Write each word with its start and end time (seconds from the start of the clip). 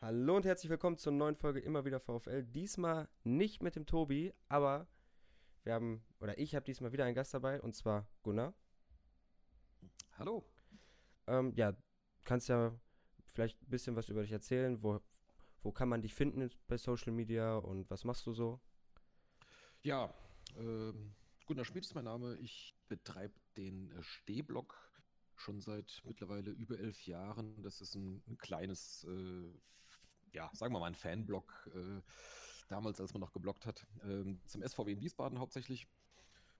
Hallo 0.00 0.36
und 0.36 0.44
herzlich 0.44 0.70
willkommen 0.70 0.96
zur 0.96 1.12
neuen 1.12 1.34
Folge 1.34 1.58
Immer 1.58 1.84
wieder 1.84 1.98
VfL. 1.98 2.44
Diesmal 2.44 3.08
nicht 3.24 3.64
mit 3.64 3.74
dem 3.74 3.84
Tobi, 3.84 4.32
aber 4.48 4.86
wir 5.64 5.74
haben, 5.74 6.04
oder 6.20 6.38
ich 6.38 6.54
habe 6.54 6.64
diesmal 6.64 6.92
wieder 6.92 7.04
einen 7.04 7.16
Gast 7.16 7.34
dabei 7.34 7.60
und 7.60 7.74
zwar 7.74 8.08
Gunnar. 8.22 8.54
Hallo. 10.16 10.44
Ähm, 11.26 11.52
ja, 11.56 11.76
kannst 12.22 12.48
ja 12.48 12.78
vielleicht 13.24 13.60
ein 13.60 13.70
bisschen 13.70 13.96
was 13.96 14.08
über 14.08 14.22
dich 14.22 14.30
erzählen. 14.30 14.80
Wo, 14.84 15.00
wo 15.62 15.72
kann 15.72 15.88
man 15.88 16.00
dich 16.00 16.14
finden 16.14 16.48
bei 16.68 16.76
Social 16.76 17.12
Media 17.12 17.56
und 17.56 17.90
was 17.90 18.04
machst 18.04 18.24
du 18.24 18.32
so? 18.32 18.60
Ja, 19.82 20.14
ähm, 20.56 21.16
Gunnar 21.46 21.64
Schmidt 21.64 21.84
ist 21.84 21.96
mein 21.96 22.04
Name. 22.04 22.36
Ich 22.36 22.76
betreibe 22.86 23.34
den 23.56 23.90
äh, 23.90 24.02
Stehblock 24.04 24.76
schon 25.34 25.60
seit 25.60 26.02
mittlerweile 26.04 26.52
über 26.52 26.78
elf 26.78 27.04
Jahren. 27.04 27.60
Das 27.64 27.80
ist 27.80 27.96
ein, 27.96 28.22
ein 28.28 28.38
kleines, 28.38 29.02
äh, 29.04 29.52
ja, 30.32 30.50
sagen 30.52 30.74
wir 30.74 30.80
mal 30.80 30.86
ein 30.86 30.94
Fanblog, 30.94 31.70
äh, 31.74 32.02
damals, 32.68 33.00
als 33.00 33.12
man 33.12 33.20
noch 33.20 33.32
geblockt 33.32 33.66
hat, 33.66 33.86
ähm, 34.04 34.40
zum 34.46 34.62
SVW 34.62 34.92
in 34.92 35.00
Wiesbaden 35.00 35.38
hauptsächlich. 35.38 35.86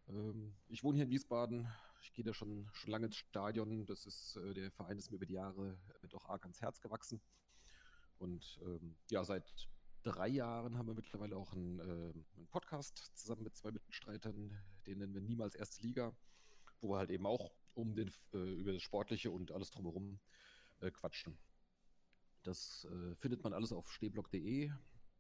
Ähm, 0.09 0.55
ich 0.69 0.83
wohne 0.83 0.97
hier 0.97 1.05
in 1.05 1.11
Wiesbaden. 1.11 1.69
Ich 2.03 2.13
gehe 2.13 2.25
da 2.25 2.33
schon, 2.33 2.69
schon 2.73 2.91
lange 2.91 3.07
ins 3.07 3.17
Stadion. 3.17 3.87
Das 3.87 4.07
ist, 4.07 4.37
äh, 4.37 4.55
der 4.55 4.71
Verein 4.71 4.99
ist 4.99 5.11
mir 5.11 5.17
über 5.17 5.27
die 5.27 5.35
Jahre 5.35 5.79
mit 6.03 6.15
auch 6.15 6.27
arg 6.27 6.43
ans 6.45 6.61
Herz 6.61 6.81
gewachsen. 6.81 7.21
Und 8.19 8.59
ähm, 8.63 8.97
ja, 9.11 9.25
seit 9.25 9.69
drei 10.03 10.29
Jahren 10.29 10.79
haben 10.79 10.87
wir 10.87 10.95
mittlerweile 10.95 11.37
auch 11.37 11.53
einen, 11.53 11.79
äh, 11.81 11.83
einen, 11.83 12.49
Podcast 12.51 13.11
zusammen 13.15 13.43
mit 13.43 13.57
zwei 13.57 13.71
Mitstreitern, 13.71 14.57
den 14.87 14.99
nennen 14.99 15.15
wir 15.15 15.21
Niemals 15.21 15.55
Erste 15.55 15.83
Liga, 15.83 16.17
wo 16.81 16.91
wir 16.91 16.99
halt 16.99 17.11
eben 17.11 17.27
auch 17.27 17.53
um 17.75 17.95
den, 17.95 18.11
äh, 18.33 18.55
über 18.55 18.73
das 18.73 18.83
Sportliche 18.83 19.31
und 19.31 19.53
alles 19.53 19.71
drumherum 19.71 20.19
äh, 20.81 20.91
quatschen. 20.91 21.39
Das 22.49 22.87
äh, 22.91 23.15
findet 23.17 23.45
man 23.45 23.53
alles 23.53 23.73
auf 23.73 23.93
stehblock.de 23.93 24.71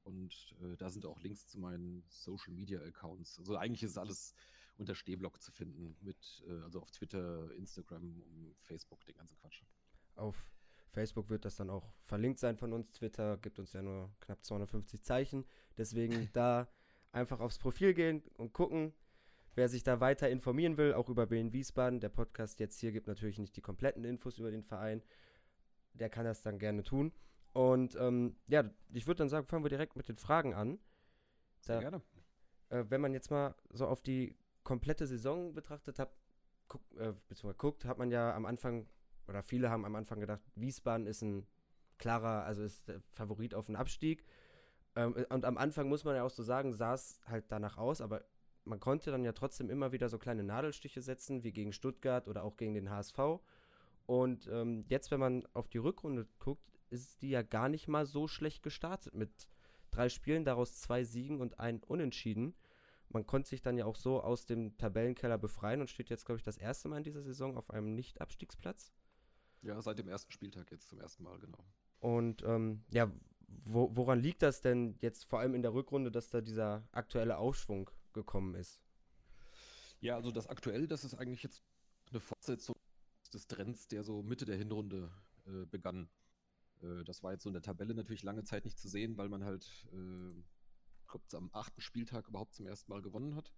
und 0.05 0.55
äh, 0.62 0.78
da 0.78 0.88
sind 0.88 1.05
auch 1.05 1.20
Links 1.20 1.46
zu 1.46 1.59
meinen 1.59 2.02
Social 2.08 2.55
Media 2.55 2.80
Accounts. 2.80 3.39
Also 3.39 3.55
eigentlich 3.55 3.83
ist 3.83 3.98
alles 3.98 4.34
unter 4.78 4.94
Stehblock 4.94 5.42
zu 5.42 5.52
finden, 5.52 5.94
mit, 6.00 6.42
äh, 6.48 6.62
also 6.62 6.80
auf 6.80 6.91
Twitter, 6.91 7.52
Instagram, 7.55 8.22
Facebook, 8.62 9.05
den 9.05 9.14
ganzen 9.14 9.36
Quatsch. 9.36 9.62
Auf 10.14 10.42
Facebook 10.91 11.28
wird 11.28 11.44
das 11.44 11.56
dann 11.56 11.69
auch 11.69 11.92
verlinkt 12.05 12.39
sein 12.39 12.56
von 12.56 12.72
uns. 12.72 12.91
Twitter 12.92 13.36
gibt 13.36 13.58
uns 13.58 13.74
ja 13.74 13.83
nur 13.83 14.11
knapp 14.20 14.42
250 14.42 15.02
Zeichen. 15.02 15.45
Deswegen 15.77 16.30
da 16.33 16.67
einfach 17.12 17.41
aufs 17.41 17.58
Profil 17.58 17.92
gehen 17.92 18.22
und 18.39 18.55
gucken. 18.55 18.95
Wer 19.55 19.69
sich 19.69 19.83
da 19.83 20.00
weiter 20.00 20.30
informieren 20.30 20.78
will, 20.78 20.95
auch 20.95 21.11
über 21.11 21.30
Wien 21.30 21.52
Wiesbaden, 21.52 22.00
der 22.00 22.08
Podcast 22.08 22.58
jetzt 22.58 22.78
hier 22.78 22.92
gibt 22.92 23.06
natürlich 23.06 23.39
nicht 23.39 23.55
die 23.55 23.61
kompletten 23.61 24.05
Infos 24.05 24.39
über 24.39 24.50
den 24.50 24.62
Verein. 24.62 25.02
Der 25.95 26.08
kann 26.08 26.24
das 26.24 26.42
dann 26.42 26.58
gerne 26.58 26.84
tun. 26.84 27.12
Und 27.59 27.97
ähm, 27.97 28.37
ja, 28.47 28.62
ich 28.92 29.09
würde 29.09 29.19
dann 29.19 29.28
sagen, 29.28 29.45
fangen 29.45 29.64
wir 29.64 29.69
direkt 29.69 29.97
mit 29.97 30.06
den 30.06 30.17
Fragen 30.17 30.55
an. 30.55 30.78
Sehr 31.59 31.81
gerne. 31.81 32.03
Äh, 32.69 32.84
wenn 32.89 33.01
man 33.01 33.12
jetzt 33.12 33.33
mal 33.33 33.56
so 33.70 33.89
auf 33.89 34.01
die 34.01 34.37
komplette 34.62 35.09
Saison 35.09 35.55
betrachtet 35.55 35.98
hat, 35.98 36.17
guck, 36.69 36.83
äh, 36.92 37.14
beziehungsweise 37.27 37.59
guckt, 37.59 37.84
hat 37.84 37.98
man 37.98 38.12
ja 38.12 38.33
am 38.33 38.47
Anfang, 38.47 38.86
oder 39.27 39.42
viele 39.42 39.70
haben 39.70 39.84
am 39.84 39.97
Anfang 39.97 40.20
gedacht, 40.20 40.41
Wiesbaden 40.55 41.09
ist 41.09 41.23
ein 41.23 41.48
klarer, 41.98 42.45
also 42.45 42.62
ist 42.62 42.86
der 42.86 43.01
Favorit 43.11 43.55
auf 43.55 43.67
den 43.67 43.75
Abstieg. 43.75 44.25
Ähm, 44.95 45.17
und 45.29 45.45
am 45.45 45.59
Anfang 45.59 45.89
muss 45.89 46.05
man 46.05 46.14
ja 46.14 46.23
auch 46.23 46.31
so 46.31 46.45
sagen, 46.45 46.75
sah 46.75 46.95
es 46.95 47.20
halt 47.27 47.47
danach 47.48 47.77
aus, 47.77 48.01
aber 48.01 48.25
man 48.67 48.79
konnte 48.79 49.11
dann 49.11 49.25
ja 49.25 49.33
trotzdem 49.33 49.69
immer 49.69 49.91
wieder 49.91 50.09
so 50.09 50.20
kleine 50.20 50.45
Nadelstiche 50.45 51.03
setzen, 51.03 51.42
wie 51.42 51.51
gegen 51.51 51.73
Stuttgart 51.73 52.29
oder 52.29 52.45
auch 52.45 52.56
gegen 52.56 52.75
den 52.75 52.89
HSV. 52.89 53.19
Und 54.06 54.47
ähm, 54.47 54.84
jetzt, 54.86 55.11
wenn 55.11 55.19
man 55.19 55.45
auf 55.55 55.67
die 55.67 55.79
Rückrunde 55.79 56.29
guckt, 56.39 56.77
ist 56.91 57.22
die 57.22 57.31
ja 57.31 57.42
gar 57.42 57.69
nicht 57.69 57.89
mal 57.89 58.06
so 58.06 58.28
schlecht 58.28 58.62
gestartet 58.62 59.14
mit 59.14 59.48
drei 59.91 60.08
Spielen, 60.08 60.44
daraus 60.44 60.81
zwei 60.81 61.05
Siegen 61.05 61.41
und 61.41 61.58
ein 61.61 61.83
Unentschieden. 61.83 62.55
Man 63.08 63.27
konnte 63.27 63.48
sich 63.48 63.62
dann 63.62 63.78
ja 63.78 63.86
auch 63.86 63.97
so 63.97 64.22
aus 64.22 64.45
dem 64.45 64.77
Tabellenkeller 64.77 65.39
befreien 65.39 65.80
und 65.80 65.89
steht 65.89 66.11
jetzt, 66.11 66.27
glaube 66.27 66.39
ich, 66.39 66.45
das 66.45 66.58
erste 66.58 66.89
Mal 66.89 66.98
in 66.98 67.05
dieser 67.05 67.23
Saison 67.23 67.57
auf 67.57 67.70
einem 67.70 67.95
Nicht-Abstiegsplatz. 67.95 68.92
Ja, 69.62 69.80
seit 69.80 69.98
dem 69.98 70.08
ersten 70.08 70.30
Spieltag 70.30 70.70
jetzt 70.70 70.89
zum 70.89 71.01
ersten 71.01 71.23
Mal, 71.24 71.39
genau. 71.39 71.64
Und 72.01 72.42
ähm, 72.42 72.85
ja, 72.92 73.11
wo, 73.64 73.91
woran 73.96 74.20
liegt 74.20 74.42
das 74.42 74.61
denn 74.61 74.96
jetzt 75.01 75.24
vor 75.24 75.41
allem 75.41 75.55
in 75.55 75.62
der 75.62 75.73
Rückrunde, 75.73 76.11
dass 76.11 76.29
da 76.29 76.41
dieser 76.41 76.86
aktuelle 76.92 77.39
Aufschwung 77.39 77.91
gekommen 78.12 78.55
ist? 78.55 78.80
Ja, 80.01 80.17
also 80.17 80.30
das 80.30 80.46
aktuell, 80.46 80.86
das 80.86 81.05
ist 81.05 81.14
eigentlich 81.14 81.42
jetzt 81.42 81.62
eine 82.11 82.20
Fortsetzung 82.20 82.77
des 83.33 83.46
Trends, 83.46 83.89
der 83.89 84.05
so 84.05 84.23
Mitte 84.23 84.45
der 84.45 84.57
Hinrunde 84.57 85.11
äh, 85.46 85.64
begann. 85.67 86.08
Äh, 86.83 87.05
das 87.05 87.22
war 87.22 87.33
jetzt 87.33 87.42
so 87.42 87.48
in 87.48 87.55
der 87.55 87.62
Tabelle 87.62 87.94
natürlich 87.94 88.22
lange 88.22 88.44
Zeit 88.44 88.64
nicht 88.64 88.78
zu 88.78 88.89
sehen, 88.89 89.16
weil 89.16 89.28
man 89.28 89.44
halt 89.44 89.86
äh, 89.92 90.42
glaube, 91.08 91.24
am 91.33 91.50
achten 91.52 91.80
Spieltag 91.80 92.28
überhaupt 92.28 92.55
zum 92.55 92.66
ersten 92.66 92.90
Mal 92.90 93.02
gewonnen 93.02 93.34
hat. 93.34 93.52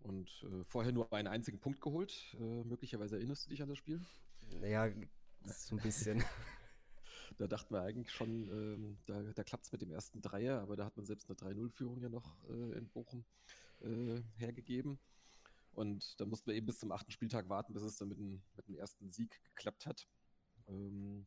Und 0.00 0.44
äh, 0.44 0.64
vorher 0.64 0.92
nur 0.92 1.12
einen 1.12 1.28
einzigen 1.28 1.60
Punkt 1.60 1.80
geholt. 1.80 2.36
Äh, 2.40 2.64
möglicherweise 2.64 3.16
erinnerst 3.16 3.46
du 3.46 3.50
dich 3.50 3.62
an 3.62 3.68
das 3.68 3.78
Spiel? 3.78 4.00
Ja, 4.62 4.90
so 5.44 5.76
ein 5.76 5.82
bisschen. 5.82 6.24
da 7.38 7.46
dachten 7.46 7.74
wir 7.74 7.82
eigentlich 7.82 8.10
schon, 8.10 8.48
ähm, 8.48 8.98
da, 9.06 9.22
da 9.22 9.44
klappt 9.44 9.66
es 9.66 9.72
mit 9.72 9.82
dem 9.82 9.90
ersten 9.90 10.20
Dreier, 10.20 10.60
aber 10.60 10.76
da 10.76 10.84
hat 10.84 10.96
man 10.96 11.06
selbst 11.06 11.28
eine 11.28 11.36
3-0-Führung 11.36 12.00
ja 12.00 12.08
noch 12.08 12.36
äh, 12.48 12.76
in 12.76 12.88
Bochum 12.88 13.24
äh, 13.80 14.20
hergegeben. 14.36 14.98
Und 15.72 16.20
da 16.20 16.26
mussten 16.26 16.48
wir 16.48 16.54
eben 16.54 16.66
bis 16.66 16.80
zum 16.80 16.92
achten 16.92 17.10
Spieltag 17.10 17.48
warten, 17.48 17.72
bis 17.72 17.82
es 17.82 17.96
dann 17.96 18.08
mit 18.08 18.18
dem, 18.18 18.42
mit 18.56 18.68
dem 18.68 18.74
ersten 18.74 19.10
Sieg 19.10 19.40
geklappt 19.44 19.86
hat. 19.86 20.06
Ähm, 20.68 21.26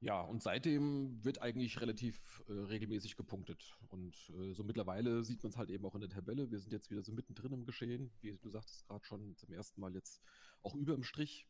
ja, 0.00 0.20
und 0.20 0.42
seitdem 0.42 1.24
wird 1.24 1.40
eigentlich 1.40 1.80
relativ 1.80 2.44
äh, 2.48 2.52
regelmäßig 2.52 3.16
gepunktet. 3.16 3.78
Und 3.88 4.14
äh, 4.38 4.52
so 4.52 4.62
mittlerweile 4.62 5.24
sieht 5.24 5.42
man 5.42 5.50
es 5.50 5.56
halt 5.56 5.70
eben 5.70 5.86
auch 5.86 5.94
in 5.94 6.02
der 6.02 6.10
Tabelle. 6.10 6.50
Wir 6.50 6.58
sind 6.58 6.72
jetzt 6.72 6.90
wieder 6.90 7.02
so 7.02 7.12
mittendrin 7.12 7.52
im 7.52 7.64
Geschehen, 7.64 8.10
wie 8.20 8.36
du 8.36 8.50
sagtest 8.50 8.86
gerade 8.86 9.04
schon 9.04 9.36
zum 9.36 9.52
ersten 9.52 9.80
Mal 9.80 9.94
jetzt 9.94 10.20
auch 10.62 10.74
über 10.74 10.94
im 10.94 11.02
Strich. 11.02 11.46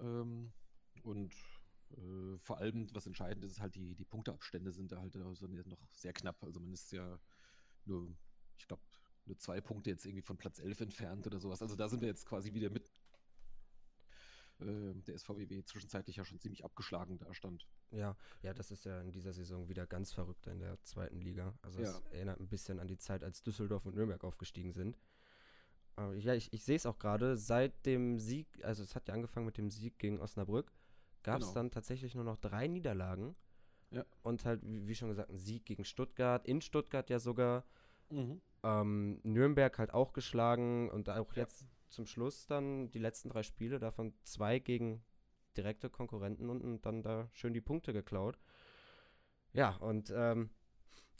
Ähm, 0.00 0.52
und 1.02 1.34
äh, 1.90 2.38
vor 2.38 2.58
allem, 2.58 2.88
was 2.94 3.06
entscheidend 3.06 3.44
ist, 3.44 3.52
ist 3.52 3.60
halt 3.60 3.74
die, 3.74 3.94
die 3.94 4.04
Punkteabstände 4.04 4.72
sind 4.72 4.92
da 4.92 5.00
halt 5.00 5.14
also 5.16 5.46
noch 5.46 5.86
sehr 5.92 6.14
knapp. 6.14 6.42
Also 6.44 6.60
man 6.60 6.72
ist 6.72 6.90
ja 6.92 7.20
nur, 7.84 8.16
ich 8.58 8.66
glaube, 8.66 8.82
nur 9.26 9.38
zwei 9.38 9.60
Punkte 9.60 9.90
jetzt 9.90 10.06
irgendwie 10.06 10.22
von 10.22 10.38
Platz 10.38 10.58
11 10.58 10.80
entfernt 10.80 11.26
oder 11.26 11.38
sowas. 11.38 11.60
Also 11.60 11.76
da 11.76 11.88
sind 11.88 12.00
wir 12.00 12.08
jetzt 12.08 12.26
quasi 12.26 12.54
wieder 12.54 12.70
mit 12.70 12.90
äh, 14.60 14.94
der 14.94 15.18
SVWW 15.18 15.62
zwischenzeitlich 15.64 16.16
ja 16.16 16.24
schon 16.24 16.38
ziemlich 16.38 16.64
abgeschlagen 16.64 17.18
da 17.18 17.32
stand. 17.34 17.66
Ja, 17.90 18.16
ja, 18.42 18.52
das 18.54 18.70
ist 18.70 18.84
ja 18.84 19.00
in 19.00 19.12
dieser 19.12 19.32
Saison 19.32 19.68
wieder 19.68 19.86
ganz 19.86 20.12
verrückt 20.12 20.46
in 20.46 20.58
der 20.58 20.82
zweiten 20.82 21.20
Liga. 21.20 21.54
Also 21.62 21.80
es 21.80 22.00
erinnert 22.10 22.40
ein 22.40 22.48
bisschen 22.48 22.80
an 22.80 22.88
die 22.88 22.98
Zeit, 22.98 23.22
als 23.24 23.42
Düsseldorf 23.42 23.86
und 23.86 23.94
Nürnberg 23.94 24.22
aufgestiegen 24.24 24.72
sind. 24.72 24.98
Aber 25.96 26.14
ja, 26.14 26.34
ich, 26.34 26.52
ich 26.52 26.64
sehe 26.64 26.76
es 26.76 26.86
auch 26.86 26.98
gerade, 26.98 27.36
seit 27.36 27.84
dem 27.84 28.18
Sieg, 28.18 28.46
also 28.62 28.82
es 28.82 28.94
hat 28.94 29.08
ja 29.08 29.14
angefangen 29.14 29.46
mit 29.46 29.58
dem 29.58 29.70
Sieg 29.70 29.98
gegen 29.98 30.20
Osnabrück, 30.20 30.72
gab 31.24 31.40
es 31.40 31.48
genau. 31.48 31.54
dann 31.54 31.70
tatsächlich 31.70 32.14
nur 32.14 32.24
noch 32.24 32.36
drei 32.36 32.68
Niederlagen. 32.68 33.34
Ja. 33.90 34.04
Und 34.22 34.44
halt, 34.44 34.60
wie, 34.64 34.86
wie, 34.86 34.94
schon 34.94 35.08
gesagt, 35.08 35.30
ein 35.30 35.38
Sieg 35.38 35.64
gegen 35.64 35.84
Stuttgart, 35.84 36.46
in 36.46 36.60
Stuttgart 36.60 37.08
ja 37.10 37.18
sogar. 37.18 37.64
Mhm. 38.10 38.40
Ähm, 38.62 39.20
Nürnberg 39.22 39.78
halt 39.78 39.94
auch 39.94 40.12
geschlagen 40.12 40.90
und 40.90 41.08
auch 41.08 41.32
ja. 41.34 41.42
jetzt 41.42 41.66
zum 41.88 42.06
Schluss 42.06 42.46
dann 42.46 42.90
die 42.90 42.98
letzten 42.98 43.30
drei 43.30 43.42
Spiele, 43.42 43.78
davon 43.78 44.12
zwei 44.22 44.58
gegen 44.58 45.02
direkte 45.56 45.90
Konkurrenten 45.90 46.50
und 46.50 46.82
dann 46.82 47.02
da 47.02 47.28
schön 47.32 47.52
die 47.52 47.60
Punkte 47.60 47.92
geklaut. 47.92 48.38
Ja, 49.52 49.76
und 49.76 50.12
ähm, 50.14 50.50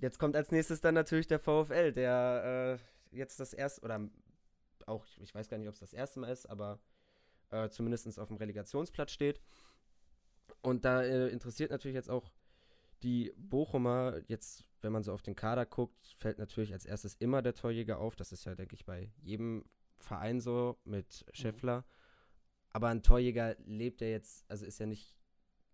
jetzt 0.00 0.18
kommt 0.18 0.36
als 0.36 0.52
nächstes 0.52 0.80
dann 0.80 0.94
natürlich 0.94 1.26
der 1.26 1.38
VfL, 1.38 1.92
der 1.92 2.78
äh, 3.12 3.16
jetzt 3.16 3.40
das 3.40 3.52
erste, 3.52 3.82
oder 3.82 4.08
auch, 4.86 5.04
ich 5.18 5.34
weiß 5.34 5.48
gar 5.48 5.58
nicht, 5.58 5.68
ob 5.68 5.74
es 5.74 5.80
das 5.80 5.92
erste 5.92 6.20
Mal 6.20 6.30
ist, 6.30 6.46
aber 6.46 6.78
äh, 7.50 7.68
zumindest 7.68 8.18
auf 8.18 8.28
dem 8.28 8.36
Relegationsplatz 8.36 9.10
steht. 9.10 9.40
Und 10.62 10.84
da 10.84 11.02
äh, 11.02 11.28
interessiert 11.28 11.70
natürlich 11.70 11.94
jetzt 11.94 12.10
auch 12.10 12.30
die 13.02 13.32
Bochumer, 13.36 14.20
jetzt, 14.26 14.64
wenn 14.80 14.92
man 14.92 15.02
so 15.02 15.12
auf 15.12 15.22
den 15.22 15.36
Kader 15.36 15.66
guckt, 15.66 16.14
fällt 16.18 16.38
natürlich 16.38 16.72
als 16.72 16.84
erstes 16.84 17.14
immer 17.14 17.42
der 17.42 17.54
Torjäger 17.54 17.98
auf. 17.98 18.16
Das 18.16 18.32
ist 18.32 18.44
ja, 18.44 18.54
denke 18.54 18.74
ich, 18.74 18.84
bei 18.84 19.10
jedem 19.22 19.64
Verein 19.98 20.40
so 20.40 20.78
mit 20.84 21.24
mhm. 21.26 21.34
Scheffler. 21.34 21.80
Mhm. 21.80 21.84
Aber 22.70 22.88
ein 22.88 23.02
Torjäger 23.02 23.56
lebt 23.64 24.00
ja 24.00 24.08
jetzt, 24.08 24.48
also 24.50 24.66
ist 24.66 24.78
ja 24.78 24.86
nicht, 24.86 25.16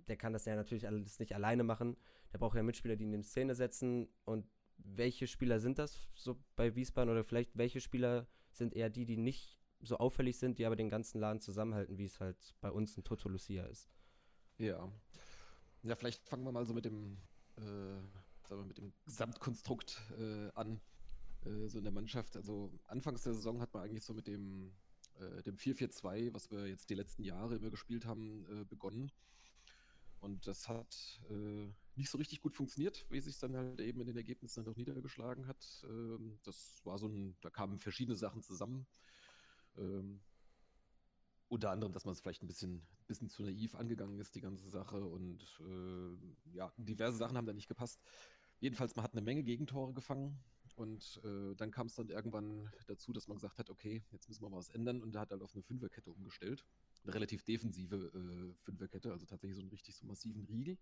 der 0.09 0.17
kann 0.17 0.32
das 0.32 0.44
ja 0.44 0.55
natürlich 0.55 0.87
alles 0.87 1.19
nicht 1.19 1.35
alleine 1.35 1.65
machen. 1.65 1.97
Der 2.32 2.38
braucht 2.38 2.56
ja 2.56 2.62
Mitspieler, 2.62 2.97
die 2.97 3.05
ihn 3.05 3.15
in 3.15 3.25
Szene 3.25 3.55
setzen. 3.55 4.09
Und 4.25 4.47
welche 4.79 5.26
Spieler 5.26 5.61
sind 5.61 5.79
das 5.79 6.09
so 6.15 6.38
bei 6.56 6.75
Wiesbaden 6.75 7.11
oder 7.11 7.25
vielleicht 7.25 7.56
welche 7.56 7.81
Spieler 7.81 8.26
sind 8.50 8.75
eher 8.75 8.91
die, 8.91 9.05
die 9.05 9.17
nicht 9.17 9.59
so 9.81 9.99
auffällig 9.99 10.38
sind, 10.38 10.59
die 10.59 10.67
aber 10.67 10.77
den 10.77 10.88
ganzen 10.88 11.20
Laden 11.20 11.41
zusammenhalten, 11.41 11.99
wie 11.99 12.05
es 12.05 12.20
halt 12.20 12.55
bei 12.61 12.70
uns 12.70 12.97
ein 12.97 13.05
Toto 13.05 13.29
Lucia 13.29 13.65
ist? 13.67 13.91
Ja. 14.59 14.91
Ja, 15.82 15.97
vielleicht 15.97 16.27
fangen 16.27 16.44
wir 16.44 16.53
mal 16.53 16.65
so 16.65 16.73
mit 16.73 16.85
dem, 16.85 17.19
äh, 17.56 17.62
sagen 18.49 18.62
wir, 18.62 18.65
mit 18.65 18.79
dem 18.79 18.93
Gesamtkonstrukt 19.05 20.00
äh, 20.19 20.50
an. 20.55 20.81
Äh, 21.44 21.69
so 21.69 21.79
in 21.79 21.85
der 21.85 21.93
Mannschaft. 21.93 22.37
Also 22.37 22.73
anfangs 22.87 23.23
der 23.23 23.35
Saison 23.35 23.61
hat 23.61 23.73
man 23.75 23.82
eigentlich 23.82 24.05
so 24.05 24.14
mit 24.14 24.26
dem, 24.26 24.73
äh, 25.19 25.43
dem 25.43 25.56
4-4-2, 25.56 26.35
was 26.35 26.50
wir 26.50 26.67
jetzt 26.69 26.91
die 26.91 26.94
letzten 26.94 27.23
Jahre 27.23 27.56
immer 27.56 27.70
gespielt 27.70 28.06
haben, 28.06 28.46
äh, 28.50 28.64
begonnen. 28.64 29.12
Und 30.20 30.46
das 30.46 30.69
hat 30.69 31.20
äh, 31.29 31.69
nicht 31.96 32.08
so 32.08 32.17
richtig 32.17 32.41
gut 32.41 32.55
funktioniert, 32.55 33.05
wie 33.11 33.20
sich 33.20 33.38
dann 33.38 33.55
halt 33.56 33.81
eben 33.81 34.00
in 34.00 34.06
den 34.06 34.17
Ergebnissen 34.17 34.61
dann 34.64 34.73
doch 34.73 34.76
niedergeschlagen 34.76 35.46
hat. 35.46 35.85
Ähm, 35.85 36.38
das 36.44 36.81
war 36.85 36.99
so 36.99 37.06
ein, 37.06 37.37
da 37.43 37.50
kamen 37.50 37.79
verschiedene 37.79 38.17
Sachen 38.17 38.43
zusammen. 38.43 38.87
Ähm, 39.76 40.20
unter 41.49 41.70
anderem, 41.70 41.93
dass 41.93 42.06
man 42.06 42.12
es 42.12 42.20
vielleicht 42.20 42.43
ein 42.43 42.46
bisschen, 42.46 42.87
bisschen 43.06 43.29
zu 43.29 43.43
naiv 43.43 43.75
angegangen 43.75 44.19
ist, 44.19 44.35
die 44.35 44.41
ganze 44.41 44.69
Sache. 44.70 45.05
Und 45.05 45.61
äh, 45.61 46.56
ja, 46.56 46.73
diverse 46.79 47.19
Sachen 47.19 47.37
haben 47.37 47.46
da 47.46 47.52
nicht 47.52 47.69
gepasst. 47.69 48.00
Jedenfalls, 48.61 48.96
man 48.96 49.05
hat 49.05 49.12
eine 49.12 49.20
Menge 49.20 49.43
Gegentore 49.43 49.93
gefangen. 49.93 50.43
Und 50.76 51.21
äh, 51.25 51.55
dann 51.55 51.71
kam 51.71 51.87
es 51.87 51.94
dann 51.94 52.09
irgendwann 52.09 52.73
dazu, 52.87 53.12
dass 53.12 53.29
man 53.29 53.37
gesagt 53.37 53.59
hat, 53.59 53.71
okay, 53.71 54.03
jetzt 54.11 54.29
müssen 54.29 54.43
wir 54.43 54.50
mal 54.50 54.56
was 54.56 54.71
ändern. 54.71 55.03
Und 55.03 55.12
da 55.12 55.21
hat 55.21 55.31
halt 55.31 55.43
auf 55.43 55.55
eine 55.55 55.62
Fünferkette 55.62 56.11
umgestellt. 56.11 56.65
Eine 57.05 57.15
relativ 57.15 57.44
defensive 57.44 57.97
äh, 57.97 58.55
Fünferkette, 58.65 59.12
also 59.12 59.25
tatsächlich 59.25 59.56
so 59.56 59.62
einen 59.62 59.71
richtig 59.71 59.94
so 59.94 60.06
massiven 60.06 60.44
Riegel. 60.44 60.76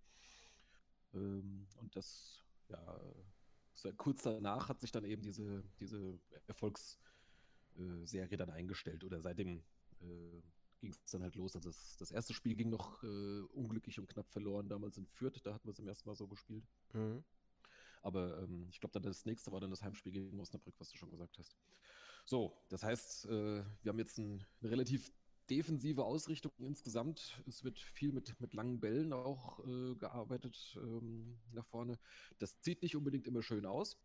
Ähm, 1.13 1.67
und 1.77 1.95
das, 1.95 2.43
ja, 2.69 3.01
kurz 3.97 4.23
danach 4.23 4.69
hat 4.69 4.81
sich 4.81 4.93
dann 4.93 5.05
eben 5.05 5.23
diese, 5.23 5.63
diese 5.79 6.19
Erfolgsserie 6.47 8.37
dann 8.37 8.51
eingestellt. 8.51 9.05
Oder 9.05 9.21
seitdem 9.21 9.63
äh, 10.01 10.43
ging 10.81 10.91
es 10.91 11.11
dann 11.11 11.23
halt 11.23 11.35
los. 11.35 11.55
Also 11.55 11.69
das, 11.69 11.97
das 11.99 12.11
erste 12.11 12.33
Spiel 12.33 12.55
ging 12.55 12.71
noch 12.71 13.03
äh, 13.03 13.41
unglücklich 13.53 13.99
und 13.99 14.09
knapp 14.09 14.31
verloren, 14.31 14.69
damals 14.69 14.97
in 14.97 15.07
Fürth, 15.07 15.41
da 15.45 15.55
hatten 15.55 15.67
wir 15.67 15.71
es 15.71 15.77
zum 15.77 15.89
ersten 15.89 16.09
Mal 16.09 16.17
so 16.17 16.27
gespielt. 16.27 16.65
Mhm. 16.93 17.23
Aber 18.03 18.43
ähm, 18.43 18.67
ich 18.71 18.81
glaube, 18.81 18.93
dann 18.93 19.03
das 19.03 19.25
nächste 19.25 19.53
war 19.53 19.61
dann 19.61 19.71
das 19.71 19.83
Heimspiel 19.83 20.13
gegen 20.13 20.39
Osnabrück, 20.41 20.75
was 20.79 20.91
du 20.91 20.99
schon 20.99 21.11
gesagt 21.11 21.39
hast. 21.39 21.57
So, 22.25 22.57
das 22.69 22.83
heißt, 22.83 23.27
äh, 23.27 23.65
wir 23.83 23.89
haben 23.89 23.99
jetzt 23.99 24.19
ein, 24.19 24.45
eine 24.61 24.71
relativ 24.71 25.13
defensive 25.51 26.05
Ausrichtung 26.05 26.53
insgesamt. 26.59 27.43
Es 27.47 27.65
wird 27.65 27.79
viel 27.79 28.13
mit, 28.13 28.39
mit 28.41 28.55
langen 28.55 28.81
Bällen 28.81 29.13
auch 29.13 29.59
äh, 29.67 29.95
gearbeitet 29.97 30.77
ähm, 30.77 31.39
nach 31.53 31.67
vorne. 31.67 31.99
Das 32.39 32.57
sieht 32.61 32.83
nicht 32.83 32.97
unbedingt 32.97 33.27
immer 33.27 33.43
schön 33.43 33.67
aus, 33.67 33.99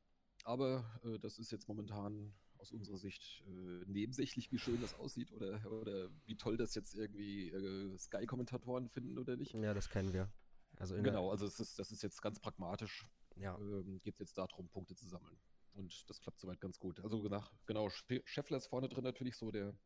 aber 0.44 1.00
äh, 1.04 1.20
das 1.20 1.40
ist 1.40 1.52
jetzt 1.52 1.68
momentan 1.68 2.34
aus 2.58 2.72
unserer 2.72 2.98
Sicht 2.98 3.44
äh, 3.48 3.86
nebensächlich, 3.86 4.52
wie 4.52 4.58
schön 4.58 4.82
das 4.82 4.96
aussieht 4.96 5.32
oder, 5.32 5.62
oder 5.72 6.10
wie 6.26 6.36
toll 6.36 6.58
das 6.58 6.74
jetzt 6.76 6.96
irgendwie 6.96 7.50
äh, 7.50 7.98
Sky-Kommentatoren 7.98 8.90
finden 8.90 9.18
oder 9.18 9.36
nicht. 9.36 9.54
Ja, 9.54 9.74
das 9.74 9.90
kennen 9.90 10.12
wir. 10.14 10.32
Also 10.80 10.96
genau, 10.96 11.32
also 11.32 11.46
ist, 11.46 11.80
das 11.80 11.92
ist 11.92 12.04
jetzt 12.04 12.22
ganz 12.22 12.40
pragmatisch. 12.40 13.06
Ja. 13.40 13.58
Ähm, 13.58 14.02
Geht 14.04 14.16
es 14.16 14.20
jetzt 14.20 14.38
darum, 14.38 14.70
Punkte 14.70 14.96
zu 14.96 15.08
sammeln. 15.08 15.38
Und 15.74 16.10
das 16.10 16.20
klappt 16.22 16.40
soweit 16.40 16.60
ganz 16.60 16.80
gut. 16.80 17.00
Also 17.02 17.28
nach, 17.30 17.52
genau, 17.66 17.90
Scheffler 17.90 18.58
ist 18.58 18.68
vorne 18.68 18.90
drin 18.90 19.04
natürlich 19.04 19.38
so 19.38 19.52
der, 19.52 19.78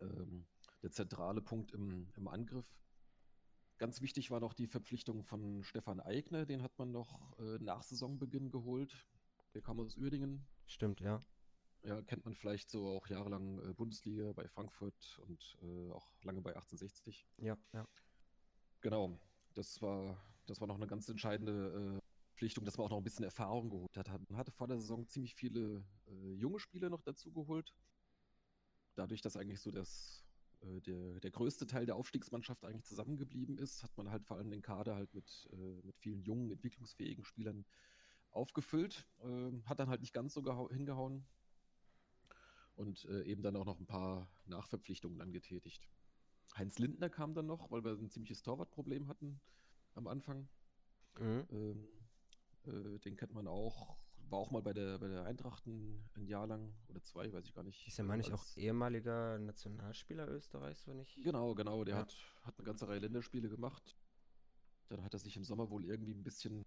ähm, 0.00 0.46
der 0.82 0.92
zentrale 0.92 1.42
Punkt 1.42 1.72
im, 1.72 2.08
im 2.16 2.28
Angriff. 2.28 2.66
Ganz 3.78 4.00
wichtig 4.00 4.30
war 4.30 4.40
noch 4.40 4.54
die 4.54 4.66
Verpflichtung 4.66 5.24
von 5.24 5.64
Stefan 5.64 6.00
Eigner, 6.00 6.44
den 6.46 6.62
hat 6.62 6.78
man 6.78 6.92
noch 6.92 7.36
äh, 7.38 7.58
nach 7.58 7.82
Saisonbeginn 7.82 8.50
geholt. 8.50 9.06
Der 9.54 9.62
kam 9.62 9.80
aus 9.80 9.96
Uerdingen. 9.96 10.46
Stimmt, 10.66 11.00
ja. 11.00 11.20
Ja, 11.82 12.02
kennt 12.02 12.24
man 12.26 12.34
vielleicht 12.34 12.68
so 12.70 12.86
auch 12.88 13.06
jahrelang 13.08 13.58
äh, 13.58 13.72
Bundesliga 13.72 14.32
bei 14.32 14.46
Frankfurt 14.48 15.18
und 15.26 15.58
äh, 15.62 15.90
auch 15.92 16.12
lange 16.22 16.42
bei 16.42 16.50
1860. 16.50 17.26
Ja, 17.38 17.56
ja. 17.72 17.88
Genau, 18.82 19.18
das 19.54 19.80
war, 19.80 20.22
das 20.46 20.60
war 20.60 20.68
noch 20.68 20.76
eine 20.76 20.86
ganz 20.86 21.08
entscheidende 21.08 21.96
äh, 21.96 22.09
Verpflichtung, 22.40 22.64
dass 22.64 22.78
man 22.78 22.86
auch 22.86 22.90
noch 22.90 22.96
ein 22.96 23.04
bisschen 23.04 23.24
Erfahrung 23.24 23.68
geholt 23.68 23.94
hat. 23.98 24.08
Man 24.08 24.38
hatte 24.38 24.50
vor 24.50 24.66
der 24.66 24.78
Saison 24.78 25.06
ziemlich 25.06 25.34
viele 25.34 25.84
äh, 26.06 26.32
junge 26.32 26.58
Spieler 26.58 26.88
noch 26.88 27.02
dazu 27.02 27.30
geholt. 27.32 27.74
Dadurch, 28.94 29.20
dass 29.20 29.36
eigentlich 29.36 29.60
so 29.60 29.70
das, 29.70 30.24
äh, 30.62 30.80
der, 30.80 31.20
der 31.20 31.30
größte 31.30 31.66
Teil 31.66 31.84
der 31.84 31.96
Aufstiegsmannschaft 31.96 32.64
eigentlich 32.64 32.86
zusammengeblieben 32.86 33.58
ist, 33.58 33.82
hat 33.82 33.94
man 33.98 34.10
halt 34.10 34.24
vor 34.24 34.38
allem 34.38 34.50
den 34.50 34.62
Kader 34.62 34.94
halt 34.94 35.12
mit, 35.12 35.50
äh, 35.52 35.86
mit 35.86 35.98
vielen 35.98 36.22
jungen, 36.22 36.50
entwicklungsfähigen 36.50 37.24
Spielern 37.24 37.66
aufgefüllt. 38.30 39.06
Ähm, 39.22 39.62
hat 39.66 39.78
dann 39.78 39.90
halt 39.90 40.00
nicht 40.00 40.14
ganz 40.14 40.32
so 40.32 40.70
hingehauen 40.70 41.26
und 42.74 43.04
äh, 43.04 43.22
eben 43.24 43.42
dann 43.42 43.56
auch 43.56 43.66
noch 43.66 43.78
ein 43.78 43.86
paar 43.86 44.30
Nachverpflichtungen 44.46 45.20
angetätigt. 45.20 45.90
Heinz 46.56 46.78
Lindner 46.78 47.10
kam 47.10 47.34
dann 47.34 47.46
noch, 47.46 47.70
weil 47.70 47.84
wir 47.84 47.92
ein 47.92 48.08
ziemliches 48.08 48.42
Torwartproblem 48.42 49.08
hatten 49.08 49.42
am 49.94 50.06
Anfang. 50.06 50.48
Mhm. 51.18 51.46
Ähm, 51.50 51.99
äh, 52.66 52.98
den 52.98 53.16
kennt 53.16 53.32
man 53.32 53.46
auch. 53.46 53.96
War 54.28 54.38
auch 54.38 54.50
mal 54.52 54.62
bei 54.62 54.72
der, 54.72 54.98
bei 54.98 55.08
der 55.08 55.24
Eintracht 55.24 55.66
ein, 55.66 56.08
ein 56.14 56.26
Jahr 56.26 56.46
lang 56.46 56.72
oder 56.88 57.02
zwei, 57.02 57.32
weiß 57.32 57.44
ich 57.46 57.54
gar 57.54 57.64
nicht. 57.64 57.86
Ist 57.88 57.98
ja, 57.98 58.04
meine 58.04 58.22
ich, 58.22 58.32
auch 58.32 58.44
ehemaliger 58.56 59.38
Nationalspieler 59.38 60.28
Österreichs, 60.28 60.86
wenn 60.86 61.00
ich. 61.00 61.20
Genau, 61.22 61.54
genau. 61.54 61.82
Der 61.82 61.96
ja. 61.96 62.00
hat, 62.02 62.16
hat 62.42 62.56
eine 62.58 62.66
ganze 62.66 62.86
Reihe 62.86 63.00
Länderspiele 63.00 63.48
gemacht. 63.48 63.96
Dann 64.88 65.02
hat 65.02 65.14
er 65.14 65.18
sich 65.18 65.36
im 65.36 65.44
Sommer 65.44 65.70
wohl 65.70 65.84
irgendwie 65.84 66.14
ein 66.14 66.22
bisschen 66.22 66.64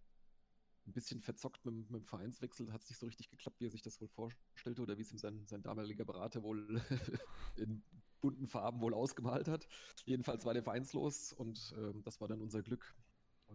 ein 0.86 0.92
bisschen 0.92 1.22
verzockt 1.22 1.66
mit, 1.66 1.90
mit 1.90 2.02
dem 2.02 2.06
Vereinswechsel, 2.06 2.72
hat 2.74 2.82
es 2.82 2.90
nicht 2.90 3.00
so 3.00 3.06
richtig 3.06 3.30
geklappt, 3.30 3.60
wie 3.60 3.68
er 3.68 3.72
sich 3.72 3.82
das 3.82 4.02
wohl 4.02 4.10
vorstellte 4.10 4.82
oder 4.82 4.98
wie 4.98 5.02
es 5.02 5.12
ihm 5.12 5.18
sein, 5.18 5.46
sein 5.46 5.64
damaliger 5.64 6.06
Berater 6.06 6.44
wohl 6.44 6.82
in 7.56 7.84
bunten 8.22 8.48
Farben 8.48 8.82
wohl 8.82 8.94
ausgemalt 8.94 9.48
hat. 9.48 9.68
Jedenfalls 10.06 10.46
war 10.46 10.54
der 10.54 10.64
vereinslos 10.64 11.34
und 11.34 11.74
äh, 11.78 11.94
das 12.04 12.22
war 12.22 12.28
dann 12.28 12.42
unser 12.42 12.62
Glück. 12.62 12.96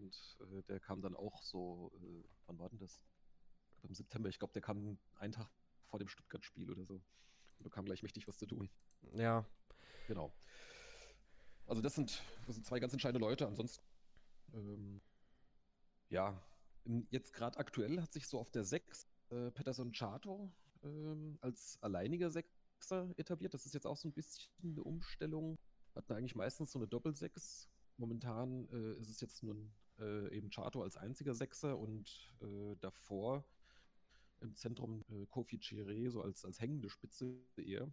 Und 0.01 0.39
äh, 0.41 0.63
der 0.63 0.81
kam 0.81 1.03
dann 1.03 1.15
auch 1.15 1.43
so, 1.43 1.93
äh, 1.97 2.25
wann 2.47 2.59
war 2.59 2.69
denn 2.69 2.79
das? 2.79 3.01
Im 3.83 3.95
September, 3.95 4.29
ich 4.29 4.39
glaube, 4.39 4.53
der 4.53 4.63
kam 4.63 4.99
einen 5.17 5.33
Tag 5.33 5.49
vor 5.87 5.99
dem 5.99 6.09
Stuttgart-Spiel 6.09 6.71
oder 6.71 6.85
so. 6.85 6.95
Und 6.95 7.65
bekam 7.65 7.85
gleich 7.85 8.03
mächtig 8.03 8.27
was 8.27 8.39
zu 8.39 8.47
tun. 8.47 8.69
Ja. 9.15 9.45
Genau. 10.07 10.33
Also 11.67 11.83
das 11.83 11.95
sind, 11.95 12.23
das 12.47 12.57
sind 12.57 12.67
zwei 12.67 12.81
ganz 12.81 12.93
entscheidende 12.93 13.21
Leute. 13.21 13.47
Ansonsten, 13.47 13.85
ähm, 14.55 15.01
ja, 16.09 16.43
Jetzt 17.11 17.35
gerade 17.35 17.59
aktuell 17.59 18.01
hat 18.01 18.13
sich 18.15 18.27
so 18.27 18.39
auf 18.39 18.51
der 18.51 18.65
6 18.65 19.07
äh, 19.29 19.51
Peterson 19.51 19.93
Chato 19.93 20.51
ähm, 20.83 21.37
als 21.43 21.77
alleiniger 21.83 22.31
Sechser 22.31 23.13
etabliert. 23.19 23.53
Das 23.53 23.67
ist 23.67 23.75
jetzt 23.75 23.87
auch 23.87 23.99
so 23.99 24.09
ein 24.09 24.15
bisschen 24.15 24.51
eine 24.63 24.83
Umstellung. 24.83 25.59
Hatten 25.95 26.15
eigentlich 26.15 26.35
meistens 26.35 26.73
so 26.73 26.79
eine 26.79 26.89
Doppelsechs. 26.89 27.69
Momentan 27.99 28.69
äh, 28.71 28.95
ist 29.01 29.11
es 29.11 29.21
jetzt 29.21 29.43
nur 29.43 29.55
äh, 29.99 30.35
eben 30.35 30.51
Chato 30.51 30.83
als 30.83 30.97
einziger 30.97 31.35
Sechser 31.35 31.79
und 31.79 32.35
äh, 32.41 32.77
davor 32.81 33.45
im 34.41 34.55
Zentrum 34.55 35.05
äh, 35.11 35.27
Kofi 35.27 35.57
Chiré 35.57 36.11
so 36.11 36.23
als, 36.23 36.45
als 36.45 36.61
hängende 36.61 36.89
Spitze 36.89 37.41
eher. 37.57 37.93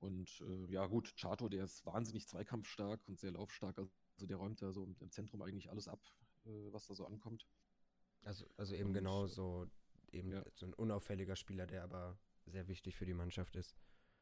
Und 0.00 0.40
äh, 0.40 0.72
ja 0.72 0.86
gut, 0.86 1.14
Chato, 1.16 1.48
der 1.48 1.64
ist 1.64 1.86
wahnsinnig 1.86 2.26
zweikampfstark 2.26 3.00
und 3.06 3.20
sehr 3.20 3.30
laufstark. 3.30 3.78
Also 3.78 4.26
der 4.26 4.36
räumt 4.36 4.60
da 4.60 4.72
so 4.72 4.84
im 4.84 5.10
Zentrum 5.10 5.42
eigentlich 5.42 5.70
alles 5.70 5.86
ab, 5.86 6.00
äh, 6.44 6.72
was 6.72 6.86
da 6.88 6.94
so 6.94 7.06
ankommt. 7.06 7.46
Also, 8.24 8.46
also 8.56 8.74
eben 8.74 8.88
und, 8.88 8.94
genau 8.94 9.26
so, 9.26 9.66
eben 10.10 10.32
ja. 10.32 10.44
so 10.54 10.66
ein 10.66 10.74
unauffälliger 10.74 11.36
Spieler, 11.36 11.66
der 11.66 11.84
aber 11.84 12.18
sehr 12.46 12.66
wichtig 12.66 12.96
für 12.96 13.06
die 13.06 13.14
Mannschaft 13.14 13.54
ist. 13.54 13.76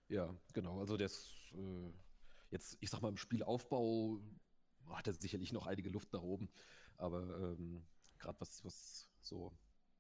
Ja, 0.09 0.35
genau. 0.53 0.81
Also 0.81 0.97
der 0.97 1.07
ist 1.07 1.53
äh, 1.55 1.93
jetzt, 2.51 2.77
ich 2.81 2.91
sag 2.91 3.01
mal, 3.01 3.09
im 3.09 3.17
Spielaufbau 3.17 4.21
hat 5.01 5.07
er 5.07 5.15
sicherlich 5.15 5.53
noch 5.53 5.67
einige 5.67 5.91
Luft 5.91 6.13
nach 6.13 6.23
oben. 6.23 6.49
Aber 6.97 7.23
ähm, 7.23 7.83
gerade 8.19 8.39
was, 8.41 8.65
was 8.65 9.09
so, 9.21 9.53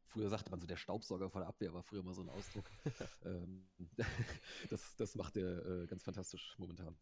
früher 0.04 0.28
sagte 0.28 0.50
man 0.50 0.60
so, 0.60 0.66
der 0.66 0.76
Staubsauger 0.76 1.30
von 1.30 1.40
der 1.40 1.48
Abwehr 1.48 1.72
war 1.72 1.82
früher 1.82 2.02
mal 2.02 2.14
so 2.14 2.22
ein 2.22 2.28
Ausdruck. 2.28 2.70
ähm, 3.24 3.66
das, 4.70 4.96
das 4.96 5.14
macht 5.14 5.36
er 5.36 5.64
äh, 5.66 5.86
ganz 5.86 6.02
fantastisch 6.02 6.54
momentan. 6.58 6.96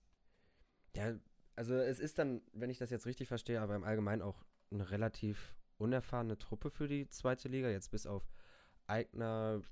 Ja, 0.97 1.19
also 1.57 1.75
es 1.75 1.99
ist 1.99 2.19
dann, 2.19 2.41
wenn 2.53 2.71
ich 2.71 2.79
das 2.79 2.91
jetzt 2.91 3.07
richtig 3.07 3.29
verstehe, 3.29 3.61
aber 3.61 3.75
im 3.75 3.85
Allgemeinen 3.85 4.23
auch 4.23 4.45
eine 4.71 4.91
relativ 4.91 5.55
unerfahrene 5.77 6.39
Truppe 6.39 6.71
für 6.71 6.89
die 6.89 7.09
zweite 7.09 7.49
Liga. 7.49 7.69
Jetzt 7.69 7.91
bis 7.91 8.07
auf 8.07 8.31
Eigner, 8.87 9.63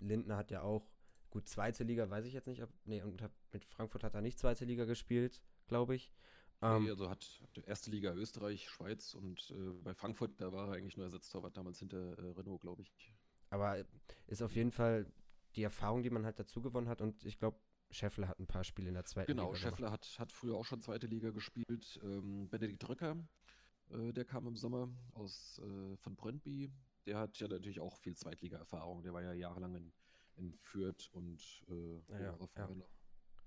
Lindner 0.00 0.36
hat 0.36 0.50
ja 0.50 0.62
auch, 0.62 0.88
gut, 1.30 1.48
zweite 1.48 1.84
Liga 1.84 2.08
weiß 2.08 2.24
ich 2.26 2.32
jetzt 2.32 2.46
nicht, 2.46 2.62
ob, 2.62 2.70
nee, 2.84 3.02
und 3.02 3.22
hab, 3.22 3.32
mit 3.52 3.64
Frankfurt 3.64 4.04
hat 4.04 4.14
er 4.14 4.22
nicht 4.22 4.38
zweite 4.38 4.64
Liga 4.64 4.84
gespielt, 4.84 5.42
glaube 5.66 5.94
ich. 5.96 6.12
Ähm, 6.62 6.84
nee, 6.84 6.90
also 6.90 7.10
hat 7.10 7.26
erste 7.66 7.90
Liga 7.90 8.12
Österreich, 8.14 8.68
Schweiz 8.68 9.14
und 9.14 9.50
äh, 9.50 9.72
bei 9.82 9.94
Frankfurt, 9.94 10.40
da 10.40 10.52
war 10.52 10.68
er 10.68 10.74
eigentlich 10.74 10.96
nur 10.96 11.06
Ersatztorwart 11.06 11.56
damals 11.56 11.78
hinter 11.78 12.18
äh, 12.18 12.30
Renault, 12.32 12.60
glaube 12.60 12.82
ich. 12.82 12.92
Aber 13.50 13.84
ist 14.26 14.42
auf 14.42 14.56
jeden 14.56 14.72
Fall 14.72 15.06
die 15.54 15.62
Erfahrung, 15.62 16.02
die 16.02 16.10
man 16.10 16.24
halt 16.24 16.38
dazu 16.38 16.62
gewonnen 16.62 16.88
hat 16.88 17.00
und 17.00 17.24
ich 17.24 17.38
glaube, 17.38 17.58
Scheffler 17.90 18.28
hat 18.28 18.40
ein 18.40 18.46
paar 18.46 18.64
Spiele 18.64 18.88
in 18.88 18.94
der 18.94 19.04
zweiten 19.04 19.30
genau, 19.30 19.52
Liga. 19.52 19.58
Genau, 19.58 19.70
Scheffler 19.70 19.90
hat, 19.92 20.18
hat 20.18 20.32
früher 20.32 20.56
auch 20.56 20.64
schon 20.64 20.80
zweite 20.80 21.06
Liga 21.06 21.30
gespielt. 21.30 22.00
Ähm, 22.02 22.48
Benedikt 22.48 22.88
Röcker 22.88 23.16
äh, 23.90 24.12
der 24.12 24.24
kam 24.24 24.46
im 24.46 24.56
Sommer 24.56 24.88
aus 25.14 25.60
äh, 25.60 25.96
von 25.96 26.16
Brøndby. 26.16 26.70
Der 27.06 27.18
hat 27.18 27.38
ja 27.38 27.48
natürlich 27.48 27.80
auch 27.80 27.96
viel 27.96 28.16
Zweitliga-Erfahrung. 28.16 29.02
Der 29.02 29.12
war 29.12 29.22
ja 29.22 29.32
jahrelang 29.32 29.74
in, 29.76 29.92
in 30.36 30.58
Fürth 30.58 31.08
und 31.12 31.40
äh, 31.68 32.12
naja, 32.12 32.36
ja. 32.56 32.66
noch. 32.74 32.88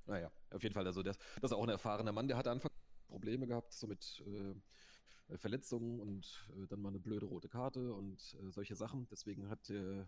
Naja, 0.05 0.31
auf 0.51 0.63
jeden 0.63 0.73
Fall, 0.73 0.87
also 0.87 1.03
das, 1.03 1.17
das 1.41 1.51
ist 1.51 1.57
auch 1.57 1.63
ein 1.63 1.69
erfahrener 1.69 2.11
Mann. 2.11 2.27
Der 2.27 2.37
hatte 2.37 2.49
Anfang 2.49 2.71
Probleme 3.09 3.47
gehabt, 3.47 3.73
so 3.73 3.87
mit 3.87 4.23
äh, 4.25 5.37
Verletzungen 5.37 5.99
und 5.99 6.47
äh, 6.55 6.67
dann 6.67 6.81
mal 6.81 6.89
eine 6.89 6.99
blöde 6.99 7.25
rote 7.25 7.49
Karte 7.49 7.93
und 7.93 8.35
äh, 8.41 8.51
solche 8.51 8.75
Sachen. 8.75 9.07
Deswegen 9.09 9.49
hat 9.49 9.69
er 9.69 10.07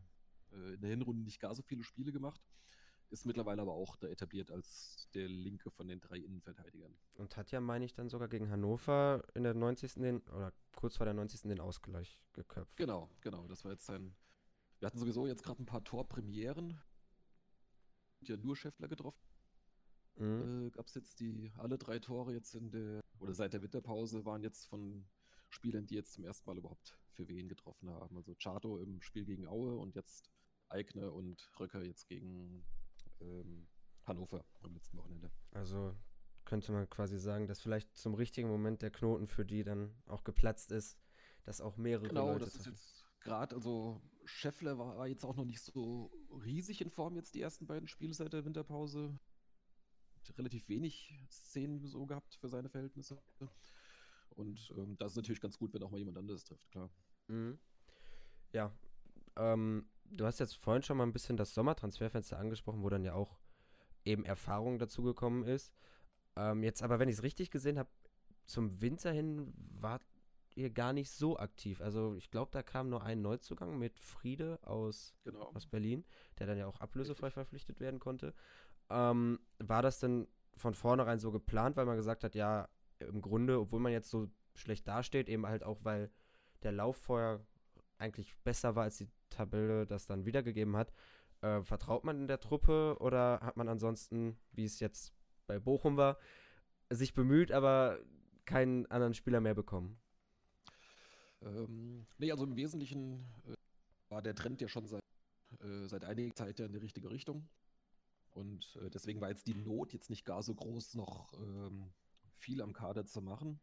äh, 0.53 0.73
in 0.73 0.81
der 0.81 0.89
Hinrunde 0.89 1.23
nicht 1.23 1.39
gar 1.39 1.53
so 1.53 1.61
viele 1.61 1.83
Spiele 1.83 2.11
gemacht. 2.11 2.41
ist 3.09 3.25
mittlerweile 3.25 3.61
aber 3.61 3.73
auch 3.73 3.97
da 3.97 4.07
etabliert 4.07 4.51
als 4.51 5.09
der 5.13 5.27
linke 5.27 5.69
von 5.69 5.87
den 5.87 5.99
drei 5.99 6.17
Innenverteidigern. 6.17 6.95
Und 7.15 7.35
hat 7.37 7.51
ja, 7.51 7.59
meine 7.59 7.85
ich, 7.85 7.93
dann 7.93 8.09
sogar 8.09 8.29
gegen 8.29 8.49
Hannover 8.49 9.23
in 9.33 9.43
der 9.43 9.53
90. 9.53 9.95
Den, 9.95 10.21
oder 10.29 10.53
kurz 10.75 10.97
vor 10.97 11.05
der 11.05 11.13
90. 11.13 11.41
den 11.41 11.59
Ausgleich 11.59 12.21
geköpft. 12.33 12.75
Genau, 12.77 13.09
genau. 13.21 13.47
Das 13.47 13.63
war 13.65 13.71
jetzt 13.71 13.85
sein. 13.85 14.15
Wir 14.79 14.87
hatten 14.87 14.99
sowieso 14.99 15.27
jetzt 15.27 15.43
gerade 15.43 15.61
ein 15.61 15.65
paar 15.65 15.83
Torpremieren. 15.83 16.81
Ja, 18.21 18.37
nur 18.37 18.55
Schäffler 18.55 18.87
getroffen. 18.87 19.19
Mhm. 20.15 20.67
Äh, 20.67 20.69
Gab 20.71 20.87
es 20.87 20.95
jetzt 20.95 21.19
die 21.19 21.51
alle 21.57 21.77
drei 21.77 21.99
Tore 21.99 22.33
jetzt 22.33 22.55
in 22.55 22.71
der 22.71 23.01
oder 23.19 23.33
seit 23.33 23.53
der 23.53 23.61
Winterpause 23.61 24.25
waren 24.25 24.43
jetzt 24.43 24.65
von 24.65 25.05
Spielern, 25.49 25.85
die 25.85 25.95
jetzt 25.95 26.13
zum 26.13 26.23
ersten 26.23 26.49
Mal 26.49 26.57
überhaupt 26.57 26.97
für 27.11 27.27
wen 27.27 27.47
getroffen 27.47 27.89
haben. 27.89 28.15
Also 28.17 28.33
Chato 28.35 28.77
im 28.77 29.01
Spiel 29.01 29.25
gegen 29.25 29.47
Aue 29.47 29.77
und 29.77 29.95
jetzt 29.95 30.31
Eigner 30.69 31.13
und 31.13 31.51
Röcker 31.59 31.83
jetzt 31.83 32.07
gegen 32.07 32.63
ähm, 33.19 33.67
Hannover 34.03 34.45
am 34.61 34.73
letzten 34.73 34.97
Wochenende. 34.97 35.31
Also 35.51 35.95
könnte 36.45 36.71
man 36.71 36.89
quasi 36.89 37.19
sagen, 37.19 37.47
dass 37.47 37.61
vielleicht 37.61 37.95
zum 37.95 38.13
richtigen 38.15 38.49
Moment 38.49 38.81
der 38.81 38.91
Knoten 38.91 39.27
für 39.27 39.45
die 39.45 39.63
dann 39.63 39.93
auch 40.07 40.23
geplatzt 40.23 40.71
ist, 40.71 40.97
dass 41.43 41.61
auch 41.61 41.77
mehrere 41.77 42.07
genau, 42.07 42.33
Leute 42.33 42.45
das 42.45 42.55
ist 42.55 42.65
jetzt 42.65 43.05
gerade, 43.19 43.55
also 43.55 44.01
Scheffler 44.25 44.77
war 44.77 45.07
jetzt 45.07 45.23
auch 45.23 45.35
noch 45.35 45.45
nicht 45.45 45.61
so 45.61 46.11
riesig 46.43 46.81
in 46.81 46.89
Form 46.89 47.15
jetzt 47.15 47.35
die 47.35 47.41
ersten 47.41 47.67
beiden 47.67 47.87
Spiele 47.87 48.13
seit 48.13 48.33
der 48.33 48.45
Winterpause. 48.45 49.17
Relativ 50.37 50.69
wenig 50.69 51.13
Szenen 51.29 51.85
so 51.85 52.05
gehabt 52.05 52.35
für 52.35 52.47
seine 52.47 52.69
Verhältnisse. 52.69 53.21
Und 54.29 54.73
ähm, 54.77 54.97
das 54.97 55.13
ist 55.13 55.17
natürlich 55.17 55.41
ganz 55.41 55.57
gut, 55.57 55.73
wenn 55.73 55.83
auch 55.83 55.91
mal 55.91 55.97
jemand 55.97 56.17
anderes 56.17 56.43
trifft, 56.43 56.69
klar. 56.71 56.89
Mhm. 57.27 57.59
Ja, 58.53 58.71
ähm, 59.35 59.85
du 60.05 60.25
hast 60.25 60.39
jetzt 60.39 60.55
vorhin 60.55 60.83
schon 60.83 60.97
mal 60.97 61.03
ein 61.03 61.13
bisschen 61.13 61.37
das 61.37 61.53
Sommertransferfenster 61.53 62.37
angesprochen, 62.37 62.83
wo 62.83 62.89
dann 62.89 63.03
ja 63.03 63.13
auch 63.13 63.39
eben 64.05 64.25
Erfahrung 64.25 64.79
dazugekommen 64.79 65.43
ist. 65.43 65.73
Ähm, 66.35 66.63
jetzt 66.63 66.81
aber, 66.81 66.99
wenn 66.99 67.09
ich 67.09 67.15
es 67.17 67.23
richtig 67.23 67.51
gesehen 67.51 67.77
habe, 67.77 67.89
zum 68.45 68.81
Winter 68.81 69.11
hin 69.11 69.53
wart 69.55 70.05
ihr 70.55 70.69
gar 70.69 70.93
nicht 70.93 71.11
so 71.11 71.37
aktiv. 71.37 71.81
Also 71.81 72.15
ich 72.15 72.29
glaube, 72.29 72.51
da 72.51 72.61
kam 72.61 72.89
nur 72.89 73.03
ein 73.03 73.21
Neuzugang 73.21 73.77
mit 73.77 73.97
Friede 73.99 74.59
aus, 74.63 75.13
genau. 75.23 75.51
aus 75.53 75.65
Berlin, 75.65 76.03
der 76.39 76.47
dann 76.47 76.57
ja 76.57 76.67
auch 76.67 76.79
ablösefrei 76.81 77.31
verpflichtet 77.31 77.79
werden 77.79 77.99
konnte. 77.99 78.33
Ähm, 78.91 79.39
war 79.59 79.81
das 79.81 79.99
denn 79.99 80.27
von 80.57 80.73
vornherein 80.73 81.19
so 81.19 81.31
geplant, 81.31 81.77
weil 81.77 81.85
man 81.85 81.97
gesagt 81.97 82.23
hat, 82.23 82.35
ja, 82.35 82.67
im 82.99 83.21
Grunde, 83.21 83.59
obwohl 83.59 83.79
man 83.79 83.91
jetzt 83.91 84.09
so 84.09 84.29
schlecht 84.55 84.87
dasteht, 84.87 85.29
eben 85.29 85.47
halt 85.47 85.63
auch, 85.63 85.79
weil 85.83 86.11
der 86.63 86.71
Lauf 86.71 86.97
vorher 86.97 87.45
eigentlich 87.97 88.35
besser 88.43 88.75
war 88.75 88.83
als 88.83 88.97
die 88.97 89.09
Tabelle 89.29 89.85
das 89.85 90.05
dann 90.05 90.25
wiedergegeben 90.25 90.75
hat. 90.75 90.91
Äh, 91.41 91.61
vertraut 91.63 92.03
man 92.03 92.19
in 92.19 92.27
der 92.27 92.39
Truppe 92.39 92.97
oder 92.99 93.39
hat 93.41 93.57
man 93.57 93.67
ansonsten, 93.67 94.37
wie 94.51 94.65
es 94.65 94.79
jetzt 94.79 95.13
bei 95.47 95.59
Bochum 95.59 95.97
war, 95.97 96.17
sich 96.89 97.13
bemüht, 97.13 97.51
aber 97.51 97.99
keinen 98.45 98.85
anderen 98.87 99.13
Spieler 99.13 99.41
mehr 99.41 99.55
bekommen? 99.55 99.99
Ähm, 101.41 102.05
nee, 102.17 102.31
also 102.31 102.43
im 102.43 102.55
Wesentlichen 102.55 103.25
äh, 103.47 103.55
war 104.09 104.21
der 104.21 104.35
Trend 104.35 104.61
ja 104.61 104.67
schon 104.67 104.85
seit, 104.85 105.01
äh, 105.63 105.87
seit 105.87 106.03
einiger 106.03 106.35
Zeit 106.35 106.59
ja 106.59 106.65
in 106.65 106.73
die 106.73 106.79
richtige 106.79 107.09
Richtung. 107.09 107.47
Und 108.33 108.77
äh, 108.81 108.89
deswegen 108.89 109.21
war 109.21 109.29
jetzt 109.29 109.47
die 109.47 109.55
Not 109.55 109.93
jetzt 109.93 110.09
nicht 110.09 110.25
gar 110.25 110.41
so 110.43 110.55
groß, 110.55 110.95
noch 110.95 111.33
ähm, 111.33 111.91
viel 112.37 112.61
am 112.61 112.73
Kader 112.73 113.05
zu 113.05 113.21
machen. 113.21 113.59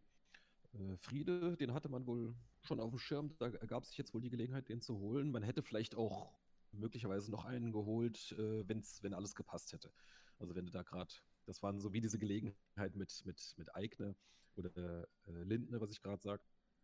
Äh, 0.75 0.97
Friede, 0.97 1.57
den 1.57 1.73
hatte 1.73 1.89
man 1.89 2.07
wohl 2.07 2.35
schon 2.63 2.81
auf 2.81 2.91
dem 2.91 2.99
Schirm. 2.99 3.35
Da 3.39 3.47
ergab 3.49 3.87
sich 3.87 3.97
jetzt 3.97 4.13
wohl 4.15 4.21
die 4.21 4.31
Gelegenheit, 4.31 4.69
den 4.69 4.81
zu 4.81 4.99
holen. 4.99 5.31
Man 5.31 5.43
hätte 5.43 5.63
vielleicht 5.63 5.95
auch 5.95 6.39
möglicherweise 6.73 7.31
noch 7.31 7.45
einen 7.45 7.73
geholt, 7.73 8.33
äh, 8.33 8.69
wenn's, 8.69 9.03
wenn 9.03 9.15
alles 9.15 9.35
gepasst 9.35 9.73
hätte. 9.73 9.91
Also 10.39 10.55
wenn 10.55 10.67
du 10.67 10.73
da 10.73 10.83
gerade, 10.83 11.13
das 11.47 11.63
waren 11.63 11.81
so 11.81 11.93
wie 11.93 12.01
diese 12.01 12.19
Gelegenheit 12.19 12.95
mit, 12.95 13.23
mit, 13.25 13.55
mit 13.57 13.75
Eigner 13.75 14.15
oder 14.57 15.09
äh, 15.27 15.43
Lindner, 15.45 15.81
was 15.81 15.91
ich 15.91 16.03
gerade 16.03 16.23
sage. 16.23 16.43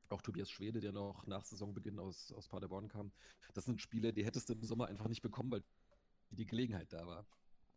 Auch 0.09 0.23
Tobias 0.23 0.51
Schwede, 0.51 0.81
der 0.81 0.93
noch 0.93 1.27
nach 1.27 1.45
Saisonbeginn 1.45 1.99
aus, 1.99 2.33
aus 2.33 2.49
Paderborn 2.49 2.89
kam. 2.89 3.11
Das 3.55 3.65
sind 3.65 3.81
Spiele, 3.81 4.13
die 4.13 4.25
hättest 4.25 4.49
du 4.49 4.53
im 4.55 4.63
Sommer 4.63 4.87
einfach 4.87 5.09
nicht 5.09 5.23
bekommen, 5.23 5.51
weil 5.51 5.65
die 6.31 6.47
Gelegenheit 6.47 6.93
da 6.93 7.07
war. 7.07 7.27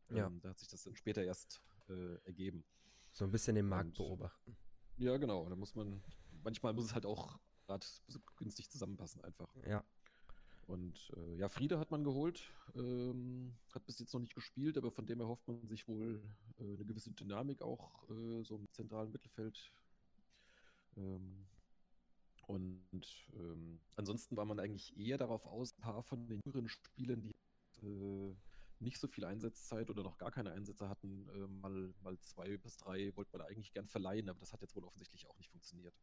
Ja. 0.09 0.27
Ähm, 0.27 0.39
da 0.41 0.49
hat 0.49 0.59
sich 0.59 0.67
das 0.67 0.83
dann 0.83 0.95
später 0.95 1.23
erst 1.23 1.61
äh, 1.89 2.15
ergeben. 2.25 2.63
So 3.11 3.25
ein 3.25 3.31
bisschen 3.31 3.55
den 3.55 3.67
Markt 3.67 3.99
Und, 3.99 4.05
beobachten. 4.05 4.55
Ja, 4.97 5.17
genau. 5.17 5.47
Da 5.49 5.55
muss 5.55 5.75
man, 5.75 6.03
manchmal 6.43 6.73
muss 6.73 6.85
es 6.85 6.93
halt 6.93 7.05
auch 7.05 7.39
gerade 7.65 7.85
so 8.07 8.19
günstig 8.37 8.69
zusammenpassen 8.69 9.23
einfach. 9.23 9.53
Ja. 9.65 9.83
Und 10.67 11.11
äh, 11.15 11.35
ja, 11.37 11.47
Friede 11.47 11.79
hat 11.79 11.91
man 11.91 12.03
geholt, 12.03 12.51
ähm, 12.75 13.55
hat 13.73 13.85
bis 13.85 13.99
jetzt 13.99 14.13
noch 14.13 14.19
nicht 14.19 14.35
gespielt, 14.35 14.77
aber 14.77 14.91
von 14.91 15.05
dem 15.05 15.21
erhofft 15.21 15.47
man 15.47 15.65
sich 15.67 15.87
wohl 15.87 16.21
äh, 16.59 16.63
eine 16.63 16.85
gewisse 16.85 17.11
Dynamik 17.11 17.61
auch 17.61 18.09
äh, 18.09 18.43
so 18.43 18.57
im 18.57 18.69
zentralen 18.73 19.11
Mittelfeld. 19.11 19.71
Ähm, 20.97 21.47
und 22.47 23.27
ähm, 23.33 23.79
ansonsten 23.95 24.35
war 24.35 24.45
man 24.45 24.59
eigentlich 24.59 24.97
eher 24.97 25.17
darauf 25.17 25.45
aus, 25.45 25.73
ein 25.77 25.81
paar 25.81 26.03
von 26.03 26.27
den 26.27 26.41
jüngeren 26.45 26.67
Spielern, 26.67 27.21
die 27.21 27.35
äh, 27.85 28.35
nicht 28.79 28.99
so 28.99 29.07
viel 29.07 29.25
Einsatzzeit 29.25 29.89
oder 29.89 30.03
noch 30.03 30.17
gar 30.17 30.31
keine 30.31 30.51
Einsätze 30.51 30.89
hatten, 30.89 31.27
äh, 31.29 31.47
mal, 31.47 31.93
mal 32.01 32.19
zwei 32.19 32.57
bis 32.57 32.77
drei 32.77 33.15
wollte 33.15 33.37
man 33.37 33.47
eigentlich 33.47 33.71
gern 33.73 33.87
verleihen, 33.87 34.29
aber 34.29 34.39
das 34.39 34.53
hat 34.53 34.61
jetzt 34.61 34.75
wohl 34.75 34.83
offensichtlich 34.83 35.27
auch 35.27 35.37
nicht 35.37 35.49
funktioniert. 35.49 35.95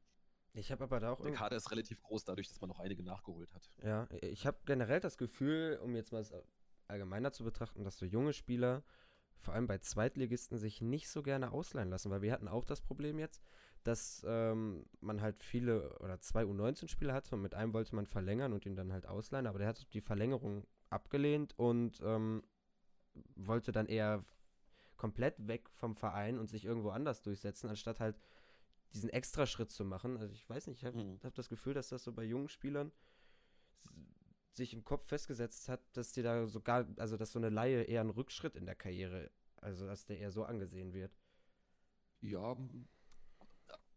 Ich 0.55 0.71
habe 0.71 0.85
aber 0.85 1.01
da 1.01 1.13
auch. 1.13 1.21
Der 1.21 1.33
Kader 1.33 1.57
ist 1.57 1.71
relativ 1.71 2.01
groß, 2.03 2.25
dadurch, 2.25 2.49
dass 2.49 2.61
man 2.61 2.69
noch 2.69 2.79
einige 2.79 3.03
nachgeholt 3.03 3.53
hat. 3.53 3.71
Ja, 3.83 4.09
ich 4.21 4.47
habe 4.47 4.59
generell 4.67 5.01
das 5.01 5.19
Gefühl, 5.19 5.81
um 5.83 5.97
jetzt 5.97 6.13
mal 6.13 6.25
allgemeiner 6.87 7.33
zu 7.33 7.45
betrachten, 7.45 7.83
dass 7.83 7.99
so 7.99 8.07
junge 8.07 8.33
Spieler, 8.33 8.85
vor 9.41 9.55
allem 9.55 9.67
bei 9.67 9.79
Zweitligisten, 9.79 10.59
sich 10.59 10.81
nicht 10.81 11.09
so 11.09 11.23
gerne 11.23 11.51
ausleihen 11.51 11.91
lassen, 11.91 12.11
weil 12.11 12.23
wir 12.23 12.33
hatten 12.33 12.47
auch 12.47 12.65
das 12.65 12.83
Problem 12.83 13.19
jetzt, 13.19 13.43
dass 13.83 14.25
ähm, 14.27 14.87
man 15.01 15.21
halt 15.21 15.43
viele 15.43 15.99
oder 15.99 16.21
zwei 16.21 16.45
U19-Spieler 16.45 17.13
hatte 17.13 17.35
und 17.35 17.43
mit 17.43 17.55
einem 17.55 17.75
wollte 17.75 17.95
man 17.95 18.07
verlängern 18.07 18.53
und 18.53 18.65
ihn 18.65 18.77
dann 18.77 18.93
halt 18.93 19.07
ausleihen, 19.07 19.47
aber 19.47 19.59
der 19.59 19.69
hat 19.69 19.93
die 19.93 20.01
Verlängerung 20.01 20.67
abgelehnt 20.89 21.59
und 21.59 22.01
ähm, 22.03 22.43
wollte 23.37 23.73
dann 23.73 23.87
eher 23.87 24.23
komplett 24.97 25.47
weg 25.47 25.69
vom 25.71 25.97
Verein 25.97 26.39
und 26.39 26.49
sich 26.49 26.65
irgendwo 26.65 26.91
anders 26.91 27.23
durchsetzen, 27.23 27.69
anstatt 27.69 28.01
halt 28.01 28.17
diesen 28.93 29.11
extra 29.11 29.47
Schritt 29.47 29.71
zu 29.71 29.85
machen. 29.85 30.17
Also 30.19 30.35
ich 30.35 30.49
weiß 30.49 30.67
nicht, 30.69 30.79
ich 30.79 30.85
habe 30.85 31.03
mhm. 31.03 31.21
hab 31.23 31.35
das 31.35 31.49
Gefühl, 31.49 31.75
dass 31.75 31.89
das 31.89 32.05
so 32.05 32.13
bei 32.13 32.25
jungen 32.25 32.49
Spielern 32.49 32.93
sich 34.53 34.73
im 34.73 34.85
Kopf 34.85 35.05
festgesetzt 35.05 35.69
hat, 35.69 35.81
dass 35.95 36.13
die 36.13 36.23
da 36.23 36.47
sogar, 36.47 36.87
also 36.97 37.17
dass 37.17 37.33
so 37.33 37.39
eine 37.39 37.51
Laie 37.51 37.83
eher 37.83 38.01
ein 38.01 38.11
Rückschritt 38.11 38.55
in 38.55 38.67
der 38.67 38.77
Karriere, 38.77 39.31
also 39.57 39.87
dass 39.87 40.07
der 40.07 40.19
eher 40.19 40.31
so 40.31 40.45
angesehen 40.45 40.93
wird. 40.93 41.17
Ja, 42.21 42.57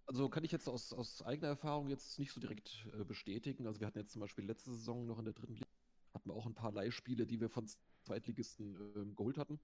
also 0.07 0.29
kann 0.29 0.43
ich 0.43 0.51
jetzt 0.51 0.67
aus, 0.67 0.93
aus 0.93 1.21
eigener 1.21 1.49
Erfahrung 1.49 1.89
jetzt 1.89 2.17
nicht 2.17 2.31
so 2.31 2.39
direkt 2.39 2.87
äh, 2.93 3.03
bestätigen. 3.03 3.67
Also 3.67 3.79
wir 3.79 3.87
hatten 3.87 3.99
jetzt 3.99 4.13
zum 4.13 4.21
Beispiel 4.21 4.45
letzte 4.45 4.71
Saison 4.71 5.05
noch 5.05 5.19
in 5.19 5.25
der 5.25 5.33
dritten 5.33 5.53
Liga, 5.53 5.67
hatten 6.13 6.29
wir 6.29 6.33
auch 6.33 6.45
ein 6.45 6.55
paar 6.55 6.71
Leihspiele, 6.71 7.27
die 7.27 7.39
wir 7.39 7.49
von 7.49 7.67
Zweitligisten 8.07 8.75
äh, 8.95 9.15
geholt 9.15 9.37
hatten. 9.37 9.59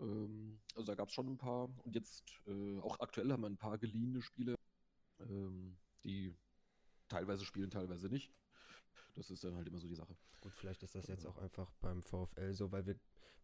Ähm, 0.00 0.60
also 0.74 0.86
da 0.86 0.94
gab 0.94 1.08
es 1.08 1.14
schon 1.14 1.28
ein 1.28 1.38
paar. 1.38 1.68
Und 1.84 1.94
jetzt 1.94 2.24
äh, 2.46 2.78
auch 2.80 3.00
aktuell 3.00 3.30
haben 3.32 3.42
wir 3.42 3.50
ein 3.50 3.56
paar 3.56 3.78
geliehene 3.78 4.22
Spiele, 4.22 4.54
ähm, 5.20 5.76
die 6.04 6.34
teilweise 7.08 7.44
spielen, 7.44 7.70
teilweise 7.70 8.08
nicht. 8.08 8.32
Das 9.14 9.30
ist 9.30 9.44
dann 9.44 9.56
halt 9.56 9.66
immer 9.68 9.78
so 9.78 9.88
die 9.88 9.94
Sache. 9.94 10.16
Und 10.40 10.54
vielleicht 10.54 10.82
ist 10.82 10.94
das 10.94 11.06
jetzt 11.08 11.26
auch 11.26 11.38
einfach 11.38 11.70
beim 11.80 12.02
VfL 12.02 12.52
so, 12.52 12.72
weil 12.72 12.86
wir 12.86 12.96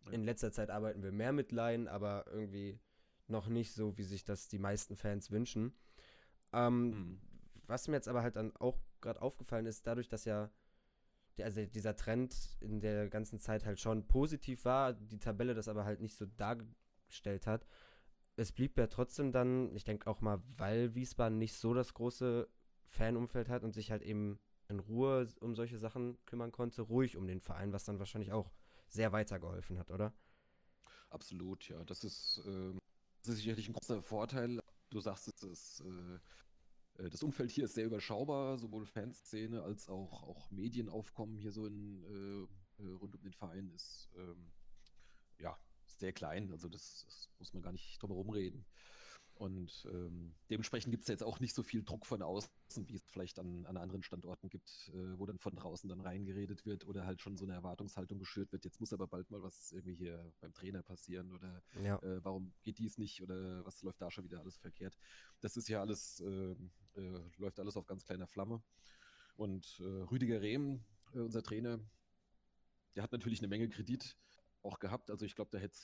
ja. 0.06 0.12
in 0.12 0.24
letzter 0.24 0.52
Zeit 0.52 0.70
arbeiten 0.70 1.02
wir 1.02 1.12
mehr 1.12 1.32
mit 1.32 1.52
Laien, 1.52 1.88
aber 1.88 2.26
irgendwie 2.28 2.80
noch 3.26 3.48
nicht 3.48 3.72
so, 3.72 3.96
wie 3.98 4.04
sich 4.04 4.24
das 4.24 4.48
die 4.48 4.58
meisten 4.58 4.96
Fans 4.96 5.30
wünschen. 5.30 5.74
Ähm, 6.52 6.90
mhm. 6.90 7.20
Was 7.66 7.88
mir 7.88 7.96
jetzt 7.96 8.08
aber 8.08 8.22
halt 8.22 8.36
dann 8.36 8.56
auch 8.56 8.80
gerade 9.00 9.20
aufgefallen 9.20 9.66
ist, 9.66 9.86
dadurch, 9.86 10.08
dass 10.08 10.24
ja 10.24 10.50
also 11.44 11.64
dieser 11.66 11.96
Trend 11.96 12.34
in 12.60 12.80
der 12.80 13.08
ganzen 13.08 13.38
Zeit 13.38 13.64
halt 13.64 13.80
schon 13.80 14.06
positiv 14.06 14.64
war, 14.64 14.92
die 14.92 15.18
Tabelle 15.18 15.54
das 15.54 15.68
aber 15.68 15.84
halt 15.84 16.00
nicht 16.00 16.16
so 16.16 16.26
dargestellt 16.26 17.46
hat. 17.46 17.66
Es 18.36 18.52
blieb 18.52 18.78
ja 18.78 18.86
trotzdem 18.86 19.32
dann, 19.32 19.74
ich 19.74 19.84
denke 19.84 20.08
auch 20.08 20.20
mal, 20.20 20.42
weil 20.56 20.94
Wiesbaden 20.94 21.38
nicht 21.38 21.54
so 21.54 21.74
das 21.74 21.94
große 21.94 22.48
Fanumfeld 22.84 23.48
hat 23.48 23.64
und 23.64 23.72
sich 23.72 23.90
halt 23.90 24.02
eben 24.02 24.38
in 24.68 24.80
Ruhe 24.80 25.28
um 25.40 25.54
solche 25.54 25.78
Sachen 25.78 26.18
kümmern 26.26 26.52
konnte, 26.52 26.82
ruhig 26.82 27.16
um 27.16 27.26
den 27.26 27.40
Verein, 27.40 27.72
was 27.72 27.84
dann 27.84 27.98
wahrscheinlich 27.98 28.32
auch 28.32 28.52
sehr 28.88 29.12
weitergeholfen 29.12 29.78
hat, 29.78 29.90
oder? 29.90 30.12
Absolut, 31.10 31.68
ja. 31.68 31.82
Das 31.84 32.04
ist, 32.04 32.42
äh, 32.46 32.74
das 33.22 33.34
ist 33.34 33.36
sicherlich 33.38 33.68
ein 33.68 33.72
großer 33.74 34.02
Vorteil. 34.02 34.60
Du 34.90 35.00
sagst 35.00 35.28
es, 35.28 35.42
ist, 35.42 35.80
äh, 35.80 36.18
das 36.98 37.22
Umfeld 37.22 37.50
hier 37.50 37.64
ist 37.64 37.74
sehr 37.74 37.86
überschaubar, 37.86 38.58
sowohl 38.58 38.84
Fanszene 38.84 39.62
als 39.62 39.88
auch, 39.88 40.24
auch 40.24 40.50
Medienaufkommen 40.50 41.36
hier 41.36 41.52
so 41.52 41.66
in, 41.66 42.02
äh, 42.04 42.82
äh, 42.82 42.92
rund 42.94 43.14
um 43.14 43.22
den 43.22 43.32
Verein 43.32 43.70
ist 43.70 44.10
ähm, 44.16 44.50
ja 45.38 45.56
sehr 45.86 46.12
klein. 46.12 46.50
Also 46.50 46.68
das, 46.68 47.04
das, 47.04 47.28
muss 47.38 47.54
man 47.54 47.62
gar 47.62 47.72
nicht 47.72 48.02
drum 48.02 48.10
herum 48.10 48.30
reden. 48.30 48.64
Und 49.38 49.86
ähm, 49.92 50.34
dementsprechend 50.50 50.90
gibt 50.90 51.04
es 51.04 51.08
jetzt 51.08 51.22
auch 51.22 51.38
nicht 51.38 51.54
so 51.54 51.62
viel 51.62 51.84
Druck 51.84 52.06
von 52.06 52.22
außen, 52.22 52.50
wie 52.88 52.96
es 52.96 53.08
vielleicht 53.08 53.38
an, 53.38 53.66
an 53.66 53.76
anderen 53.76 54.02
Standorten 54.02 54.48
gibt, 54.48 54.90
äh, 54.92 55.16
wo 55.16 55.26
dann 55.26 55.38
von 55.38 55.54
draußen 55.54 55.88
dann 55.88 56.00
reingeredet 56.00 56.66
wird 56.66 56.84
oder 56.88 57.06
halt 57.06 57.20
schon 57.20 57.36
so 57.36 57.44
eine 57.44 57.54
Erwartungshaltung 57.54 58.18
geschürt 58.18 58.50
wird. 58.50 58.64
Jetzt 58.64 58.80
muss 58.80 58.92
aber 58.92 59.06
bald 59.06 59.30
mal 59.30 59.40
was 59.40 59.70
irgendwie 59.70 59.94
hier 59.94 60.32
beim 60.40 60.52
Trainer 60.54 60.82
passieren 60.82 61.30
oder 61.32 61.62
ja. 61.80 62.02
äh, 62.02 62.24
warum 62.24 62.52
geht 62.64 62.78
dies 62.78 62.98
nicht 62.98 63.22
oder 63.22 63.64
was 63.64 63.80
läuft 63.82 64.02
da 64.02 64.10
schon 64.10 64.24
wieder 64.24 64.40
alles 64.40 64.56
verkehrt. 64.56 64.98
Das 65.40 65.56
ist 65.56 65.68
ja 65.68 65.80
alles, 65.80 66.18
äh, 66.18 66.56
äh 66.98 67.20
läuft 67.38 67.58
alles 67.60 67.76
auf 67.76 67.86
ganz 67.86 68.04
kleiner 68.04 68.26
Flamme. 68.26 68.62
Und 69.36 69.80
äh, 69.80 69.84
Rüdiger 69.84 70.40
Rehm, 70.40 70.84
äh, 71.14 71.20
unser 71.20 71.42
Trainer, 71.42 71.78
der 72.96 73.02
hat 73.02 73.12
natürlich 73.12 73.40
eine 73.40 73.48
Menge 73.48 73.68
Kredit 73.68 74.16
auch 74.62 74.78
gehabt. 74.78 75.10
Also 75.10 75.24
ich 75.24 75.34
glaube, 75.34 75.50
der 75.50 75.60
hätte, 75.60 75.78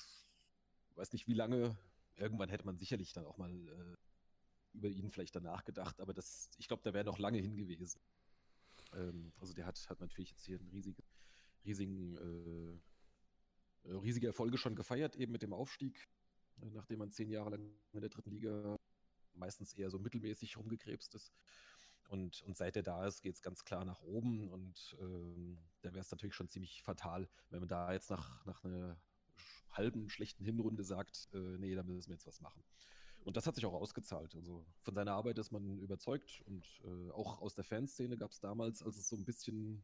weiß 0.97 1.13
nicht 1.13 1.29
wie 1.29 1.35
lange, 1.35 1.77
irgendwann 2.17 2.49
hätte 2.49 2.67
man 2.67 2.77
sicherlich 2.77 3.13
dann 3.13 3.27
auch 3.27 3.39
mal 3.39 3.53
äh, 3.53 3.97
über 4.75 4.89
ihn 4.89 5.11
vielleicht 5.11 5.37
danach 5.37 5.65
gedacht, 5.65 6.01
aber 6.01 6.13
das, 6.13 6.51
ich 6.59 6.67
glaube, 6.67 6.83
da 6.83 6.93
wäre 6.93 7.05
noch 7.05 7.19
lange 7.19 7.39
hin 7.39 7.57
gewesen. 7.57 8.01
Ähm, 8.93 9.33
also 9.39 9.55
der 9.55 9.67
hat, 9.67 9.79
hat 9.89 10.01
natürlich 10.01 10.31
jetzt 10.31 10.45
hier 10.45 10.59
einen 10.59 10.69
riesigen, 10.69 11.03
riesigen, 11.65 12.81
äh, 13.87 13.93
riesige 13.93 14.27
Erfolge 14.27 14.59
schon 14.59 14.75
gefeiert, 14.75 15.17
eben 15.17 15.33
mit 15.33 15.43
dem 15.43 15.53
Aufstieg, 15.53 16.09
äh, 16.61 16.71
nachdem 16.71 16.99
man 16.99 17.11
zehn 17.11 17.31
Jahre 17.31 17.51
lang 17.51 17.71
in 17.93 18.01
der 18.01 18.11
dritten 18.11 18.31
Liga 18.31 18.77
meistens 19.37 19.73
eher 19.75 19.91
so 19.91 19.99
mittelmäßig 19.99 20.57
rumgekrebst 20.57 21.15
ist. 21.15 21.33
Und, 22.09 22.43
und 22.43 22.57
seit 22.57 22.77
er 22.77 22.83
da 22.83 23.07
ist, 23.07 23.23
geht 23.23 23.35
es 23.37 23.43
ganz 23.43 23.65
klar 23.65 23.85
nach 23.85 24.03
oben. 24.03 24.49
Und 24.51 24.97
ähm, 25.01 25.59
da 25.83 25.93
wäre 25.93 26.01
es 26.01 26.11
natürlich 26.11 26.35
schon 26.35 26.49
ziemlich 26.49 26.83
fatal, 26.83 27.29
wenn 27.51 27.61
man 27.61 27.69
da 27.69 27.93
jetzt 27.93 28.11
nach, 28.11 28.45
nach 28.45 28.63
einer 28.65 28.99
halben 29.71 30.09
schlechten 30.09 30.45
Hinrunde 30.45 30.85
sagt, 30.85 31.29
äh, 31.33 31.59
nee, 31.59 31.75
da 31.75 31.83
müssen 31.83 32.09
wir 32.09 32.15
jetzt 32.15 32.27
was 32.27 32.41
machen. 32.41 32.63
Und 33.25 33.39
das 33.39 33.47
hat 33.47 33.55
sich 33.55 33.65
auch 33.65 33.73
ausgezahlt. 33.73 34.35
Also 34.35 34.67
von 34.83 34.95
seiner 34.95 35.13
Arbeit 35.13 35.39
ist 35.39 35.51
man 35.51 35.79
überzeugt 35.79 36.43
und 36.45 36.67
äh, 36.85 37.11
auch 37.11 37.41
aus 37.41 37.55
der 37.55 37.65
Fanszene 37.65 38.17
gab 38.17 38.31
es 38.31 38.41
damals, 38.41 38.83
als 38.83 38.99
es 38.99 39.09
so 39.09 39.17
ein 39.17 39.25
bisschen, 39.25 39.83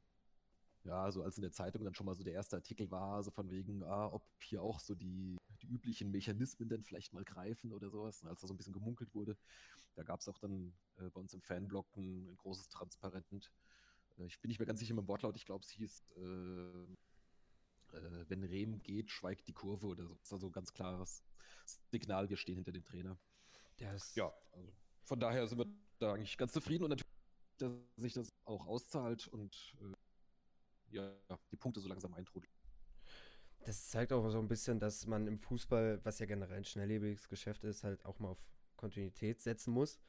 ja, 0.84 1.10
so 1.12 1.22
als 1.22 1.36
in 1.36 1.42
der 1.42 1.52
Zeitung 1.52 1.84
dann 1.84 1.94
schon 1.94 2.06
mal 2.06 2.14
so 2.14 2.24
der 2.24 2.32
erste 2.32 2.56
Artikel 2.56 2.90
war, 2.90 3.22
so 3.22 3.30
von 3.30 3.50
wegen, 3.50 3.82
ah, 3.84 4.06
ob 4.06 4.22
hier 4.42 4.62
auch 4.62 4.80
so 4.80 4.94
die, 4.94 5.36
die 5.62 5.66
üblichen 5.66 6.10
Mechanismen 6.10 6.68
denn 6.68 6.82
vielleicht 6.82 7.12
mal 7.12 7.24
greifen 7.24 7.72
oder 7.72 7.90
sowas, 7.90 8.24
als 8.24 8.40
da 8.40 8.46
so 8.46 8.54
ein 8.54 8.56
bisschen 8.56 8.72
gemunkelt 8.72 9.14
wurde. 9.14 9.36
Da 9.94 10.02
gab 10.02 10.20
es 10.20 10.28
auch 10.28 10.38
dann 10.38 10.72
äh, 10.96 11.10
bei 11.10 11.20
uns 11.20 11.34
im 11.34 11.42
Fanblog 11.42 11.86
ein, 11.96 12.30
ein 12.30 12.36
großes 12.38 12.68
Transparent. 12.68 13.52
Äh, 14.18 14.24
ich 14.24 14.40
bin 14.40 14.48
nicht 14.48 14.58
mehr 14.58 14.66
ganz 14.66 14.80
sicher 14.80 14.94
mit 14.94 15.04
dem 15.04 15.08
Wortlaut, 15.08 15.36
ich 15.36 15.44
glaube, 15.44 15.64
es 15.64 15.70
hieß, 15.70 16.04
äh, 16.16 16.86
äh, 17.92 18.24
wenn 18.28 18.44
Rehm 18.44 18.82
geht, 18.82 19.10
schweigt 19.10 19.48
die 19.48 19.52
Kurve 19.52 19.86
oder 19.86 20.06
so. 20.06 20.14
Das 20.14 20.28
ist 20.28 20.32
also 20.32 20.46
ein 20.46 20.52
ganz 20.52 20.72
klares 20.72 21.22
Signal, 21.90 22.30
wir 22.30 22.36
stehen 22.36 22.56
hinter 22.56 22.72
dem 22.72 22.84
Trainer. 22.84 23.18
Das 23.76 24.14
ja, 24.14 24.32
also 24.52 24.72
von 25.04 25.20
daher 25.20 25.46
sind 25.46 25.58
wir 25.58 25.66
da 25.98 26.14
eigentlich 26.14 26.38
ganz 26.38 26.52
zufrieden 26.52 26.84
und 26.84 26.90
natürlich, 26.90 27.10
dass 27.58 27.72
sich 27.96 28.12
das 28.14 28.32
auch 28.44 28.66
auszahlt 28.66 29.28
und 29.28 29.74
äh, 29.80 29.92
ja, 30.90 31.12
die 31.50 31.56
Punkte 31.56 31.80
so 31.80 31.88
langsam 31.88 32.14
eintrudeln. 32.14 32.52
Das 33.64 33.88
zeigt 33.88 34.12
auch 34.12 34.28
so 34.30 34.38
ein 34.38 34.48
bisschen, 34.48 34.78
dass 34.78 35.06
man 35.06 35.26
im 35.26 35.38
Fußball, 35.38 36.00
was 36.02 36.18
ja 36.18 36.26
generell 36.26 36.58
ein 36.58 36.64
schnelllebiges 36.64 37.28
Geschäft 37.28 37.64
ist, 37.64 37.84
halt 37.84 38.04
auch 38.06 38.18
mal 38.18 38.30
auf 38.30 38.42
Kontinuität 38.76 39.40
setzen 39.40 39.72
muss 39.72 40.00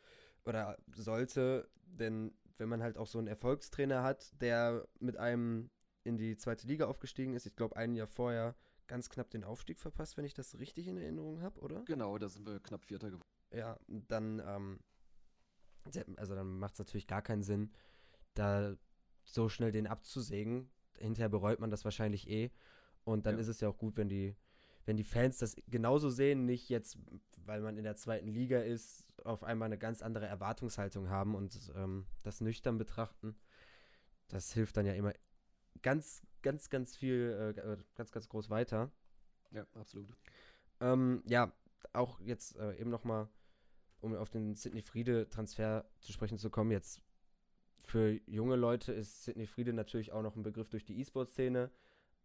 oder 0.46 0.78
sollte, 0.96 1.70
denn 1.86 2.34
wenn 2.58 2.70
man 2.70 2.82
halt 2.82 2.98
auch 2.98 3.08
so 3.08 3.18
einen 3.18 3.28
Erfolgstrainer 3.28 4.04
hat, 4.04 4.32
der 4.42 4.88
mit 5.00 5.18
einem 5.18 5.70
in 6.04 6.18
die 6.18 6.38
zweite 6.38 6.68
Liga 6.68 6.86
aufgestiegen 6.86 7.34
ist. 7.34 7.46
Ich 7.46 7.56
glaube, 7.56 7.76
ein 7.76 7.96
Jahr 7.96 8.08
vorher 8.08 8.56
ganz 8.88 9.10
knapp 9.10 9.30
den 9.30 9.44
Aufstieg 9.44 9.80
verpasst, 9.80 10.18
wenn 10.18 10.26
ich 10.26 10.34
das 10.34 10.58
richtig 10.60 10.88
in 10.88 10.98
Erinnerung 10.98 11.42
habe, 11.42 11.60
oder? 11.62 11.84
Genau, 11.86 12.18
da 12.18 12.28
sind 12.28 12.46
wir 12.46 12.60
knapp 12.60 12.84
Vierter 12.84 13.10
geworden. 13.10 13.28
Ja, 13.54 13.80
dann, 13.88 14.42
ähm, 14.46 14.80
also 16.18 16.36
dann 16.36 16.60
macht 16.60 16.74
es 16.74 16.80
natürlich 16.80 17.08
gar 17.08 17.22
keinen 17.22 17.44
Sinn, 17.44 17.72
da 18.34 18.76
so 19.34 19.50
schnell 19.50 19.72
den 19.72 19.88
abzusägen. 19.88 20.70
Hinterher 20.98 21.30
bereut 21.30 21.60
man 21.60 21.72
das 21.72 21.84
wahrscheinlich 21.84 22.30
eh. 22.30 22.52
Und 23.04 23.26
dann 23.26 23.36
ja. 23.36 23.42
ist 23.42 23.48
es 23.48 23.62
ja 23.62 23.70
auch 23.70 23.78
gut, 23.78 23.98
wenn 23.98 24.10
die, 24.10 24.36
wenn 24.86 24.98
die 24.98 25.04
Fans 25.04 25.40
das 25.40 25.56
genauso 25.68 26.10
sehen, 26.10 26.46
nicht 26.46 26.70
jetzt, 26.70 26.98
weil 27.46 27.62
man 27.62 27.78
in 27.78 27.84
der 27.84 27.96
zweiten 27.96 28.28
Liga 28.28 28.60
ist, 28.60 29.08
auf 29.26 29.44
einmal 29.44 29.68
eine 29.68 29.78
ganz 29.78 30.02
andere 30.02 30.26
Erwartungshaltung 30.26 31.10
haben 31.10 31.36
und 31.36 31.72
ähm, 31.76 32.06
das 32.24 32.42
nüchtern 32.42 32.78
betrachten. 32.78 33.36
Das 34.28 34.54
hilft 34.54 34.78
dann 34.78 34.86
ja 34.86 34.94
immer 34.94 35.14
ganz, 35.82 36.22
ganz, 36.42 36.70
ganz 36.70 36.96
viel, 36.96 37.56
äh, 37.56 37.78
ganz, 37.96 38.12
ganz 38.12 38.30
groß 38.30 38.50
weiter. 38.50 38.92
Ja, 39.52 39.66
absolut. 39.74 40.10
Ähm, 40.80 41.24
ja, 41.28 41.52
auch 41.94 42.20
jetzt 42.22 42.58
äh, 42.58 42.76
eben 42.78 42.90
nochmal, 42.90 43.28
um 44.00 44.16
auf 44.16 44.30
den 44.30 44.56
Sidney 44.56 44.82
Friede-Transfer 44.82 45.86
zu 46.00 46.12
sprechen 46.12 46.38
zu 46.38 46.50
kommen, 46.50 46.72
jetzt 46.72 47.02
für 47.92 48.20
junge 48.26 48.56
Leute 48.56 48.94
ist 48.94 49.26
Sidney 49.26 49.46
Friede 49.46 49.74
natürlich 49.74 50.14
auch 50.14 50.22
noch 50.22 50.38
ein 50.38 50.44
Begriff 50.44 50.70
durch 50.70 50.86
die 50.86 51.00
E-Sport-Szene 51.00 51.70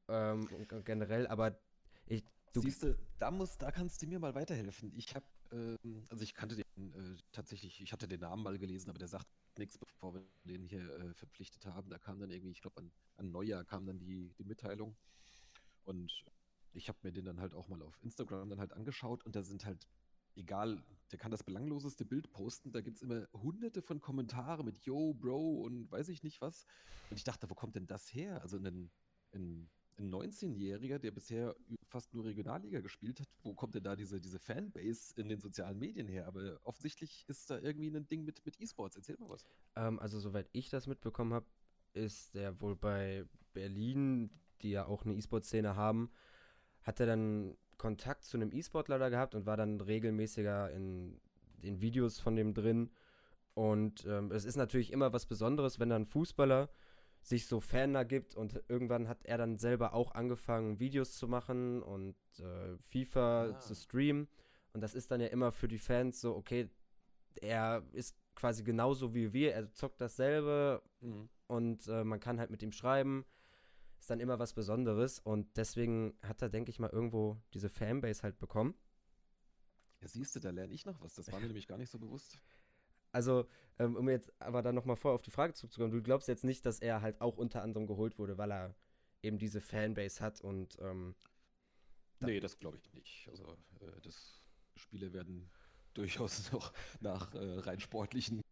ähm, 0.09 0.49
generell, 0.85 1.27
aber 1.27 1.59
ich. 2.07 2.25
Siehst 2.55 2.85
du, 2.85 2.97
da, 3.19 3.31
muss, 3.31 3.59
da 3.59 3.71
kannst 3.71 4.01
du 4.01 4.07
mir 4.07 4.19
mal 4.19 4.35
weiterhelfen. 4.35 4.93
Ich 4.97 5.15
habe, 5.15 5.27
ähm, 5.53 6.05
also 6.09 6.23
ich 6.23 6.35
kannte 6.35 6.55
den 6.55 6.95
äh, 6.95 7.17
tatsächlich, 7.33 7.83
ich 7.83 7.93
hatte 7.93 8.07
den 8.09 8.21
Namen 8.21 8.45
mal 8.45 8.57
gelesen, 8.57 8.89
aber 8.89 8.99
der 8.99 9.09
sagt 9.09 9.27
nichts, 9.59 9.77
bevor 9.77 10.15
wir 10.15 10.23
den 10.45 10.65
hier 10.65 10.89
äh, 10.99 11.13
verpflichtet 11.15 11.67
haben. 11.67 11.91
Da 11.91 11.99
kam 11.99 12.21
dann 12.21 12.31
irgendwie, 12.31 12.53
ich 12.53 12.63
glaube, 12.63 12.79
an, 12.79 12.91
an, 13.17 13.31
Neujahr 13.31 13.65
kam 13.65 13.85
dann 13.87 13.99
die, 13.99 14.33
die 14.39 14.45
Mitteilung. 14.45 14.97
Und 15.85 16.25
ich 16.73 16.89
habe 16.89 16.99
mir 17.03 17.13
den 17.13 17.25
dann 17.25 17.41
halt 17.41 17.55
auch 17.55 17.69
mal 17.69 17.83
auf 17.83 17.99
Instagram 18.03 18.49
dann 18.49 18.61
halt 18.61 18.73
angeschaut 18.73 19.27
und 19.27 19.37
da 19.37 19.43
sind 19.43 19.67
halt, 19.67 19.87
egal, 20.37 20.83
der 21.13 21.19
kann 21.19 21.31
das 21.31 21.43
belangloseste 21.43 22.05
Bild 22.05 22.31
posten, 22.31 22.73
da 22.73 22.81
gibt 22.81 22.97
es 22.97 23.03
immer 23.03 23.29
hunderte 23.33 23.83
von 23.83 24.01
Kommentaren 24.01 24.65
mit 24.65 24.85
Yo, 24.85 25.15
Bro 25.15 25.63
und 25.63 25.91
weiß 25.91 26.09
ich 26.09 26.23
nicht 26.23 26.41
was. 26.41 26.67
Und 27.11 27.17
ich 27.17 27.25
dachte, 27.25 27.49
wo 27.49 27.55
kommt 27.55 27.77
denn 27.77 27.87
das 27.87 28.13
her? 28.13 28.43
Also 28.43 28.57
ein, 28.59 28.91
ein 29.33 29.71
ein 29.99 30.13
19-Jähriger, 30.13 30.99
der 30.99 31.11
bisher 31.11 31.57
fast 31.89 32.15
nur 32.15 32.25
Regionalliga 32.25 32.81
gespielt 32.81 33.21
hat, 33.21 33.29
wo 33.43 33.55
kommt 33.55 33.75
denn 33.75 33.83
da 33.83 33.97
diese, 33.97 34.21
diese 34.21 34.39
Fanbase 34.39 35.15
in 35.17 35.29
den 35.29 35.41
sozialen 35.41 35.79
Medien 35.79 36.09
her? 36.09 36.27
Aber 36.27 36.61
offensichtlich 36.65 37.25
ist 37.29 37.51
da 37.51 37.59
irgendwie 37.59 37.89
ein 37.89 38.07
Ding 38.07 38.25
mit, 38.25 38.45
mit 38.45 38.61
E-Sports. 38.61 38.97
Erzähl 38.97 39.17
mal 39.19 39.31
was. 39.31 39.45
Ähm, 39.77 39.99
also, 39.99 40.19
soweit 40.19 40.49
ich 40.53 40.69
das 40.69 40.87
mitbekommen 40.87 41.33
habe, 41.33 41.47
ist 41.95 42.35
er 42.35 42.61
wohl 42.61 42.77
bei 42.77 43.25
Berlin, 43.53 44.31
die 44.63 44.71
ja 44.71 44.87
auch 44.87 45.05
eine 45.05 45.15
E-Sport-Szene 45.15 45.77
haben, 45.77 46.11
hat 46.83 47.01
er 47.01 47.07
dann 47.07 47.57
Kontakt 47.79 48.25
zu 48.25 48.37
einem 48.37 48.53
E-Sportler 48.53 48.99
da 48.99 49.09
gehabt 49.09 49.35
und 49.35 49.47
war 49.47 49.57
dann 49.57 49.81
regelmäßiger 49.81 50.71
in 50.71 51.21
den 51.63 51.81
Videos 51.81 52.21
von 52.21 52.37
dem 52.37 52.55
drin. 52.55 52.91
Und 53.55 54.05
ähm, 54.07 54.31
es 54.33 54.45
ist 54.45 54.57
natürlich 54.57 54.93
immer 54.93 55.13
was 55.13 55.27
Besonderes, 55.27 55.81
wenn 55.81 55.89
dann 55.89 56.03
ein 56.03 56.07
Fußballer 56.07 56.69
sich 57.23 57.47
so 57.47 57.61
Fan 57.61 57.95
da 57.95 58.05
gibt 58.05 58.37
und 58.37 58.63
irgendwann 58.69 59.09
hat 59.09 59.25
er 59.25 59.39
dann 59.39 59.59
selber 59.59 59.95
auch 59.95 60.15
angefangen, 60.15 60.79
Videos 60.79 61.17
zu 61.17 61.27
machen 61.27 61.83
und 61.83 62.15
äh, 62.39 62.77
FIFA 62.79 63.51
ah. 63.51 63.59
zu 63.59 63.75
streamen. 63.75 64.29
Und 64.73 64.81
das 64.81 64.95
ist 64.95 65.11
dann 65.11 65.21
ja 65.21 65.29
immer 65.29 65.53
für 65.53 65.69
die 65.69 65.79
Fans 65.79 66.21
so, 66.21 66.37
okay, 66.37 66.69
er 67.41 67.83
ist 67.93 68.17
quasi 68.35 68.63
genauso 68.63 69.15
wie 69.15 69.33
wir, 69.33 69.55
er 69.55 69.73
zockt 69.73 70.01
dasselbe 70.01 70.83
mhm. 71.01 71.29
und 71.47 71.89
äh, 71.89 72.05
man 72.05 72.21
kann 72.21 72.39
halt 72.39 72.51
mit 72.51 72.63
ihm 72.63 72.73
schreiben. 72.73 73.25
Ist 73.99 74.11
dann 74.11 74.21
immer 74.21 74.39
was 74.39 74.53
Besonderes 74.53 75.19
und 75.19 75.57
deswegen 75.57 76.19
hat 76.23 76.43
er, 76.43 76.49
denke 76.49 76.71
ich 76.71 76.79
mal, 76.79 76.91
irgendwo 76.91 77.41
diese 77.55 77.69
Fanbase 77.69 78.23
halt 78.23 78.39
bekommen. 78.39 78.75
Ja, 80.01 80.09
siehst 80.09 80.37
du, 80.37 80.41
da 80.41 80.51
lerne 80.51 80.75
ich 80.75 80.85
noch 80.87 81.01
was. 81.01 81.15
Das 81.15 81.33
war 81.33 81.41
mir 81.41 81.47
nämlich 81.47 81.67
gar 81.67 81.79
nicht 81.79 81.91
so 81.91 81.99
bewusst. 81.99 82.39
Also, 83.13 83.47
ähm, 83.79 83.97
um 83.97 84.09
jetzt 84.11 84.31
aber 84.41 84.63
dann 84.63 84.75
nochmal 84.75 84.97
vor 84.97 85.13
auf 85.13 85.23
die 85.23 85.31
Frage 85.31 85.55
zurückzukommen, 85.55 85.93
du 85.93 86.03
glaubst 86.03 86.29
jetzt 86.29 86.45
nicht, 86.45 86.67
dass 86.67 86.81
er 86.81 87.01
halt 87.01 87.21
auch 87.21 87.39
unter 87.39 87.63
anderem 87.63 87.87
geholt 87.87 88.19
wurde, 88.19 88.37
weil 88.37 88.53
er 88.53 88.75
eben 89.23 89.39
diese 89.39 89.61
Fanbase 89.61 90.21
hat 90.23 90.41
und. 90.41 90.77
Ähm, 90.81 91.15
nee, 92.21 92.41
das 92.41 92.59
glaube 92.59 92.77
ich 92.77 92.93
nicht. 92.93 93.27
Also, 93.31 93.57
äh, 93.81 94.01
das 94.03 94.43
Spiele 94.75 95.13
werden 95.13 95.51
durchaus 95.95 96.53
noch 96.53 96.73
nach 97.01 97.35
äh, 97.35 97.59
rein 97.61 97.81
sportlichen. 97.81 98.43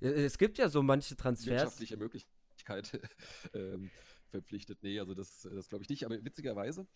Es 0.00 0.38
gibt 0.38 0.58
ja 0.58 0.68
so 0.68 0.82
manche 0.82 1.14
Transfers. 1.14 1.60
Wirtschaftliche 1.60 1.96
Möglichkeit 1.96 2.98
ähm, 3.54 3.90
verpflichtet. 4.32 4.82
Nee, 4.82 4.98
also 4.98 5.14
das, 5.14 5.42
das 5.42 5.68
glaube 5.68 5.84
ich 5.84 5.88
nicht. 5.88 6.04
Aber 6.04 6.22
witzigerweise, 6.24 6.86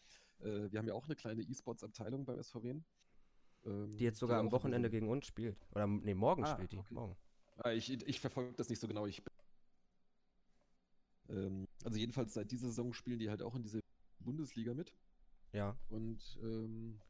äh, 0.40 0.70
wir 0.70 0.78
haben 0.78 0.88
ja 0.88 0.94
auch 0.94 1.06
eine 1.06 1.14
kleine 1.14 1.42
E-Sports-Abteilung 1.42 2.24
beim 2.24 2.42
SVW. 2.42 2.80
Ähm, 3.64 3.96
die 3.96 4.04
jetzt 4.04 4.18
sogar 4.18 4.40
am 4.40 4.50
Wochenende 4.52 4.90
gegen 4.90 5.08
uns 5.08 5.26
spielt. 5.26 5.56
Oder 5.70 5.86
nee, 5.86 6.14
morgen 6.14 6.44
ah, 6.44 6.52
spielt 6.52 6.72
die. 6.72 6.78
Okay. 6.78 6.94
Morgen. 6.94 7.16
Ah, 7.58 7.70
ich, 7.70 7.90
ich 7.90 8.20
verfolge 8.20 8.54
das 8.54 8.68
nicht 8.68 8.80
so 8.80 8.88
genau. 8.88 9.06
Ich, 9.06 9.22
ähm, 11.28 11.68
also 11.84 11.98
jedenfalls 11.98 12.34
seit 12.34 12.50
dieser 12.50 12.68
Saison 12.68 12.92
spielen 12.92 13.18
die 13.18 13.30
halt 13.30 13.42
auch 13.42 13.54
in 13.54 13.62
diese 13.62 13.80
Bundesliga 14.18 14.74
mit. 14.74 14.92
Ja. 15.52 15.76
Und 15.88 16.38
ähm, 16.42 17.00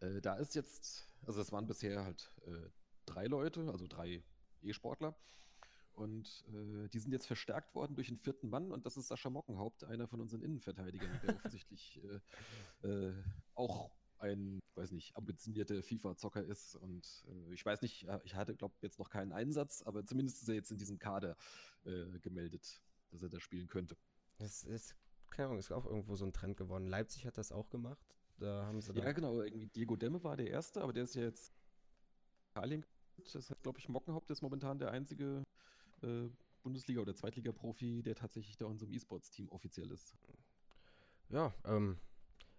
äh, 0.00 0.20
da 0.20 0.34
ist 0.36 0.54
jetzt, 0.54 1.06
also 1.26 1.38
das 1.38 1.52
waren 1.52 1.66
bisher 1.66 2.04
halt 2.04 2.32
äh, 2.46 2.68
drei 3.06 3.26
Leute, 3.26 3.68
also 3.70 3.86
drei 3.86 4.22
E-Sportler. 4.62 5.16
Und 5.94 6.44
äh, 6.48 6.88
die 6.88 6.98
sind 6.98 7.12
jetzt 7.12 7.26
verstärkt 7.26 7.74
worden 7.74 7.94
durch 7.94 8.08
einen 8.08 8.18
vierten 8.18 8.48
Mann 8.48 8.72
und 8.72 8.84
das 8.84 8.96
ist 8.96 9.08
Sascha 9.08 9.30
Mockenhaupt, 9.30 9.84
einer 9.84 10.08
von 10.08 10.20
unseren 10.20 10.42
Innenverteidigern, 10.42 11.20
der 11.22 11.36
offensichtlich 11.36 12.00
äh, 12.82 12.88
äh, 12.88 13.14
auch 13.54 13.92
ein, 14.18 14.60
weiß 14.74 14.90
nicht, 14.92 15.16
ambitionierter 15.16 15.82
FIFA-Zocker 15.82 16.42
ist. 16.42 16.74
Und 16.76 17.24
äh, 17.28 17.54
ich 17.54 17.64
weiß 17.64 17.82
nicht, 17.82 18.08
ich 18.24 18.34
hatte, 18.34 18.56
glaube 18.56 18.74
jetzt 18.80 18.98
noch 18.98 19.10
keinen 19.10 19.32
Einsatz, 19.32 19.82
aber 19.82 20.04
zumindest 20.04 20.42
ist 20.42 20.48
er 20.48 20.54
jetzt 20.54 20.70
in 20.70 20.78
diesem 20.78 20.98
Kader 20.98 21.36
äh, 21.84 22.18
gemeldet, 22.20 22.82
dass 23.10 23.22
er 23.22 23.28
da 23.28 23.38
spielen 23.38 23.68
könnte. 23.68 23.96
Das 24.38 24.64
ist, 24.64 24.96
keine 25.30 25.48
Ahnung, 25.48 25.58
ist 25.58 25.70
auch 25.70 25.86
irgendwo 25.86 26.16
so 26.16 26.24
ein 26.24 26.32
Trend 26.32 26.56
geworden. 26.56 26.86
Leipzig 26.88 27.26
hat 27.26 27.38
das 27.38 27.52
auch 27.52 27.70
gemacht. 27.70 28.16
Da 28.38 28.66
haben 28.66 28.80
sie 28.80 28.92
ja, 28.94 29.12
genau, 29.12 29.42
irgendwie 29.42 29.68
Diego 29.68 29.94
Demme 29.94 30.24
war 30.24 30.36
der 30.36 30.48
Erste, 30.48 30.82
aber 30.82 30.92
der 30.92 31.04
ist 31.04 31.14
ja 31.14 31.22
jetzt 31.22 31.52
Italien. 32.50 32.84
Das 33.32 33.48
hat, 33.48 33.62
glaube 33.62 33.78
ich, 33.78 33.88
Mockenhaupt 33.88 34.30
ist 34.30 34.42
momentan 34.42 34.78
der 34.78 34.90
einzige 34.90 35.44
äh, 36.04 36.30
Bundesliga- 36.62 37.00
oder 37.00 37.14
Zweitliga-Profi, 37.14 38.02
der 38.02 38.14
tatsächlich 38.14 38.56
da 38.56 38.70
in 38.70 38.78
so 38.78 38.86
einem 38.86 38.94
E-Sports-Team 38.94 39.48
offiziell 39.48 39.90
ist. 39.90 40.16
Ja, 41.28 41.52
ähm, 41.64 41.98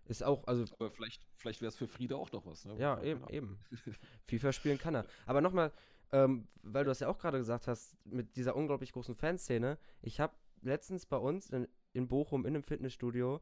ist 0.06 0.24
auch, 0.24 0.46
also. 0.48 0.66
Aber 0.80 0.92
vielleicht, 0.92 1.26
vielleicht 1.36 1.62
wäre 1.62 1.70
es 1.70 1.76
für 1.76 1.88
Friede 1.88 2.18
auch 2.18 2.32
noch 2.32 2.46
was, 2.46 2.66
ne? 2.66 2.76
Ja, 2.78 3.02
eben, 3.02 3.22
genau. 3.22 3.32
eben. 3.32 3.60
FIFA 4.28 4.52
spielen 4.54 4.78
kann 4.78 4.96
er. 4.96 5.06
Aber 5.26 5.42
nochmal, 5.42 5.72
ähm, 6.12 6.48
weil 6.62 6.84
du 6.84 6.90
das 6.90 7.00
ja 7.00 7.08
auch 7.08 7.18
gerade 7.18 7.38
gesagt 7.38 7.68
hast, 7.68 7.96
mit 8.06 8.36
dieser 8.36 8.56
unglaublich 8.56 8.92
großen 8.92 9.16
Fanszene. 9.16 9.78
Ich 10.02 10.20
habe 10.20 10.36
letztens 10.62 11.06
bei 11.06 11.18
uns 11.18 11.50
in, 11.50 11.68
in 11.94 12.08
Bochum 12.08 12.46
in 12.46 12.56
einem 12.56 12.64
Fitnessstudio 12.64 13.42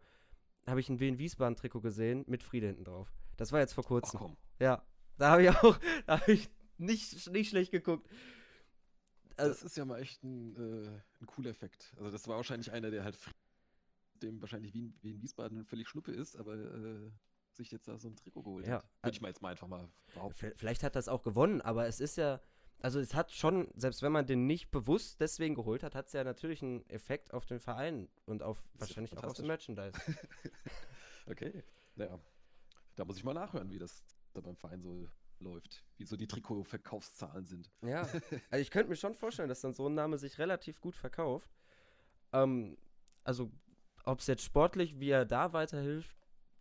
habe 0.65 0.79
ich 0.79 0.87
ein 0.89 0.99
Wien 0.99 1.17
Wiesbaden 1.17 1.57
Trikot 1.57 1.81
gesehen 1.81 2.23
mit 2.27 2.41
Friede 2.41 2.67
hinten 2.67 2.85
drauf. 2.85 3.11
Das 3.35 3.51
war 3.51 3.59
jetzt 3.59 3.73
vor 3.73 3.83
kurzem. 3.83 4.17
Ach, 4.17 4.25
komm. 4.25 4.37
Ja, 4.59 4.81
da 5.17 5.31
habe 5.31 5.43
ich 5.43 5.49
auch, 5.49 5.77
da 6.05 6.21
habe 6.21 6.31
ich 6.31 6.49
nicht, 6.77 7.29
nicht 7.31 7.49
schlecht 7.49 7.71
geguckt. 7.71 8.07
Also, 9.37 9.53
das 9.53 9.63
ist 9.63 9.77
ja 9.77 9.85
mal 9.85 9.99
echt 9.99 10.23
ein, 10.23 10.55
äh, 10.55 11.01
ein 11.21 11.25
cooler 11.25 11.49
Effekt. 11.49 11.93
Also 11.97 12.11
das 12.11 12.27
war 12.27 12.37
wahrscheinlich 12.37 12.71
einer, 12.71 12.91
der 12.91 13.03
halt 13.03 13.17
dem 14.21 14.41
wahrscheinlich 14.41 14.73
Wien, 14.73 14.95
Wien 15.01 15.21
Wiesbaden 15.21 15.65
völlig 15.65 15.87
Schnuppe 15.87 16.11
ist, 16.11 16.37
aber 16.37 16.55
äh, 16.55 17.11
sich 17.51 17.71
jetzt 17.71 17.87
da 17.87 17.97
so 17.97 18.07
ein 18.07 18.15
Trikot 18.15 18.43
geholt 18.43 18.67
ja. 18.67 18.75
hat. 18.75 18.89
Würde 19.01 19.15
ich 19.15 19.21
mal 19.21 19.27
jetzt 19.27 19.41
mal 19.41 19.49
einfach 19.49 19.67
mal 19.67 19.89
behaupten. 20.13 20.51
Vielleicht 20.55 20.83
hat 20.83 20.95
das 20.95 21.07
auch 21.07 21.21
gewonnen, 21.21 21.61
aber 21.61 21.87
es 21.87 21.99
ist 21.99 22.15
ja, 22.17 22.41
also 22.79 22.99
es 22.99 23.13
hat 23.13 23.31
schon, 23.31 23.69
selbst 23.75 24.01
wenn 24.01 24.11
man 24.11 24.25
den 24.25 24.47
nicht 24.47 24.71
bewusst 24.71 25.21
deswegen 25.21 25.55
geholt 25.55 25.83
hat, 25.83 25.95
hat 25.95 26.07
es 26.07 26.13
ja 26.13 26.23
natürlich 26.23 26.61
einen 26.61 26.87
Effekt 26.89 27.33
auf 27.33 27.45
den 27.45 27.59
Verein 27.59 28.09
und 28.25 28.43
auf 28.43 28.63
wahrscheinlich 28.75 29.15
auch 29.17 29.23
auf 29.23 29.33
den 29.33 29.47
Merchandise. 29.47 29.93
okay, 31.27 31.63
naja. 31.95 32.19
Da 32.95 33.05
muss 33.05 33.17
ich 33.17 33.23
mal 33.23 33.33
nachhören, 33.33 33.71
wie 33.71 33.79
das 33.79 34.03
da 34.33 34.41
beim 34.41 34.55
Verein 34.55 34.81
so 34.81 35.09
läuft, 35.43 35.83
wie 35.97 36.05
so 36.05 36.15
die 36.15 36.27
Trikotverkaufszahlen 36.27 37.45
sind. 37.45 37.71
Ja, 37.81 38.01
also 38.49 38.61
ich 38.61 38.71
könnte 38.71 38.89
mir 38.89 38.95
schon 38.95 39.15
vorstellen, 39.15 39.49
dass 39.49 39.61
dann 39.61 39.73
so 39.73 39.87
ein 39.87 39.93
Name 39.93 40.17
sich 40.17 40.39
relativ 40.39 40.81
gut 40.81 40.95
verkauft. 40.95 41.49
Ähm, 42.31 42.77
also, 43.23 43.51
ob 44.05 44.19
es 44.19 44.27
jetzt 44.27 44.43
sportlich, 44.43 44.99
wie 44.99 45.09
er 45.09 45.25
da 45.25 45.53
weiterhilft, 45.53 46.17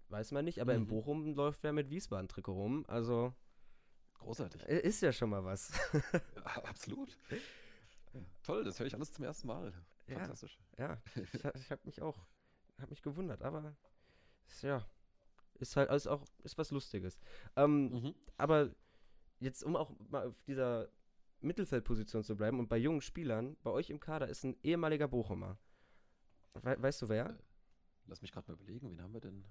weiß 0.09 0.33
man 0.33 0.45
nicht, 0.45 0.61
aber 0.61 0.75
mhm. 0.75 0.83
in 0.83 0.87
Bochum 0.87 1.35
läuft 1.35 1.63
wer 1.63 1.73
mit 1.73 1.91
Wiesbaden-Trikot 1.91 2.53
rum, 2.53 2.85
also. 2.89 3.35
Großartig. 4.15 4.63
Ist 4.63 5.01
ja 5.01 5.13
schon 5.13 5.31
mal 5.31 5.45
was. 5.45 5.73
ja, 6.13 6.65
absolut. 6.65 7.17
Ja, 8.13 8.21
toll, 8.43 8.63
das 8.63 8.79
höre 8.79 8.87
ich 8.87 8.95
alles 8.95 9.13
zum 9.13 9.25
ersten 9.25 9.49
Mal. 9.49 9.73
Fantastisch. 10.07 10.61
Ja, 10.79 11.01
ja 11.15 11.23
ich, 11.23 11.35
ich 11.35 11.71
habe 11.71 11.81
mich 11.85 12.01
auch, 12.03 12.19
habe 12.79 12.91
mich 12.91 13.03
gewundert, 13.03 13.43
aber 13.43 13.75
ja, 14.61 14.87
ist 15.59 15.77
halt 15.77 15.91
alles 15.91 16.07
auch, 16.07 16.25
ist 16.43 16.59
was 16.59 16.71
Lustiges. 16.71 17.19
Ähm, 17.57 17.91
mhm. 17.91 18.15
Aber 18.37 18.75
jetzt, 19.41 19.63
um 19.63 19.77
auch 19.77 19.93
mal 20.11 20.29
auf 20.29 20.41
dieser 20.43 20.89
Mittelfeldposition 21.41 22.23
zu 22.23 22.37
bleiben 22.37 22.59
und 22.59 22.69
bei 22.69 22.79
jungen 22.79 23.01
Spielern, 23.01 23.57
bei 23.63 23.71
euch 23.71 23.91
im 23.91 24.01
Kader 24.01 24.29
ist 24.29 24.45
ein 24.45 24.57
ehemaliger 24.63 25.09
Bochumer. 25.09 25.59
We 26.55 26.81
weißt 26.81 27.03
du 27.03 27.09
wer? 27.09 27.31
Äh, 27.31 27.39
lass 28.07 28.23
mich 28.23 28.33
gerade 28.33 28.51
mal 28.51 28.55
überlegen, 28.55 28.91
wen 28.91 29.03
haben 29.03 29.15
wir 29.15 29.21
denn? 29.21 29.45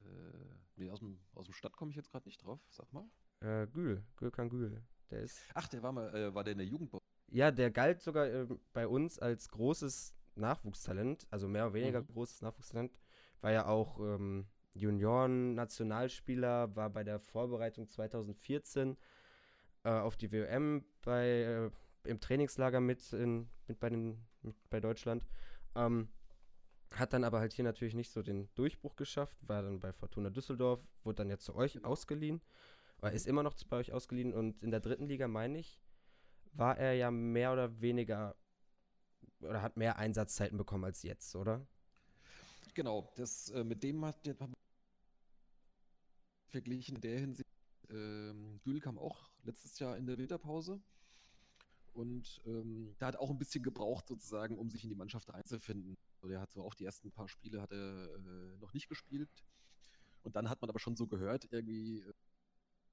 Äh, 0.00 0.54
nee, 0.76 0.90
aus 0.90 1.00
dem, 1.00 1.20
aus 1.34 1.46
dem 1.46 1.54
Stadt 1.54 1.76
komme 1.76 1.90
ich 1.90 1.96
jetzt 1.96 2.10
gerade 2.10 2.26
nicht 2.26 2.42
drauf. 2.42 2.60
Sag 2.70 2.92
mal. 2.92 3.08
Äh, 3.40 3.66
Gül, 3.66 4.04
Gülkan 4.16 4.48
Gül. 4.48 4.82
Der 5.10 5.20
ist. 5.22 5.38
Ach, 5.54 5.68
der 5.68 5.82
war 5.82 5.92
mal, 5.92 6.14
äh, 6.14 6.34
war 6.34 6.44
der 6.44 6.52
in 6.52 6.58
der 6.58 6.66
Jugend? 6.66 6.92
Ja, 7.28 7.50
der 7.50 7.70
galt 7.70 8.00
sogar 8.00 8.26
äh, 8.26 8.46
bei 8.72 8.86
uns 8.86 9.18
als 9.18 9.48
großes 9.48 10.14
Nachwuchstalent, 10.34 11.26
also 11.30 11.48
mehr 11.48 11.66
oder 11.66 11.74
weniger 11.74 12.00
mhm. 12.02 12.06
großes 12.06 12.42
Nachwuchstalent. 12.42 12.92
War 13.42 13.52
ja 13.52 13.66
auch 13.66 14.00
ähm, 14.00 14.46
Junioren-Nationalspieler, 14.74 16.74
war 16.74 16.90
bei 16.90 17.04
der 17.04 17.20
Vorbereitung 17.20 17.86
2014 17.86 18.96
äh, 19.84 19.90
auf 19.90 20.16
die 20.16 20.32
WM 20.32 20.84
bei, 21.02 21.26
äh, 21.26 21.70
im 22.08 22.20
Trainingslager 22.20 22.80
mit, 22.80 23.12
in, 23.12 23.48
mit, 23.66 23.78
bei, 23.78 23.90
den, 23.90 24.24
mit 24.42 24.56
bei 24.70 24.80
Deutschland. 24.80 25.24
Ähm, 25.74 26.08
hat 26.94 27.12
dann 27.12 27.24
aber 27.24 27.40
halt 27.40 27.52
hier 27.52 27.64
natürlich 27.64 27.94
nicht 27.94 28.10
so 28.10 28.22
den 28.22 28.48
Durchbruch 28.54 28.96
geschafft, 28.96 29.36
war 29.48 29.62
dann 29.62 29.80
bei 29.80 29.92
Fortuna 29.92 30.30
Düsseldorf, 30.30 30.80
wurde 31.04 31.16
dann 31.16 31.30
jetzt 31.30 31.44
zu 31.44 31.54
euch 31.54 31.84
ausgeliehen, 31.84 32.40
oder 33.00 33.12
ist 33.12 33.26
immer 33.26 33.42
noch 33.42 33.54
bei 33.68 33.76
euch 33.76 33.92
ausgeliehen 33.92 34.32
und 34.32 34.62
in 34.62 34.70
der 34.70 34.80
dritten 34.80 35.06
Liga, 35.06 35.26
meine 35.26 35.58
ich, 35.58 35.80
war 36.52 36.78
er 36.78 36.92
ja 36.92 37.10
mehr 37.10 37.52
oder 37.52 37.80
weniger 37.80 38.36
oder 39.40 39.62
hat 39.62 39.76
mehr 39.76 39.96
Einsatzzeiten 39.96 40.56
bekommen 40.56 40.84
als 40.84 41.02
jetzt, 41.02 41.34
oder? 41.34 41.66
Genau, 42.74 43.12
das 43.16 43.50
äh, 43.50 43.64
mit 43.64 43.82
dem 43.82 44.04
hat 44.04 44.24
der 44.24 44.36
verglichen 46.48 46.96
in 46.96 47.00
der 47.02 47.18
Hinsicht. 47.18 47.48
Ähm, 47.90 48.60
Gül 48.62 48.80
kam 48.80 48.98
auch 48.98 49.30
letztes 49.42 49.78
Jahr 49.78 49.96
in 49.96 50.06
der 50.06 50.16
Winterpause 50.16 50.80
und 51.92 52.40
ähm, 52.46 52.94
da 52.98 53.06
hat 53.06 53.16
auch 53.16 53.30
ein 53.30 53.38
bisschen 53.38 53.62
gebraucht 53.62 54.08
sozusagen, 54.08 54.56
um 54.56 54.70
sich 54.70 54.84
in 54.84 54.90
die 54.90 54.96
Mannschaft 54.96 55.30
einzufinden. 55.34 55.96
Also 56.22 56.34
er 56.34 56.40
hat 56.40 56.50
so 56.50 56.62
auch 56.62 56.74
die 56.74 56.84
ersten 56.84 57.10
paar 57.10 57.28
Spiele 57.28 57.60
hat 57.60 57.72
er 57.72 58.14
äh, 58.14 58.56
noch 58.58 58.72
nicht 58.72 58.88
gespielt 58.88 59.28
und 60.22 60.36
dann 60.36 60.48
hat 60.48 60.60
man 60.62 60.70
aber 60.70 60.78
schon 60.78 60.96
so 60.96 61.06
gehört 61.06 61.48
irgendwie 61.50 62.00
äh, 62.00 62.12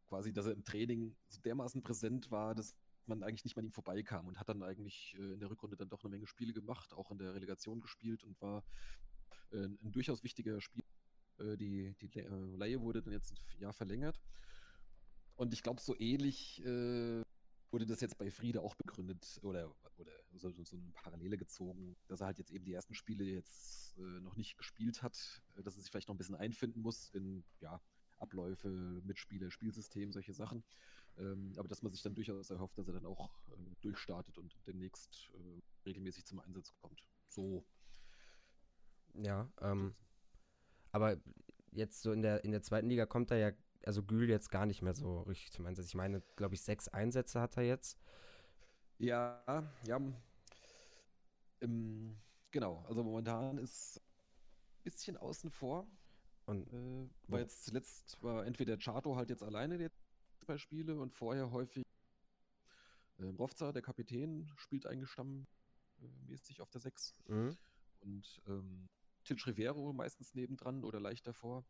quasi, 0.07 0.33
dass 0.33 0.47
er 0.47 0.53
im 0.53 0.65
Training 0.65 1.15
so 1.29 1.39
dermaßen 1.39 1.83
präsent 1.83 2.31
war, 2.31 2.55
dass 2.55 2.75
man 3.05 3.23
eigentlich 3.23 3.45
nicht 3.45 3.55
mal 3.55 3.61
an 3.61 3.67
ihm 3.67 3.71
vorbeikam 3.71 4.27
und 4.27 4.39
hat 4.39 4.49
dann 4.49 4.63
eigentlich 4.63 5.15
äh, 5.17 5.33
in 5.33 5.39
der 5.39 5.49
Rückrunde 5.49 5.77
dann 5.77 5.89
doch 5.89 6.03
eine 6.03 6.09
Menge 6.09 6.27
Spiele 6.27 6.53
gemacht, 6.53 6.93
auch 6.93 7.11
in 7.11 7.17
der 7.17 7.33
Relegation 7.33 7.79
gespielt 7.79 8.23
und 8.23 8.41
war 8.41 8.63
äh, 9.51 9.65
ein 9.65 9.91
durchaus 9.91 10.23
wichtiger 10.23 10.61
Spiel. 10.61 10.83
Äh, 11.39 11.57
die 11.57 11.95
die 12.01 12.19
äh, 12.19 12.81
wurde 12.81 13.01
dann 13.01 13.13
jetzt 13.13 13.31
ein 13.31 13.59
Jahr 13.59 13.73
verlängert. 13.73 14.19
Und 15.35 15.53
ich 15.53 15.63
glaube, 15.63 15.79
so 15.79 15.95
ähnlich 15.97 16.61
wurde 17.71 17.85
das 17.85 18.01
jetzt 18.01 18.17
bei 18.17 18.31
Friede 18.31 18.61
auch 18.61 18.75
begründet 18.75 19.39
oder, 19.43 19.73
oder 19.97 20.11
so, 20.35 20.51
so 20.63 20.75
eine 20.75 20.91
Parallele 20.91 21.37
gezogen, 21.37 21.95
dass 22.07 22.21
er 22.21 22.27
halt 22.27 22.39
jetzt 22.39 22.51
eben 22.51 22.65
die 22.65 22.73
ersten 22.73 22.95
Spiele 22.95 23.23
jetzt 23.23 23.97
äh, 23.97 24.19
noch 24.21 24.35
nicht 24.35 24.57
gespielt 24.57 25.03
hat, 25.03 25.41
dass 25.55 25.75
er 25.75 25.81
sich 25.81 25.91
vielleicht 25.91 26.07
noch 26.07 26.15
ein 26.15 26.17
bisschen 26.17 26.35
einfinden 26.35 26.81
muss 26.81 27.09
in 27.13 27.43
ja, 27.61 27.81
Abläufe, 28.17 28.69
Mitspiele, 29.03 29.51
Spielsystem, 29.51 30.11
solche 30.11 30.33
Sachen. 30.33 30.63
Ähm, 31.17 31.53
aber 31.57 31.67
dass 31.67 31.81
man 31.81 31.91
sich 31.91 32.01
dann 32.01 32.15
durchaus 32.15 32.49
erhofft, 32.49 32.77
dass 32.77 32.87
er 32.87 32.93
dann 32.93 33.05
auch 33.05 33.29
äh, 33.49 33.75
durchstartet 33.81 34.37
und 34.37 34.55
demnächst 34.65 35.31
äh, 35.33 35.61
regelmäßig 35.85 36.25
zum 36.25 36.39
Einsatz 36.39 36.73
kommt. 36.81 37.03
So 37.27 37.65
ja, 39.13 39.49
ähm, 39.61 39.95
aber 40.91 41.17
jetzt 41.71 42.01
so 42.01 42.11
in 42.11 42.21
der, 42.21 42.43
in 42.43 42.51
der 42.51 42.61
zweiten 42.61 42.89
Liga 42.89 43.05
kommt 43.05 43.31
er 43.31 43.37
ja, 43.37 43.51
also 43.85 44.03
Gül 44.03 44.29
jetzt 44.29 44.49
gar 44.49 44.65
nicht 44.65 44.81
mehr 44.81 44.93
so 44.93 45.21
richtig 45.21 45.51
zum 45.51 45.65
Einsatz. 45.65 45.87
Ich 45.87 45.95
meine, 45.95 46.21
glaube 46.35 46.55
ich, 46.55 46.61
sechs 46.61 46.87
Einsätze 46.87 47.39
hat 47.39 47.57
er 47.57 47.63
jetzt. 47.63 47.97
Ja, 48.97 49.43
ja. 49.85 49.99
Ähm, 51.61 52.17
genau, 52.51 52.83
also 52.87 53.03
momentan 53.03 53.57
ist 53.57 54.01
ein 54.01 54.83
bisschen 54.83 55.17
außen 55.17 55.49
vor. 55.51 55.87
Und 56.45 56.67
äh, 56.73 57.09
war 57.27 57.39
jetzt 57.39 57.65
zuletzt 57.65 58.21
war 58.23 58.45
entweder 58.45 58.77
Chato 58.77 59.15
halt 59.15 59.29
jetzt 59.29 59.43
alleine 59.43 59.77
die 59.77 59.87
zwei 60.39 60.57
Spiele 60.57 60.99
und 60.99 61.13
vorher 61.13 61.51
häufig 61.51 61.85
äh, 63.19 63.25
Rovza, 63.37 63.71
der 63.71 63.81
Kapitän, 63.81 64.49
spielt 64.55 64.85
eigentlich 64.87 65.11
stammmäßig 65.11 66.61
auf 66.61 66.69
der 66.71 66.81
6. 66.81 67.13
Mhm. 67.27 67.57
Und 68.01 68.41
ähm, 68.47 68.89
Til 69.23 69.37
Rivero 69.37 69.93
meistens 69.93 70.33
nebendran 70.33 70.83
oder 70.83 70.99
leicht 70.99 71.27
davor. 71.27 71.65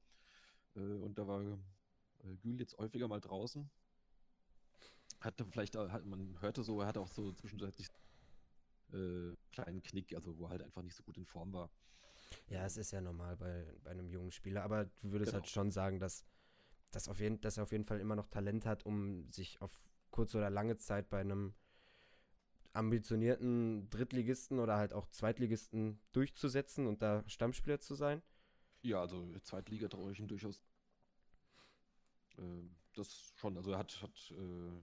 Äh, 0.76 0.80
und 0.80 1.18
da 1.18 1.28
war 1.28 1.42
äh, 2.24 2.36
Gül 2.38 2.60
jetzt 2.60 2.78
häufiger 2.78 3.08
mal 3.08 3.22
draußen. 3.22 3.70
Hatte 5.20 5.46
vielleicht, 5.46 5.76
hat, 5.76 6.06
man 6.06 6.40
hörte 6.42 6.64
so, 6.64 6.80
er 6.82 6.88
hatte 6.88 7.02
auch 7.02 7.12
so 7.12 7.34
zwischenzeitlich 7.34 7.88
äh, 8.94 9.36
kleinen 9.52 9.82
Knick, 9.82 10.16
also 10.16 10.38
wo 10.38 10.46
er 10.46 10.52
halt 10.52 10.64
einfach 10.64 10.82
nicht 10.82 10.96
so 10.96 11.04
gut 11.04 11.18
in 11.18 11.26
Form 11.26 11.52
war. 11.52 11.70
Ja, 12.48 12.66
es 12.66 12.78
ist 12.78 12.92
ja 12.92 13.02
normal 13.02 13.36
bei, 13.38 13.76
bei 13.84 13.92
einem 13.92 14.10
jungen 14.10 14.32
Spieler, 14.32 14.64
aber 14.64 14.86
du 14.86 15.12
würdest 15.12 15.32
genau. 15.32 15.42
halt 15.42 15.50
schon 15.50 15.72
sagen, 15.72 16.00
dass, 16.00 16.26
dass, 16.92 17.08
auf 17.08 17.20
jeden, 17.20 17.42
dass 17.42 17.58
er 17.58 17.64
auf 17.64 17.72
jeden 17.72 17.86
Fall 17.86 18.00
immer 18.00 18.16
noch 18.16 18.28
Talent 18.28 18.66
hat, 18.66 18.86
um 18.86 19.30
sich 19.32 19.62
auf 19.62 19.84
kurze 20.12 20.38
oder 20.38 20.50
lange 20.50 20.78
Zeit 20.78 21.10
bei 21.10 21.20
einem 21.20 21.54
ambitionierten 22.80 23.90
Drittligisten 23.90 24.60
oder 24.60 24.78
halt 24.78 24.94
auch 24.94 25.08
Zweitligisten 25.10 26.00
durchzusetzen 26.14 26.88
und 26.88 27.02
da 27.02 27.24
Stammspieler 27.28 27.80
zu 27.80 27.94
sein? 27.94 28.24
Ja, 28.82 29.02
also 29.02 29.28
Zweitliga 29.42 29.90
traue 29.90 30.14
ich 30.14 30.20
ihm 30.20 30.28
durchaus. 30.28 30.64
Äh, 32.38 32.42
das 32.96 33.34
schon. 33.36 33.58
Also 33.58 33.72
er 33.72 33.80
hat, 33.80 34.02
hat 34.02 34.32
äh, 34.32 34.82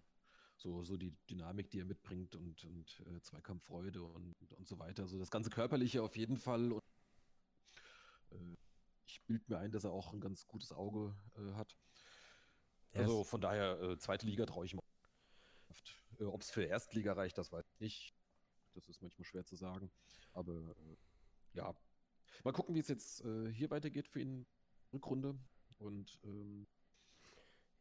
so, 0.59 0.85
so 0.85 0.97
die 0.97 1.17
Dynamik, 1.29 1.71
die 1.71 1.81
er 1.81 1.87
mitbringt 1.87 2.37
und, 2.37 2.65
und 2.65 3.03
äh, 3.07 3.21
Zweikampffreude 3.21 4.03
und, 4.03 4.35
und 4.53 4.69
so 4.69 4.79
weiter. 4.79 5.03
Also 5.03 5.19
das 5.19 5.31
ganze 5.31 5.51
Körperliche 5.51 6.03
auf 6.03 6.17
jeden 6.17 6.37
Fall. 6.37 6.73
Und, 6.73 6.83
äh, 8.31 8.57
ich 9.07 9.23
bilde 9.25 9.45
mir 9.49 9.59
ein, 9.59 9.73
dass 9.73 9.85
er 9.85 9.93
auch 9.93 10.13
ein 10.13 10.21
ganz 10.21 10.47
gutes 10.47 10.73
Auge 10.73 11.15
äh, 11.37 11.55
hat. 11.55 11.77
Also 12.93 13.25
von 13.25 13.41
daher, 13.41 13.81
äh, 13.81 13.99
zweite 13.99 14.27
Liga 14.27 14.47
traue 14.47 14.65
ich 14.67 14.75
mir. 14.75 14.81
Äh, 16.21 16.25
Ob 16.25 16.43
es 16.43 16.51
für 16.51 16.65
Erstliga 16.65 17.13
reicht, 17.13 17.39
das 17.39 17.53
weiß 17.53 17.65
ich 17.75 17.81
nicht. 17.81 18.15
Das 18.75 18.89
ist 18.89 19.03
manchmal 19.03 19.25
schwer 19.25 19.45
zu 19.45 19.57
sagen. 19.57 19.91
Aber 20.33 20.53
äh, 20.53 20.97
ja, 21.55 21.75
mal 22.45 22.53
gucken, 22.53 22.75
wie 22.75 22.81
es 22.81 22.89
jetzt 22.89 23.25
äh, 23.25 23.51
hier 23.53 23.71
weitergeht 23.71 24.09
für 24.09 24.21
ihn. 24.21 24.47
Rückrunde. 24.93 25.39
Und 25.79 26.21
ähm, 26.25 26.67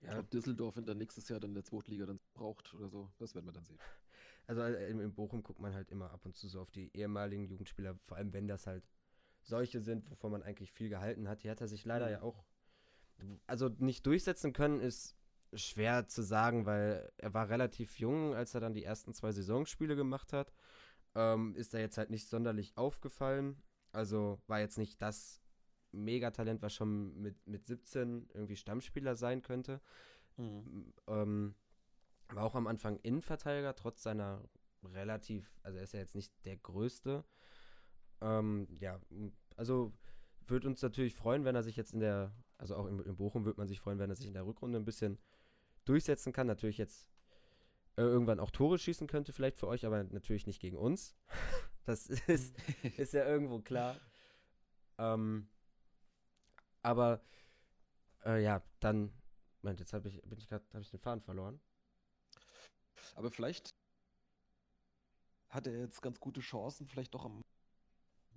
ja. 0.02 0.20
ob 0.20 0.30
Düsseldorf 0.30 0.78
in 0.78 0.86
der 0.86 0.96
nächstes 0.96 1.30
Jahr 1.30 1.40
dann 1.40 1.54
der 1.54 1.64
zweiten 1.64 1.92
Liga 1.92 2.06
dann 2.06 2.20
braucht 2.34 2.74
oder 2.74 2.90
so, 2.90 3.12
das 3.18 3.36
werden 3.36 3.46
wir 3.46 3.54
dann 3.54 3.66
sehen. 3.66 3.80
Also 4.48 4.62
äh, 4.62 4.90
in, 4.90 5.00
in 5.00 5.14
Bochum 5.14 5.42
guckt 5.42 5.60
man 5.60 5.74
halt 5.74 5.92
immer 5.92 6.12
ab 6.12 6.26
und 6.26 6.36
zu 6.36 6.48
so 6.48 6.62
auf 6.62 6.70
die 6.70 6.96
ehemaligen 6.96 7.46
Jugendspieler, 7.46 7.98
vor 8.06 8.18
allem 8.18 8.32
wenn 8.32 8.48
das 8.48 8.68
halt 8.68 8.88
solche 9.42 9.82
sind, 9.82 10.10
wovon 10.12 10.32
man 10.32 10.44
eigentlich 10.44 10.72
viel 10.72 10.90
gehalten 10.90 11.28
hat. 11.28 11.42
Hier 11.42 11.52
hat 11.52 11.62
er 11.62 11.68
sich 11.68 11.84
leider 11.86 12.06
mhm. 12.06 12.12
ja 12.12 12.22
auch, 12.22 12.46
also 13.48 13.70
nicht 13.70 14.06
durchsetzen 14.06 14.54
können, 14.54 14.82
ist 14.82 15.16
schwer 15.54 16.08
zu 16.08 16.22
sagen, 16.22 16.66
weil 16.66 17.12
er 17.18 17.34
war 17.34 17.50
relativ 17.50 18.00
jung, 18.00 18.36
als 18.36 18.54
er 18.54 18.62
dann 18.62 18.74
die 18.74 18.84
ersten 18.84 19.14
zwei 19.14 19.32
Saisonspiele 19.32 19.96
gemacht 19.96 20.34
hat. 20.34 20.54
Ähm, 21.16 21.56
ist 21.56 21.74
er 21.74 21.80
jetzt 21.80 21.98
halt 21.98 22.10
nicht 22.10 22.28
sonderlich 22.28 22.78
aufgefallen. 22.78 23.62
Also 23.92 24.42
war 24.48 24.60
jetzt 24.60 24.78
nicht 24.78 25.02
das 25.02 25.42
Megatalent, 25.92 26.62
was 26.62 26.74
schon 26.74 27.22
mit, 27.22 27.48
mit 27.48 27.66
17 27.66 28.30
irgendwie 28.34 28.58
Stammspieler 28.58 29.16
sein 29.16 29.42
könnte. 29.42 29.82
Mhm. 30.38 30.94
Ähm, 31.08 31.56
war 32.30 32.44
auch 32.44 32.56
am 32.56 32.68
Anfang 32.68 32.98
Innenverteidiger, 32.98 33.76
trotz 33.76 34.04
seiner 34.04 34.44
relativ, 34.84 35.58
also 35.64 35.78
er 35.78 35.84
ist 35.84 35.94
ja 35.94 36.00
jetzt 36.00 36.16
nicht 36.16 36.34
der 36.46 36.58
Größte. 36.58 37.24
Ähm, 38.22 38.68
ja, 38.80 39.00
also 39.56 39.94
würde 40.48 40.68
uns 40.68 40.82
natürlich 40.82 41.16
freuen, 41.16 41.46
wenn 41.46 41.56
er 41.56 41.64
sich 41.64 41.76
jetzt 41.76 41.94
in 41.94 42.00
der, 42.00 42.36
also 42.58 42.76
auch 42.76 42.88
in, 42.88 43.00
in 43.00 43.16
Bochum 43.16 43.46
würde 43.46 43.60
man 43.60 43.68
sich 43.68 43.80
freuen, 43.80 44.00
wenn 44.00 44.10
er 44.10 44.16
sich 44.16 44.28
in 44.28 44.34
der 44.34 44.46
Rückrunde 44.46 44.80
ein 44.80 44.86
bisschen 44.86 45.20
durchsetzen 45.86 46.34
kann. 46.34 46.48
Natürlich 46.48 46.78
jetzt 46.78 47.08
äh, 47.98 48.02
irgendwann 48.02 48.40
auch 48.40 48.52
Tore 48.52 48.78
schießen 48.78 49.08
könnte, 49.08 49.32
vielleicht 49.32 49.58
für 49.58 49.68
euch, 49.68 49.86
aber 49.86 50.04
natürlich 50.04 50.48
nicht 50.48 50.60
gegen 50.60 50.78
uns. 50.78 51.16
das 51.86 52.08
ist, 52.08 52.56
ist 52.98 53.14
ja 53.14 53.26
irgendwo 53.26 53.60
klar. 53.60 53.96
Ähm, 54.98 55.48
aber 56.82 57.22
äh, 58.26 58.44
ja, 58.44 58.62
dann, 58.80 59.12
Moment, 59.62 59.80
jetzt 59.80 59.94
habe 59.94 60.10
ich, 60.10 60.22
bin 60.24 60.38
ich 60.38 60.48
gerade, 60.48 60.66
habe 60.74 60.82
ich 60.82 60.92
den 60.92 61.00
Faden 61.00 61.22
verloren. 61.22 61.60
Aber 63.16 63.32
vielleicht 63.32 63.74
hat 65.50 65.68
er 65.68 65.80
jetzt 65.80 66.02
ganz 66.02 66.20
gute 66.20 66.42
Chancen, 66.42 66.88
vielleicht 66.88 67.14
doch 67.14 67.26
am 67.26 67.42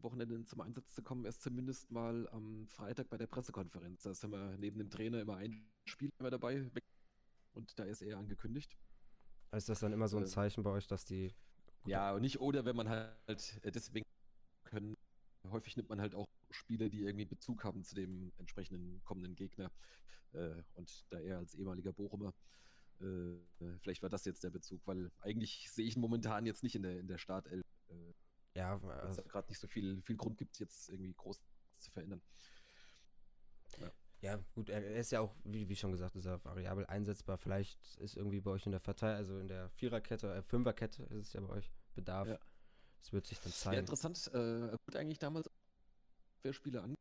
Wochenende 0.02 0.44
zum 0.44 0.60
Einsatz 0.60 0.94
zu 0.94 1.02
kommen, 1.02 1.24
erst 1.24 1.42
zumindest 1.42 1.90
mal 1.90 2.28
am 2.28 2.66
Freitag 2.68 3.08
bei 3.10 3.16
der 3.16 3.26
Pressekonferenz. 3.26 4.02
Da 4.02 4.12
haben 4.12 4.30
wir 4.30 4.56
neben 4.58 4.78
dem 4.78 4.90
Trainer 4.90 5.20
immer 5.20 5.36
ein 5.36 5.66
Spieler 5.84 6.30
dabei 6.30 6.70
und 7.58 7.78
da 7.78 7.84
ist 7.84 8.00
er 8.00 8.16
angekündigt. 8.16 8.78
Ist 9.52 9.68
das 9.68 9.80
dann 9.80 9.92
immer 9.92 10.08
so 10.08 10.16
ein 10.16 10.24
äh, 10.24 10.26
Zeichen 10.26 10.62
bei 10.62 10.70
euch, 10.70 10.86
dass 10.86 11.04
die. 11.04 11.34
Ja, 11.86 12.12
und 12.14 12.22
nicht 12.22 12.40
oder 12.40 12.64
wenn 12.64 12.76
man 12.76 12.88
halt 12.88 13.60
äh, 13.62 13.70
deswegen 13.70 14.06
können. 14.64 14.96
Häufig 15.44 15.76
nimmt 15.76 15.88
man 15.88 16.00
halt 16.00 16.14
auch 16.14 16.26
Spiele, 16.50 16.90
die 16.90 17.02
irgendwie 17.02 17.24
Bezug 17.24 17.64
haben 17.64 17.82
zu 17.84 17.94
dem 17.94 18.32
entsprechenden 18.38 19.02
kommenden 19.04 19.34
Gegner. 19.34 19.70
Äh, 20.32 20.62
und 20.74 21.04
da 21.10 21.18
er 21.18 21.38
als 21.38 21.54
ehemaliger 21.54 21.92
Bochumer, 21.92 22.34
vielleicht 23.78 24.02
war 24.02 24.08
das 24.08 24.24
jetzt 24.24 24.42
der 24.42 24.50
Bezug, 24.50 24.84
weil 24.84 25.12
eigentlich 25.20 25.70
sehe 25.70 25.86
ich 25.86 25.94
ihn 25.94 26.00
momentan 26.00 26.46
jetzt 26.46 26.64
nicht 26.64 26.74
in 26.74 26.82
der, 26.82 26.98
in 26.98 27.06
der 27.06 27.18
Startelf. 27.18 27.64
Ja, 28.54 28.82
weil 28.82 28.98
es 28.98 29.04
also, 29.04 29.22
gerade 29.22 29.48
nicht 29.48 29.60
so 29.60 29.68
viel, 29.68 30.02
viel 30.02 30.16
Grund 30.16 30.36
gibt, 30.36 30.58
jetzt 30.58 30.88
irgendwie 30.88 31.14
groß 31.14 31.40
zu 31.76 31.92
verändern. 31.92 32.20
Ja. 34.20 34.38
Gut, 34.54 34.68
er 34.68 34.82
ist 34.96 35.12
ja 35.12 35.20
auch, 35.20 35.34
wie, 35.44 35.68
wie 35.68 35.76
schon 35.76 35.92
gesagt, 35.92 36.16
ist 36.16 36.26
er 36.26 36.44
variabel 36.44 36.86
einsetzbar. 36.86 37.38
Vielleicht 37.38 37.96
ist 37.96 38.16
irgendwie 38.16 38.40
bei 38.40 38.50
euch 38.50 38.66
in 38.66 38.72
der 38.72 38.80
Partei, 38.80 39.14
also 39.14 39.38
in 39.38 39.48
der 39.48 39.68
Viererkette, 39.70 40.34
äh, 40.34 40.42
Fünferkette 40.42 41.04
ist 41.04 41.28
es 41.28 41.32
ja 41.32 41.40
bei 41.40 41.50
euch 41.50 41.70
Bedarf. 41.94 42.28
Ja. 42.28 42.38
Das 43.00 43.12
wird 43.12 43.26
sich 43.26 43.38
dann 43.38 43.52
zeigen. 43.52 43.74
Ja, 43.74 43.80
interessant. 43.80 44.30
Äh, 44.34 44.70
er 44.70 44.78
wurde 44.86 44.98
eigentlich 44.98 45.18
damals 45.18 45.48
Abwehrspieler 46.38 46.82
an 46.82 46.94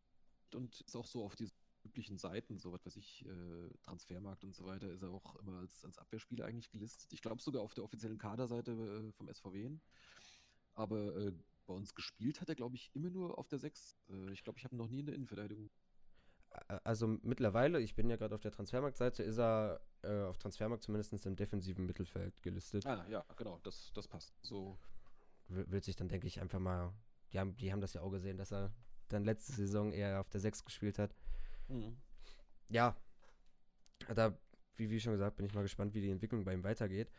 und 0.53 0.81
ist 0.81 0.95
auch 0.95 1.07
so 1.07 1.23
auf 1.23 1.35
diesen 1.35 1.55
üblichen 1.83 2.17
Seiten, 2.17 2.59
so 2.59 2.71
was 2.71 2.85
weiß 2.85 2.97
ich, 2.97 3.25
äh, 3.25 3.69
Transfermarkt 3.81 4.43
und 4.43 4.53
so 4.53 4.65
weiter, 4.65 4.89
ist 4.89 5.01
er 5.01 5.09
auch 5.09 5.35
immer 5.37 5.59
als, 5.59 5.83
als 5.85 5.97
Abwehrspieler 5.97 6.45
eigentlich 6.45 6.69
gelistet. 6.69 7.11
Ich 7.13 7.21
glaube 7.21 7.41
sogar 7.41 7.61
auf 7.61 7.73
der 7.73 7.83
offiziellen 7.83 8.17
Kaderseite 8.17 8.71
äh, 8.71 9.11
vom 9.13 9.33
SVW. 9.33 9.71
Aber 10.73 11.15
äh, 11.15 11.33
bei 11.65 11.73
uns 11.73 11.95
gespielt 11.95 12.41
hat 12.41 12.49
er, 12.49 12.55
glaube 12.55 12.75
ich, 12.75 12.91
immer 12.93 13.09
nur 13.09 13.37
auf 13.37 13.47
der 13.47 13.59
6. 13.59 13.97
Äh, 14.09 14.31
ich 14.33 14.43
glaube, 14.43 14.59
ich 14.59 14.65
habe 14.65 14.75
noch 14.75 14.87
nie 14.87 14.99
in 14.99 15.05
der 15.07 15.15
Innenverteidigung 15.15 15.69
also 16.83 17.07
mittlerweile, 17.07 17.79
ich 17.79 17.95
bin 17.95 18.09
ja 18.09 18.15
gerade 18.15 18.35
auf 18.35 18.41
der 18.41 18.51
Transfermarktseite, 18.51 19.23
ist 19.23 19.37
er 19.37 19.81
äh, 20.03 20.23
auf 20.23 20.37
Transfermarkt 20.37 20.83
zumindest 20.83 21.25
im 21.25 21.35
defensiven 21.35 21.85
Mittelfeld 21.85 22.41
gelistet. 22.41 22.85
Ah, 22.85 23.05
ja, 23.09 23.23
genau, 23.35 23.59
das, 23.63 23.91
das 23.93 24.07
passt. 24.07 24.33
So. 24.41 24.77
Wird 25.47 25.83
sich 25.83 25.95
dann, 25.95 26.09
denke 26.09 26.27
ich, 26.27 26.41
einfach 26.41 26.59
mal. 26.59 26.93
Die 27.31 27.39
haben, 27.39 27.55
die 27.57 27.71
haben 27.71 27.81
das 27.81 27.93
ja 27.93 28.01
auch 28.01 28.09
gesehen, 28.09 28.37
dass 28.37 28.51
er 28.51 28.71
dann 29.09 29.23
letzte 29.23 29.53
Saison 29.53 29.91
eher 29.91 30.19
auf 30.19 30.29
der 30.29 30.39
6 30.39 30.65
gespielt 30.65 30.99
hat. 30.99 31.15
Mhm. 31.67 31.97
Ja, 32.69 32.95
da, 34.13 34.37
wie, 34.75 34.89
wie 34.89 34.99
schon 34.99 35.13
gesagt, 35.13 35.37
bin 35.37 35.45
ich 35.45 35.53
mal 35.53 35.61
gespannt, 35.61 35.93
wie 35.93 36.01
die 36.01 36.11
Entwicklung 36.11 36.43
bei 36.43 36.53
ihm 36.53 36.63
weitergeht. 36.63 37.09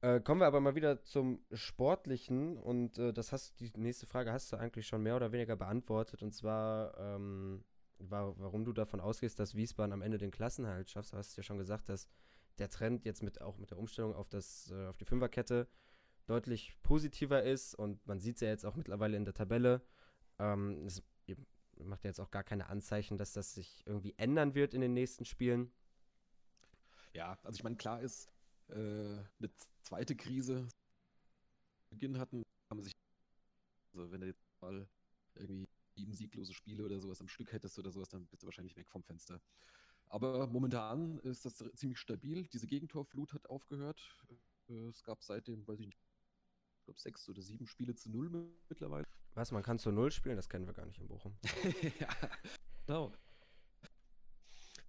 Äh, 0.00 0.20
kommen 0.20 0.40
wir 0.40 0.46
aber 0.46 0.60
mal 0.60 0.76
wieder 0.76 1.02
zum 1.02 1.40
Sportlichen 1.52 2.56
und 2.56 2.98
äh, 2.98 3.12
das 3.12 3.32
hast 3.32 3.58
die 3.58 3.72
nächste 3.76 4.06
Frage 4.06 4.32
hast 4.32 4.52
du 4.52 4.56
eigentlich 4.56 4.86
schon 4.86 5.02
mehr 5.02 5.16
oder 5.16 5.32
weniger 5.32 5.56
beantwortet 5.56 6.22
und 6.22 6.32
zwar 6.32 6.96
ähm, 6.98 7.64
warum 7.98 8.64
du 8.64 8.72
davon 8.72 9.00
ausgehst, 9.00 9.38
dass 9.38 9.54
Wiesbaden 9.54 9.92
am 9.92 10.02
Ende 10.02 10.18
den 10.18 10.30
Klassenhalt 10.30 10.90
schafft. 10.90 11.12
Du 11.12 11.16
hast 11.16 11.36
ja 11.36 11.42
schon 11.42 11.58
gesagt, 11.58 11.88
dass 11.88 12.08
der 12.58 12.70
Trend 12.70 13.04
jetzt 13.04 13.22
mit 13.22 13.40
auch 13.40 13.58
mit 13.58 13.70
der 13.70 13.78
Umstellung 13.78 14.14
auf 14.14 14.28
das 14.28 14.70
äh, 14.70 14.86
auf 14.86 14.96
die 14.96 15.04
Fünferkette 15.04 15.68
deutlich 16.26 16.76
positiver 16.82 17.42
ist 17.42 17.74
und 17.74 18.04
man 18.06 18.20
sieht 18.20 18.36
es 18.36 18.40
ja 18.42 18.48
jetzt 18.48 18.64
auch 18.64 18.76
mittlerweile 18.76 19.16
in 19.16 19.24
der 19.24 19.34
Tabelle. 19.34 19.82
Ähm, 20.38 20.84
es 20.86 21.02
macht 21.76 22.04
ja 22.04 22.10
jetzt 22.10 22.20
auch 22.20 22.30
gar 22.30 22.44
keine 22.44 22.68
Anzeichen, 22.68 23.18
dass 23.18 23.32
das 23.32 23.54
sich 23.54 23.82
irgendwie 23.86 24.14
ändern 24.16 24.54
wird 24.54 24.74
in 24.74 24.80
den 24.80 24.92
nächsten 24.94 25.24
Spielen. 25.24 25.72
Ja, 27.14 27.38
also 27.42 27.56
ich 27.56 27.64
meine, 27.64 27.76
klar 27.76 28.02
ist, 28.02 28.28
äh, 28.68 28.74
eine 28.74 29.50
zweite 29.82 30.16
Krise 30.16 30.68
Beginn 31.90 32.18
hatten, 32.18 32.42
haben 32.70 32.82
sich, 32.82 32.92
also 33.94 34.10
wenn 34.10 34.22
er 34.22 34.28
jetzt 34.28 34.44
mal 34.60 34.86
irgendwie 35.34 35.66
sieben 35.98 36.14
sieglose 36.14 36.54
Spiele 36.54 36.84
oder 36.84 37.00
sowas 37.00 37.20
am 37.20 37.28
Stück 37.28 37.52
hättest 37.52 37.78
oder 37.78 37.90
sowas, 37.90 38.08
dann 38.08 38.26
bist 38.26 38.42
du 38.42 38.46
wahrscheinlich 38.46 38.76
weg 38.76 38.88
vom 38.88 39.02
Fenster. 39.02 39.40
Aber 40.06 40.46
momentan 40.46 41.18
ist 41.18 41.44
das 41.44 41.56
ziemlich 41.74 41.98
stabil. 41.98 42.46
Diese 42.46 42.66
Gegentorflut 42.66 43.34
hat 43.34 43.50
aufgehört. 43.50 44.00
Äh, 44.68 44.88
es 44.88 45.02
gab 45.02 45.22
seitdem, 45.22 45.66
weiß 45.66 45.80
ich 45.80 45.86
nicht, 45.86 45.98
ich 46.78 46.84
glaube 46.84 47.00
sechs 47.00 47.28
oder 47.28 47.42
sieben 47.42 47.66
Spiele 47.66 47.94
zu 47.94 48.10
null 48.10 48.30
mittlerweile. 48.68 49.04
Was, 49.34 49.52
man 49.52 49.62
kann 49.62 49.78
zu 49.78 49.90
null 49.90 50.10
spielen? 50.10 50.36
Das 50.36 50.48
kennen 50.48 50.66
wir 50.66 50.72
gar 50.72 50.86
nicht 50.86 51.00
in 51.00 51.08
Bochum. 51.08 51.36
ja, 52.00 52.08
genau. 52.86 53.12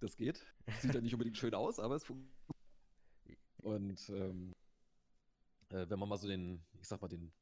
Das 0.00 0.16
geht. 0.16 0.46
Sieht 0.80 0.94
ja 0.94 1.00
nicht 1.00 1.12
unbedingt 1.12 1.36
schön 1.36 1.54
aus, 1.54 1.78
aber 1.78 1.96
es 1.96 2.04
funktioniert. 2.04 2.34
Und 3.62 4.08
ähm, 4.08 4.54
äh, 5.68 5.88
wenn 5.88 5.98
man 5.98 6.08
mal 6.08 6.16
so 6.16 6.28
den, 6.28 6.64
ich 6.80 6.88
sag 6.88 7.02
mal, 7.02 7.08
den, 7.08 7.32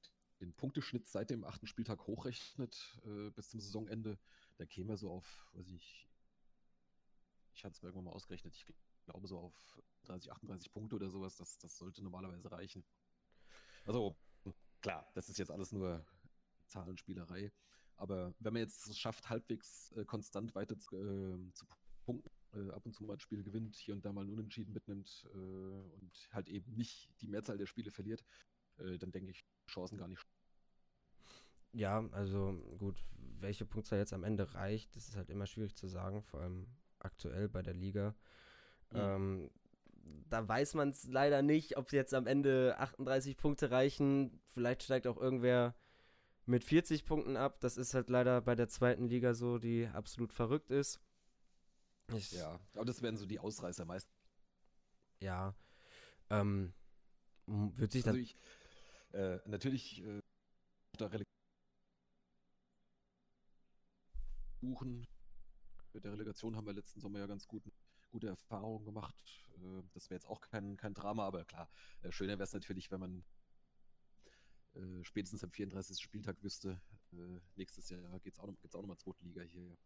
den 0.40 0.54
Punkteschnitt 0.54 1.06
seit 1.06 1.30
dem 1.30 1.44
achten 1.44 1.66
Spieltag 1.66 2.06
hochrechnet 2.06 2.98
äh, 3.04 3.30
bis 3.30 3.50
zum 3.50 3.60
Saisonende, 3.60 4.18
da 4.56 4.66
käme 4.66 4.92
er 4.92 4.96
so 4.96 5.10
auf, 5.10 5.48
weiß 5.52 5.70
ich, 5.70 6.08
ich 7.54 7.64
hatte 7.64 7.74
es 7.74 7.82
mir 7.82 7.88
irgendwann 7.88 8.04
mal 8.04 8.12
ausgerechnet, 8.12 8.54
ich 8.54 8.66
glaube 9.04 9.26
so 9.26 9.38
auf 9.38 9.82
30, 10.04 10.30
38 10.32 10.72
Punkte 10.72 10.96
oder 10.96 11.10
sowas, 11.10 11.36
das, 11.36 11.58
das 11.58 11.76
sollte 11.76 12.02
normalerweise 12.02 12.50
reichen. 12.50 12.84
Also, 13.84 14.16
klar, 14.80 15.10
das 15.14 15.28
ist 15.28 15.38
jetzt 15.38 15.50
alles 15.50 15.72
nur 15.72 16.06
Zahlenspielerei, 16.66 17.52
aber 17.96 18.34
wenn 18.38 18.52
man 18.52 18.62
jetzt 18.62 18.86
es 18.86 18.98
schafft, 18.98 19.28
halbwegs 19.28 19.92
äh, 19.92 20.04
konstant 20.04 20.54
weiter 20.54 20.78
zu, 20.78 20.96
äh, 20.96 21.52
zu 21.52 21.66
punkten, 22.04 22.30
äh, 22.52 22.70
ab 22.70 22.86
und 22.86 22.94
zu 22.94 23.04
mal 23.04 23.14
ein 23.14 23.20
Spiel 23.20 23.42
gewinnt, 23.42 23.76
hier 23.76 23.94
und 23.94 24.04
da 24.04 24.12
mal 24.12 24.20
einen 24.20 24.30
Unentschieden 24.30 24.72
mitnimmt 24.72 25.26
äh, 25.34 25.36
und 25.36 26.28
halt 26.30 26.48
eben 26.48 26.72
nicht 26.74 27.10
die 27.20 27.26
Mehrzahl 27.26 27.58
der 27.58 27.66
Spiele 27.66 27.90
verliert, 27.90 28.24
äh, 28.78 28.98
dann 28.98 29.10
denke 29.10 29.30
ich, 29.30 29.44
Chancen 29.66 29.98
gar 29.98 30.08
nicht. 30.08 30.26
Ja, 31.78 32.04
also 32.10 32.60
gut, 32.78 32.96
welche 33.38 33.64
Punktzahl 33.64 34.00
jetzt 34.00 34.12
am 34.12 34.24
Ende 34.24 34.52
reicht, 34.54 34.96
das 34.96 35.08
ist 35.08 35.16
halt 35.16 35.30
immer 35.30 35.46
schwierig 35.46 35.76
zu 35.76 35.86
sagen, 35.86 36.22
vor 36.22 36.40
allem 36.40 36.66
aktuell 36.98 37.48
bei 37.48 37.62
der 37.62 37.74
Liga. 37.74 38.16
Mhm. 38.90 38.98
Ähm, 38.98 39.50
da 40.28 40.48
weiß 40.48 40.74
man 40.74 40.90
es 40.90 41.04
leider 41.04 41.40
nicht, 41.42 41.76
ob 41.76 41.92
jetzt 41.92 42.14
am 42.14 42.26
Ende 42.26 42.74
38 42.78 43.36
Punkte 43.36 43.70
reichen. 43.70 44.40
Vielleicht 44.46 44.82
steigt 44.82 45.06
auch 45.06 45.18
irgendwer 45.18 45.76
mit 46.46 46.64
40 46.64 47.04
Punkten 47.04 47.36
ab. 47.36 47.60
Das 47.60 47.76
ist 47.76 47.94
halt 47.94 48.10
leider 48.10 48.40
bei 48.40 48.56
der 48.56 48.68
zweiten 48.68 49.06
Liga 49.06 49.34
so, 49.34 49.58
die 49.58 49.86
absolut 49.86 50.32
verrückt 50.32 50.72
ist. 50.72 51.00
Ich, 52.12 52.32
ja, 52.32 52.58
aber 52.74 52.86
das 52.86 53.02
werden 53.02 53.16
so 53.16 53.26
die 53.26 53.38
Ausreißer 53.38 53.84
meist. 53.84 54.08
Ja. 55.20 55.54
Ähm, 56.28 56.72
wird 57.46 57.92
sich 57.92 58.04
also 58.04 58.16
dann. 58.16 58.20
Ich, 58.20 58.36
äh, 59.12 59.38
natürlich 59.46 60.02
äh, 60.02 60.20
da 60.96 61.06
buchen 64.60 65.06
Mit 65.92 66.04
der 66.04 66.12
Relegation 66.12 66.56
haben 66.56 66.66
wir 66.66 66.72
letzten 66.72 67.00
Sommer 67.00 67.18
ja 67.18 67.26
ganz 67.26 67.46
guten, 67.46 67.72
gute 68.10 68.28
Erfahrungen 68.28 68.84
gemacht. 68.84 69.44
Äh, 69.56 69.82
das 69.92 70.10
wäre 70.10 70.16
jetzt 70.16 70.26
auch 70.26 70.40
kein, 70.40 70.76
kein 70.76 70.94
Drama, 70.94 71.26
aber 71.26 71.44
klar, 71.44 71.68
äh, 72.02 72.12
schöner 72.12 72.34
wäre 72.34 72.44
es 72.44 72.52
natürlich, 72.52 72.90
wenn 72.90 73.00
man 73.00 73.24
äh, 74.74 75.04
spätestens 75.04 75.44
am 75.44 75.50
34. 75.50 75.98
Spieltag 76.00 76.42
wüsste, 76.42 76.80
äh, 77.12 77.40
nächstes 77.56 77.88
Jahr 77.88 78.20
gibt 78.20 78.36
es 78.36 78.40
auch, 78.42 78.46
noch, 78.46 78.56
auch 78.56 78.82
noch 78.82 78.88
mal 78.88 78.96
zweite 78.96 79.24
Liga 79.24 79.42
hier. 79.42 79.64
Ja. 79.64 79.76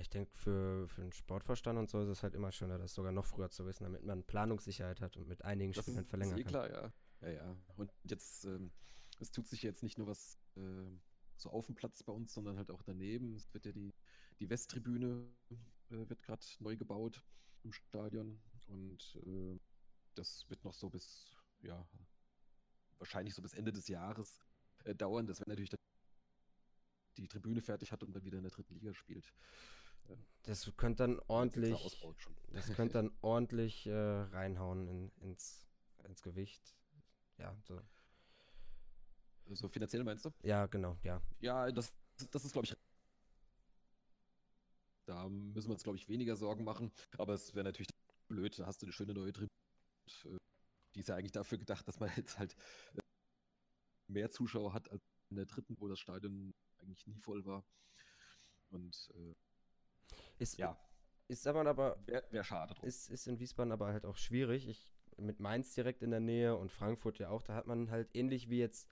Ich 0.00 0.10
denke, 0.10 0.30
für, 0.36 0.88
für 0.88 1.02
den 1.02 1.12
Sportverstand 1.12 1.78
und 1.78 1.88
so 1.88 2.02
ist 2.02 2.08
es 2.08 2.22
halt 2.22 2.34
immer 2.34 2.52
schöner, 2.52 2.78
das 2.78 2.94
sogar 2.94 3.12
noch 3.12 3.24
früher 3.24 3.50
zu 3.50 3.66
wissen, 3.66 3.84
damit 3.84 4.02
man 4.02 4.24
Planungssicherheit 4.24 5.00
hat 5.00 5.16
und 5.16 5.28
mit 5.28 5.44
einigen 5.44 5.72
das 5.72 5.84
Spielen 5.84 5.98
ist, 5.98 6.08
verlängern 6.08 6.38
ist 6.38 6.40
eh 6.40 6.44
kann. 6.44 6.52
klar, 6.52 6.70
ja. 6.70 6.92
Ja, 7.22 7.30
ja. 7.30 7.56
Und 7.76 7.92
jetzt, 8.04 8.44
ähm, 8.44 8.72
es 9.20 9.30
tut 9.30 9.46
sich 9.46 9.62
jetzt 9.62 9.82
nicht 9.82 9.96
nur 9.96 10.06
was 10.06 10.38
äh, 10.56 10.60
so 11.36 11.50
auf 11.50 11.66
dem 11.66 11.74
Platz 11.74 12.02
bei 12.02 12.12
uns, 12.12 12.32
sondern 12.32 12.56
halt 12.56 12.70
auch 12.70 12.82
daneben. 12.82 13.34
Es 13.34 13.52
wird 13.54 13.66
ja 13.66 13.72
die, 13.72 13.94
die 14.40 14.48
Westtribüne 14.48 15.28
äh, 15.90 16.08
wird 16.08 16.22
gerade 16.22 16.44
neu 16.60 16.76
gebaut 16.76 17.22
im 17.62 17.72
Stadion 17.72 18.40
und 18.66 19.18
äh, 19.26 19.58
das 20.14 20.48
wird 20.48 20.64
noch 20.64 20.74
so 20.74 20.88
bis, 20.88 21.36
ja, 21.60 21.86
wahrscheinlich 22.98 23.34
so 23.34 23.42
bis 23.42 23.52
Ende 23.52 23.72
des 23.72 23.88
Jahres 23.88 24.40
äh, 24.84 24.94
dauern. 24.94 25.26
Das 25.26 25.40
wäre 25.40 25.50
natürlich 25.50 25.74
die 27.16 27.28
Tribüne 27.28 27.62
fertig 27.62 27.92
hat 27.92 28.02
und 28.02 28.12
dann 28.14 28.24
wieder 28.24 28.38
in 28.38 28.44
der 28.44 28.52
dritten 28.52 28.74
Liga 28.74 28.94
spielt. 28.94 29.32
Das 30.44 30.70
könnte 30.76 31.02
dann 31.02 31.20
ordentlich, 31.26 31.74
das 32.52 32.72
könnte 32.74 32.94
dann 32.94 33.10
ordentlich 33.20 33.86
äh, 33.86 33.92
reinhauen 33.92 34.86
in, 34.88 35.10
ins, 35.20 35.66
ins 36.04 36.22
Gewicht. 36.22 36.76
Ja, 37.38 37.56
so. 37.64 37.80
So 39.52 39.68
finanziell 39.68 40.02
meinst 40.04 40.24
du? 40.24 40.30
Ja, 40.42 40.66
genau, 40.66 40.96
ja. 41.02 41.20
Ja, 41.40 41.70
das, 41.70 41.92
das 42.30 42.44
ist, 42.44 42.52
glaube 42.52 42.66
ich, 42.66 42.76
da 45.06 45.28
müssen 45.28 45.68
wir 45.68 45.74
uns, 45.74 45.84
glaube 45.84 45.96
ich, 45.96 46.08
weniger 46.08 46.36
Sorgen 46.36 46.64
machen. 46.64 46.92
Aber 47.16 47.34
es 47.34 47.54
wäre 47.54 47.64
natürlich 47.64 47.88
blöd, 48.28 48.58
da 48.58 48.66
hast 48.66 48.82
du 48.82 48.86
eine 48.86 48.92
schöne 48.92 49.14
neue 49.14 49.32
Tribüne. 49.32 49.50
Äh, 50.24 50.38
die 50.94 51.00
ist 51.00 51.08
ja 51.08 51.14
eigentlich 51.16 51.32
dafür 51.32 51.58
gedacht, 51.58 51.86
dass 51.86 52.00
man 52.00 52.10
jetzt 52.16 52.38
halt 52.38 52.54
äh, 52.94 53.00
mehr 54.08 54.30
Zuschauer 54.30 54.72
hat 54.72 54.90
als 54.90 55.02
in 55.30 55.36
der 55.36 55.46
dritten, 55.46 55.76
wo 55.80 55.88
das 55.88 55.98
Stadion 55.98 56.54
eigentlich 56.78 57.06
nie 57.06 57.18
voll 57.20 57.44
war. 57.44 57.64
Und 58.70 59.10
äh, 59.14 59.34
ist, 60.38 60.58
ja. 60.58 60.78
Ist 61.28 61.46
aber, 61.46 61.66
aber 61.66 61.98
wäre 62.06 62.24
wär 62.30 62.44
schade. 62.44 62.74
Drum. 62.74 62.86
Ist, 62.86 63.10
ist 63.10 63.26
in 63.26 63.38
Wiesbaden 63.38 63.72
aber 63.72 63.86
halt 63.88 64.04
auch 64.04 64.16
schwierig. 64.16 64.68
Ich, 64.68 64.92
mit 65.16 65.40
Mainz 65.40 65.74
direkt 65.74 66.02
in 66.02 66.10
der 66.10 66.20
Nähe 66.20 66.56
und 66.56 66.70
Frankfurt 66.70 67.18
ja 67.18 67.30
auch, 67.30 67.42
da 67.42 67.54
hat 67.54 67.66
man 67.66 67.90
halt 67.90 68.08
ähnlich 68.14 68.50
wie 68.50 68.58
jetzt 68.58 68.88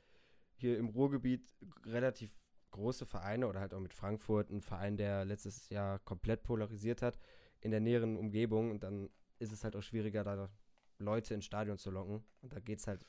hier 0.55 0.79
im 0.79 0.89
Ruhrgebiet 0.89 1.55
relativ 1.85 2.37
große 2.71 3.07
Vereine 3.07 3.47
oder 3.47 3.61
halt 3.61 3.73
auch 3.73 3.81
mit 3.81 3.95
Frankfurt, 3.95 4.51
ein 4.51 4.61
Verein, 4.61 4.97
der 4.97 5.25
letztes 5.25 5.69
Jahr 5.69 6.01
komplett 6.01 6.43
polarisiert 6.43 7.03
hat, 7.03 7.19
in 7.61 7.71
der 7.71 7.81
näheren 7.81 8.17
Umgebung 8.17 8.71
und 8.71 8.83
dann 8.83 9.11
ist 9.39 9.53
es 9.53 9.65
halt 9.65 9.77
auch 9.77 9.83
schwieriger, 9.83 10.25
da 10.25 10.51
Leute 10.99 11.35
ins 11.35 11.45
Stadion 11.45 11.79
zu 11.79 11.91
locken. 11.91 12.25
Und 12.41 12.53
da 12.53 12.61
geht 12.61 12.79
es 12.79 12.87
halt 12.87 13.07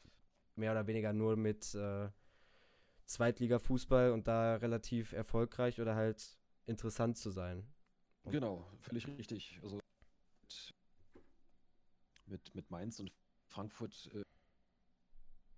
mehr 0.55 0.71
oder 0.71 0.87
weniger 0.87 1.13
nur 1.13 1.35
mit 1.35 1.73
äh, 1.75 2.09
Zweitliga-Fußball 3.05 4.11
und 4.11 4.27
da 4.27 4.55
relativ 4.55 5.13
erfolgreich 5.13 5.81
oder 5.81 5.95
halt 5.95 6.37
interessant 6.65 7.17
zu 7.17 7.29
sein. 7.29 7.67
Genau, 8.25 8.67
völlig 8.79 9.07
richtig. 9.07 9.59
Also 9.61 9.79
mit, 12.25 12.55
mit 12.55 12.71
Mainz 12.71 12.99
und 12.99 13.11
Frankfurt 13.47 14.09
äh, 14.13 14.23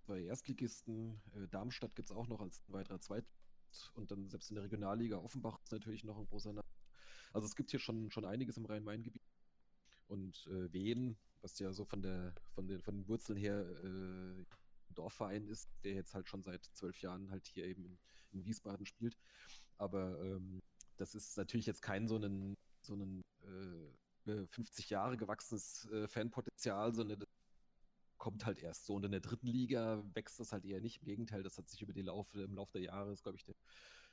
zwei 0.08 0.22
Erstligisten. 0.22 1.20
Äh, 1.34 1.48
Darmstadt 1.48 1.94
gibt 1.94 2.10
es 2.10 2.16
auch 2.16 2.26
noch 2.28 2.40
als 2.40 2.62
weiterer 2.68 2.98
Zweit- 2.98 3.26
und 3.94 4.10
dann 4.10 4.30
selbst 4.30 4.48
in 4.50 4.54
der 4.54 4.64
Regionalliga 4.64 5.18
Offenbach 5.18 5.60
ist 5.62 5.72
natürlich 5.72 6.02
noch 6.02 6.18
ein 6.18 6.26
großer 6.26 6.54
Name. 6.54 6.66
Also 7.34 7.46
es 7.46 7.54
gibt 7.54 7.70
hier 7.70 7.78
schon, 7.78 8.10
schon 8.10 8.24
einiges 8.24 8.56
im 8.56 8.64
Rhein-Main-Gebiet. 8.64 9.22
Und 10.06 10.46
äh, 10.46 10.72
Wien, 10.72 11.18
was 11.42 11.58
ja 11.58 11.70
so 11.74 11.84
von 11.84 12.00
der 12.00 12.34
von 12.54 12.66
den, 12.66 12.80
von 12.80 12.96
den 12.96 13.06
Wurzeln 13.08 13.36
her 13.36 13.60
äh, 13.84 14.44
Dorfverein 14.94 15.46
ist, 15.46 15.68
der 15.84 15.92
jetzt 15.92 16.14
halt 16.14 16.26
schon 16.26 16.42
seit 16.42 16.64
zwölf 16.72 16.98
Jahren 17.02 17.30
halt 17.30 17.46
hier 17.46 17.66
eben 17.66 17.84
in, 17.84 17.98
in 18.32 18.44
Wiesbaden 18.46 18.86
spielt. 18.86 19.18
Aber 19.76 20.18
ähm, 20.22 20.62
das 20.96 21.14
ist 21.14 21.36
natürlich 21.36 21.66
jetzt 21.66 21.82
kein 21.82 22.08
so 22.08 22.16
ein 22.16 22.56
so 22.80 22.94
einen 22.94 23.20
äh, 23.42 24.46
50 24.46 24.88
Jahre 24.88 25.18
gewachsenes 25.18 25.86
äh, 25.90 26.08
Fanpotenzial, 26.08 26.94
sondern 26.94 27.22
kommt 28.18 28.44
halt 28.46 28.58
erst 28.58 28.86
so. 28.86 28.94
Und 28.94 29.04
in 29.04 29.12
der 29.12 29.20
dritten 29.20 29.46
Liga 29.46 30.02
wächst 30.14 30.40
das 30.40 30.52
halt 30.52 30.64
eher 30.64 30.80
nicht. 30.80 30.98
Im 30.98 31.04
Gegenteil, 31.04 31.42
das 31.42 31.56
hat 31.58 31.68
sich 31.68 31.82
über 31.82 31.92
den 31.92 32.06
Lauf, 32.06 32.32
im 32.34 32.54
Laufe 32.54 32.72
der 32.72 32.82
Jahre, 32.82 33.14
glaube 33.16 33.36
ich, 33.38 33.44
der, 33.44 33.54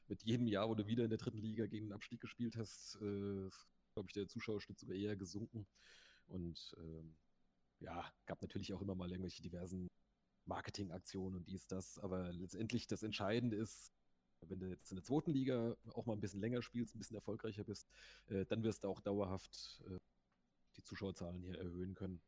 mit 0.07 0.23
jedem 0.23 0.47
Jahr, 0.47 0.69
wo 0.69 0.75
du 0.75 0.87
wieder 0.87 1.03
in 1.03 1.09
der 1.09 1.19
dritten 1.19 1.39
Liga 1.39 1.65
gegen 1.65 1.87
den 1.87 1.93
Abstieg 1.93 2.21
gespielt 2.21 2.55
hast, 2.57 2.95
äh, 3.01 3.49
glaube 3.93 4.07
ich, 4.07 4.13
der 4.13 4.27
Zuschauerschnitt 4.27 4.79
sogar 4.79 4.95
eher 4.95 5.15
gesunken. 5.15 5.67
Und 6.27 6.75
ähm, 6.77 7.15
ja, 7.79 8.05
gab 8.25 8.41
natürlich 8.41 8.73
auch 8.73 8.81
immer 8.81 8.95
mal 8.95 9.09
irgendwelche 9.09 9.41
diversen 9.41 9.89
Marketingaktionen 10.45 11.39
und 11.39 11.49
dies, 11.49 11.67
das. 11.67 11.99
Aber 11.99 12.31
letztendlich 12.31 12.87
das 12.87 13.03
Entscheidende 13.03 13.57
ist, 13.57 13.91
wenn 14.41 14.59
du 14.59 14.67
jetzt 14.67 14.91
in 14.91 14.97
der 14.97 15.03
zweiten 15.03 15.31
Liga 15.31 15.75
auch 15.93 16.05
mal 16.05 16.13
ein 16.13 16.21
bisschen 16.21 16.41
länger 16.41 16.61
spielst, 16.61 16.95
ein 16.95 16.99
bisschen 16.99 17.15
erfolgreicher 17.15 17.63
bist, 17.63 17.87
äh, 18.27 18.45
dann 18.45 18.63
wirst 18.63 18.83
du 18.83 18.89
auch 18.89 18.99
dauerhaft 19.01 19.81
äh, 19.87 19.97
die 20.77 20.83
Zuschauerzahlen 20.83 21.41
hier 21.41 21.57
erhöhen 21.57 21.95
können. 21.95 22.21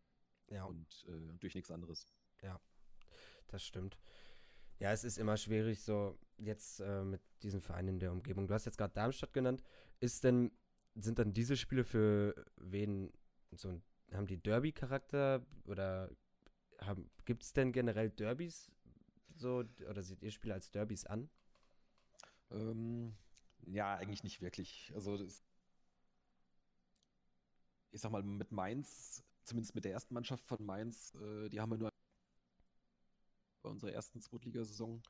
Ja. 0.50 0.66
Und 0.66 1.06
äh, 1.08 1.38
durch 1.40 1.56
nichts 1.56 1.72
anderes. 1.72 2.08
Ja, 2.42 2.60
das 3.48 3.64
stimmt. 3.64 3.98
Ja, 4.80 4.92
es 4.92 5.04
ist 5.04 5.18
immer 5.18 5.38
schwierig, 5.38 5.82
so 5.82 6.18
jetzt 6.38 6.80
äh, 6.80 7.04
mit 7.04 7.22
diesen 7.42 7.62
Vereinen 7.62 7.96
in 7.96 8.00
der 8.00 8.12
Umgebung. 8.12 8.48
Du 8.48 8.54
hast 8.54 8.66
jetzt 8.66 8.78
gerade 8.78 8.94
Darmstadt 8.94 9.34
genannt. 9.34 9.64
Ist 10.00 10.24
denn, 10.24 10.52
sind 10.96 11.20
dann 11.20 11.34
diese 11.34 11.58
Spiele 11.58 11.84
für 11.84 12.46
wen 12.58 13.12
so 13.52 13.70
ein, 13.70 13.84
haben 14.14 14.28
die 14.28 14.42
Derby-Charakter 14.42 15.46
oder 15.66 16.12
gibt 17.26 17.44
es 17.44 17.54
denn 17.54 17.72
generell 17.72 18.12
Derbys 18.12 18.72
so 19.36 19.64
oder 19.90 20.04
seht 20.04 20.22
ihr 20.22 20.32
Spiele 20.32 20.54
als 20.54 20.72
Derbys 20.72 21.06
an? 21.06 21.30
Ähm, 22.52 23.16
ja, 23.66 23.96
eigentlich 23.96 24.24
nicht 24.24 24.42
wirklich. 24.42 24.92
Also 24.96 25.18
das, 25.18 25.44
ich 27.92 28.02
sag 28.02 28.12
mal, 28.12 28.24
mit 28.24 28.52
Mainz, 28.52 29.24
zumindest 29.48 29.76
mit 29.76 29.86
der 29.86 29.94
ersten 29.94 30.14
Mannschaft 30.14 30.46
von 30.46 30.64
Mainz, 30.64 31.14
äh, 31.16 31.50
die 31.50 31.60
haben 31.60 31.72
wir 31.72 31.78
nur 31.78 31.90
bei 33.64 33.70
unserer 33.70 33.92
ersten 33.92 34.22
Zweitligasaison 34.22 35.02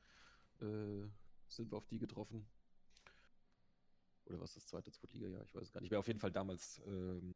äh, 0.60 1.06
sind 1.48 1.70
wir 1.70 1.76
auf 1.76 1.86
die 1.86 1.98
getroffen. 1.98 2.46
Oder 4.26 4.40
was 4.40 4.50
ist 4.50 4.56
das 4.56 4.66
zweite 4.66 4.90
Zweitliga-Jahr? 4.90 5.44
Ich 5.44 5.54
weiß 5.54 5.62
es 5.62 5.72
gar 5.72 5.80
nicht. 5.80 5.90
Wäre 5.90 6.00
auf 6.00 6.06
jeden 6.06 6.20
Fall 6.20 6.32
damals. 6.32 6.80
Ähm, 6.86 7.34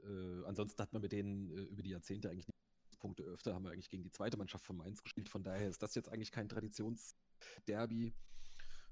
äh, 0.00 0.44
ansonsten 0.44 0.80
hat 0.82 0.92
man 0.92 1.02
mit 1.02 1.12
denen 1.12 1.50
äh, 1.50 1.62
über 1.62 1.82
die 1.82 1.90
Jahrzehnte 1.90 2.30
eigentlich 2.30 2.46
nicht 2.46 2.58
Punkte 2.98 3.22
öfter, 3.22 3.54
haben 3.54 3.64
wir 3.64 3.70
eigentlich 3.70 3.90
gegen 3.90 4.02
die 4.02 4.10
zweite 4.10 4.36
Mannschaft 4.36 4.64
von 4.64 4.76
Mainz 4.76 5.02
gespielt. 5.02 5.28
Von 5.28 5.44
daher 5.44 5.68
ist 5.68 5.82
das 5.82 5.94
jetzt 5.94 6.08
eigentlich 6.08 6.32
kein 6.32 6.48
Traditionsderby. 6.48 8.12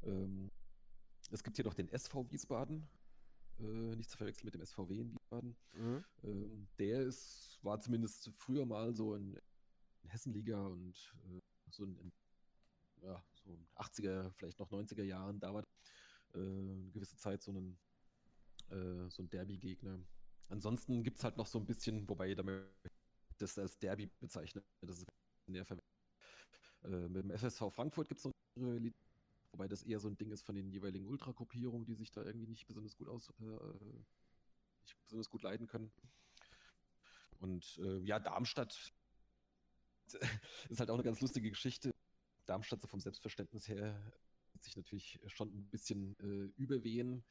Ähm, 0.05 0.51
es 1.31 1.43
gibt 1.43 1.57
hier 1.57 1.65
noch 1.65 1.75
den 1.75 1.89
SV 1.89 2.31
Wiesbaden, 2.31 2.89
äh, 3.59 3.97
nicht 3.97 4.11
zu 4.11 4.17
verwechseln 4.17 4.47
mit 4.47 4.55
dem 4.55 4.65
SVW 4.65 5.01
in 5.01 5.11
Wiesbaden. 5.11 5.26
Mhm. 5.43 6.05
Ähm, 6.25 6.69
der 6.79 7.03
ist, 7.03 7.59
war 7.63 7.81
zumindest 7.81 8.31
früher 8.37 8.67
mal 8.67 8.95
so 8.95 9.15
in, 9.15 9.39
in 10.03 10.11
Hessenliga 10.11 10.67
und 10.67 11.15
äh, 11.25 11.41
so 11.71 11.85
in, 11.85 11.97
in 11.99 12.13
ja, 13.03 13.23
so 13.35 13.59
80er, 13.77 14.31
vielleicht 14.33 14.59
noch 14.59 14.71
90er 14.71 15.03
Jahren, 15.03 15.39
da 15.41 15.55
war 15.55 15.63
äh, 16.35 16.39
eine 16.39 16.91
gewisse 16.93 17.17
Zeit 17.17 17.43
so 17.43 17.53
ein, 17.53 17.79
äh, 18.71 19.09
so 19.11 19.23
ein 19.23 19.31
Derby-Gegner. 19.31 19.99
Ansonsten 20.49 21.03
gibt 21.03 21.19
es 21.19 21.25
halt 21.25 21.37
noch 21.37 21.47
so 21.47 21.59
ein 21.59 21.67
bisschen, 21.67 22.09
wobei 22.09 22.31
ich 22.31 22.37
das 23.39 23.59
als 23.59 23.79
Derby 23.79 24.07
bezeichne, 24.21 24.63
das 24.81 24.99
ist 24.99 25.07
näher 25.47 25.65
verwendet. 25.65 25.85
Äh, 26.85 27.09
mit 27.09 27.25
dem 27.25 27.31
FSV 27.31 27.71
Frankfurt 27.71 28.09
gibt 28.09 28.19
es 28.19 28.25
noch 28.25 28.33
eine 28.57 28.93
Wobei 29.57 29.69
das 29.69 29.83
eher 29.83 30.01
so 30.01 30.09
ein 30.09 30.19
Ding 30.19 30.31
ist 30.33 30.43
von 30.43 30.55
den 30.55 30.69
jeweiligen 30.69 31.07
Ultragruppierungen, 31.07 31.87
die 31.87 31.95
sich 31.95 32.11
da 32.11 32.23
irgendwie 32.23 32.47
nicht 32.47 32.67
besonders 32.67 32.95
gut 32.95 33.09
aus, 33.09 33.31
äh, 33.41 34.03
nicht 34.87 35.05
besonders 35.05 35.31
gut 35.31 35.43
leiden 35.43 35.67
können. 35.67 35.91
Und 37.41 37.79
äh, 37.79 37.99
ja, 38.01 38.19
Darmstadt 38.19 38.93
ist 40.69 40.81
halt 40.81 40.91
auch 40.91 40.95
eine 40.95 41.03
ganz 41.03 41.21
lustige 41.21 41.51
Geschichte. 41.51 41.95
Darmstadt 42.47 42.81
so 42.81 42.87
vom 42.87 43.01
Selbstverständnis 43.01 43.69
her 43.69 44.13
sich 44.61 44.77
natürlich 44.77 45.21
schon 45.27 45.49
ein 45.49 45.69
bisschen 45.69 46.17
äh, 46.21 46.53
überwehen. 46.57 47.25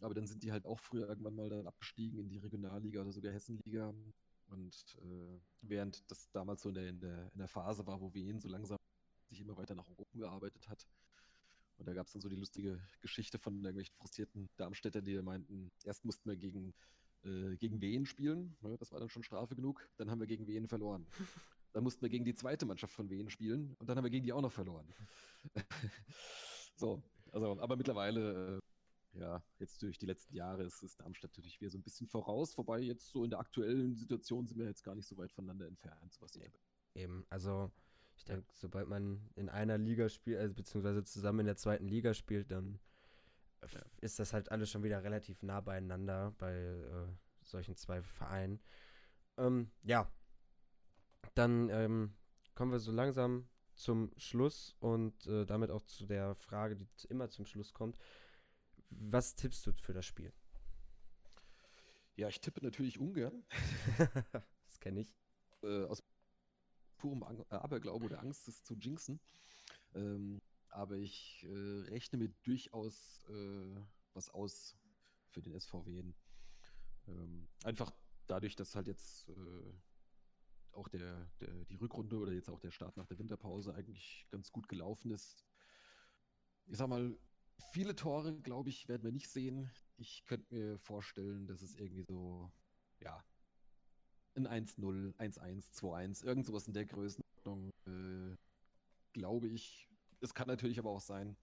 Aber 0.00 0.14
dann 0.14 0.26
sind 0.26 0.42
die 0.42 0.52
halt 0.52 0.64
auch 0.64 0.80
früher 0.80 1.08
irgendwann 1.08 1.34
mal 1.34 1.48
dann 1.50 1.66
abgestiegen 1.66 2.18
in 2.18 2.28
die 2.28 2.38
Regionalliga 2.38 3.02
oder 3.02 3.12
sogar 3.12 3.32
Hessenliga. 3.32 3.94
Und 4.46 4.96
äh, 5.02 5.38
während 5.60 6.10
das 6.10 6.30
damals 6.30 6.62
so 6.62 6.70
in 6.70 6.74
der, 6.74 6.88
in 6.88 7.00
der, 7.00 7.32
in 7.32 7.38
der 7.38 7.48
Phase 7.48 7.86
war, 7.86 8.00
wo 8.00 8.12
Wien 8.14 8.40
so 8.40 8.48
langsam 8.48 8.78
sich 9.28 9.40
immer 9.40 9.56
weiter 9.56 9.74
nach 9.74 9.88
oben 9.88 10.18
gearbeitet 10.18 10.68
hat, 10.68 10.86
und 11.82 11.86
da 11.86 11.94
gab 11.94 12.06
es 12.06 12.12
dann 12.12 12.22
so 12.22 12.28
die 12.28 12.36
lustige 12.36 12.80
Geschichte 13.00 13.38
von 13.38 13.56
irgendwelchen 13.56 13.94
frustrierten 13.96 14.48
Darmstädtern, 14.56 15.04
die 15.04 15.20
meinten, 15.20 15.72
erst 15.82 16.04
mussten 16.04 16.30
wir 16.30 16.36
gegen, 16.36 16.74
äh, 17.24 17.56
gegen 17.56 17.80
Wien 17.80 18.06
spielen, 18.06 18.56
ne, 18.60 18.76
das 18.78 18.92
war 18.92 19.00
dann 19.00 19.08
schon 19.08 19.24
Strafe 19.24 19.56
genug, 19.56 19.88
dann 19.96 20.08
haben 20.08 20.20
wir 20.20 20.28
gegen 20.28 20.46
Wien 20.46 20.68
verloren. 20.68 21.06
Dann 21.74 21.84
mussten 21.84 22.02
wir 22.02 22.10
gegen 22.10 22.26
die 22.26 22.34
zweite 22.34 22.66
Mannschaft 22.66 22.92
von 22.92 23.08
Wien 23.08 23.30
spielen 23.30 23.74
und 23.78 23.88
dann 23.88 23.96
haben 23.96 24.04
wir 24.04 24.10
gegen 24.10 24.26
die 24.26 24.32
auch 24.34 24.42
noch 24.42 24.52
verloren. 24.52 24.86
so, 26.76 27.02
also, 27.30 27.58
aber 27.58 27.76
mittlerweile 27.76 28.60
ja, 29.14 29.42
jetzt 29.58 29.80
durch 29.82 29.98
die 29.98 30.04
letzten 30.04 30.34
Jahre 30.34 30.64
ist, 30.64 30.82
ist 30.82 31.00
Darmstadt 31.00 31.30
natürlich 31.30 31.60
wieder 31.62 31.70
so 31.70 31.78
ein 31.78 31.82
bisschen 31.82 32.08
voraus, 32.08 32.58
wobei 32.58 32.80
jetzt 32.80 33.10
so 33.10 33.24
in 33.24 33.30
der 33.30 33.40
aktuellen 33.40 33.94
Situation 33.94 34.46
sind 34.46 34.58
wir 34.58 34.66
jetzt 34.66 34.84
gar 34.84 34.94
nicht 34.94 35.06
so 35.06 35.16
weit 35.16 35.32
voneinander 35.32 35.66
entfernt, 35.66 36.14
was 36.20 36.32
die 36.32 36.42
Eben, 36.94 37.24
also 37.30 37.72
ich 38.22 38.26
denke, 38.26 38.46
sobald 38.52 38.86
man 38.86 39.20
in 39.34 39.48
einer 39.48 39.78
Liga 39.78 40.08
spielt, 40.08 40.38
also 40.38 40.54
beziehungsweise 40.54 41.02
zusammen 41.02 41.40
in 41.40 41.46
der 41.46 41.56
zweiten 41.56 41.88
Liga 41.88 42.14
spielt, 42.14 42.52
dann 42.52 42.78
ja. 43.72 43.80
ist 44.00 44.20
das 44.20 44.32
halt 44.32 44.52
alles 44.52 44.70
schon 44.70 44.84
wieder 44.84 45.02
relativ 45.02 45.42
nah 45.42 45.60
beieinander 45.60 46.32
bei 46.38 46.54
äh, 46.54 47.08
solchen 47.42 47.74
zwei 47.74 48.00
Vereinen. 48.00 48.60
Ähm, 49.38 49.72
ja, 49.82 50.08
dann 51.34 51.68
ähm, 51.70 52.14
kommen 52.54 52.70
wir 52.70 52.78
so 52.78 52.92
langsam 52.92 53.48
zum 53.74 54.12
Schluss 54.16 54.76
und 54.78 55.26
äh, 55.26 55.44
damit 55.44 55.72
auch 55.72 55.82
zu 55.82 56.06
der 56.06 56.36
Frage, 56.36 56.76
die 56.76 56.86
immer 57.08 57.28
zum 57.28 57.44
Schluss 57.44 57.74
kommt. 57.74 57.98
Was 58.90 59.34
tippst 59.34 59.66
du 59.66 59.72
für 59.72 59.94
das 59.94 60.06
Spiel? 60.06 60.32
Ja, 62.14 62.28
ich 62.28 62.40
tippe 62.40 62.64
natürlich 62.64 63.00
ungern. 63.00 63.42
das 64.64 64.78
kenne 64.78 65.00
ich. 65.00 65.12
Äh, 65.64 65.86
aus 65.86 66.04
purem 67.02 67.22
äh, 67.22 67.54
Aberglaube 67.54 68.04
oder 68.06 68.20
Angst, 68.20 68.46
es 68.46 68.62
zu 68.62 68.74
jinxen. 68.74 69.20
Ähm, 69.94 70.40
aber 70.68 70.96
ich 70.96 71.44
äh, 71.44 71.80
rechne 71.90 72.18
mir 72.18 72.28
durchaus 72.44 73.24
äh, 73.28 73.76
was 74.14 74.30
aus 74.30 74.76
für 75.30 75.42
den 75.42 75.58
SVW. 75.58 76.04
Ähm, 77.08 77.48
einfach 77.64 77.92
dadurch, 78.28 78.54
dass 78.54 78.76
halt 78.76 78.86
jetzt 78.86 79.28
äh, 79.28 79.72
auch 80.72 80.88
der, 80.88 81.28
der, 81.40 81.64
die 81.64 81.74
Rückrunde 81.74 82.16
oder 82.18 82.32
jetzt 82.32 82.48
auch 82.48 82.60
der 82.60 82.70
Start 82.70 82.96
nach 82.96 83.06
der 83.06 83.18
Winterpause 83.18 83.74
eigentlich 83.74 84.26
ganz 84.30 84.52
gut 84.52 84.68
gelaufen 84.68 85.10
ist. 85.10 85.44
Ich 86.66 86.78
sag 86.78 86.88
mal, 86.88 87.18
viele 87.72 87.96
Tore, 87.96 88.40
glaube 88.40 88.70
ich, 88.70 88.88
werden 88.88 89.02
wir 89.02 89.12
nicht 89.12 89.28
sehen. 89.28 89.70
Ich 89.96 90.24
könnte 90.24 90.54
mir 90.54 90.78
vorstellen, 90.78 91.46
dass 91.48 91.62
es 91.62 91.74
irgendwie 91.74 92.04
so, 92.04 92.50
ja, 93.00 93.22
ein 94.34 94.46
1-0, 94.46 95.14
1-1, 95.16 95.72
2-1, 95.72 96.24
irgend 96.24 96.46
sowas 96.46 96.66
in 96.66 96.74
der 96.74 96.86
Größenordnung, 96.86 97.70
äh, 97.86 98.36
glaube 99.12 99.48
ich. 99.48 99.88
Es 100.20 100.34
kann 100.34 100.48
natürlich 100.48 100.78
aber 100.78 100.90
auch 100.90 101.00
sein, 101.00 101.36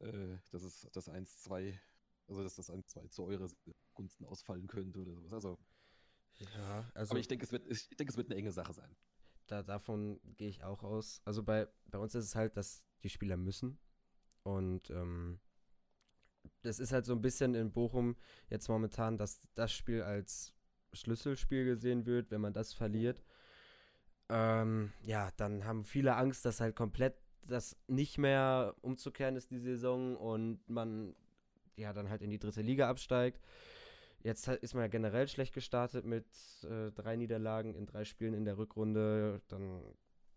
äh, 0.00 0.36
dass 0.50 0.62
es 0.62 0.88
das 0.92 1.08
1-2, 1.08 1.78
also 2.28 2.42
dass 2.42 2.56
das 2.56 2.70
1-2 2.70 3.10
zu 3.10 3.24
eurer 3.24 3.48
Gunsten 3.94 4.24
ausfallen 4.24 4.66
könnte 4.66 5.00
oder 5.00 5.12
sowas. 5.12 5.32
Also, 5.32 5.58
ja, 6.38 6.90
also. 6.94 7.12
Aber 7.12 7.20
ich 7.20 7.28
denke, 7.28 7.44
es 7.44 7.52
wird, 7.52 7.70
ich 7.70 7.88
denke, 7.90 8.10
es 8.10 8.16
wird 8.16 8.28
eine 8.28 8.36
enge 8.38 8.52
Sache 8.52 8.72
sein. 8.72 8.96
Da, 9.46 9.62
davon 9.62 10.20
gehe 10.36 10.48
ich 10.48 10.64
auch 10.64 10.82
aus. 10.82 11.20
Also 11.24 11.42
bei, 11.42 11.68
bei 11.86 11.98
uns 11.98 12.14
ist 12.14 12.24
es 12.24 12.34
halt, 12.34 12.56
dass 12.56 12.82
die 13.02 13.10
Spieler 13.10 13.36
müssen. 13.36 13.78
Und 14.42 14.90
ähm, 14.90 15.38
das 16.62 16.78
ist 16.78 16.92
halt 16.92 17.04
so 17.04 17.12
ein 17.12 17.20
bisschen 17.20 17.54
in 17.54 17.72
Bochum 17.72 18.16
jetzt 18.48 18.68
momentan, 18.68 19.18
dass 19.18 19.40
das 19.54 19.72
Spiel 19.72 20.02
als 20.02 20.54
Schlüsselspiel 20.94 21.64
gesehen 21.64 22.06
wird, 22.06 22.30
wenn 22.30 22.40
man 22.40 22.52
das 22.52 22.72
verliert. 22.72 23.22
Ähm, 24.28 24.92
ja, 25.02 25.30
dann 25.36 25.64
haben 25.64 25.84
viele 25.84 26.16
Angst, 26.16 26.44
dass 26.44 26.60
halt 26.60 26.76
komplett 26.76 27.14
das 27.46 27.76
nicht 27.88 28.18
mehr 28.18 28.74
umzukehren 28.80 29.36
ist, 29.36 29.50
die 29.50 29.58
Saison, 29.58 30.16
und 30.16 30.60
man 30.68 31.14
ja 31.76 31.92
dann 31.92 32.08
halt 32.08 32.22
in 32.22 32.30
die 32.30 32.38
dritte 32.38 32.62
Liga 32.62 32.88
absteigt. 32.88 33.40
Jetzt 34.22 34.48
ist 34.48 34.72
man 34.72 34.84
ja 34.84 34.88
generell 34.88 35.28
schlecht 35.28 35.52
gestartet 35.52 36.06
mit 36.06 36.26
äh, 36.62 36.90
drei 36.92 37.16
Niederlagen 37.16 37.74
in 37.74 37.84
drei 37.84 38.04
Spielen 38.04 38.32
in 38.32 38.46
der 38.46 38.56
Rückrunde. 38.56 39.42
Dann 39.48 39.82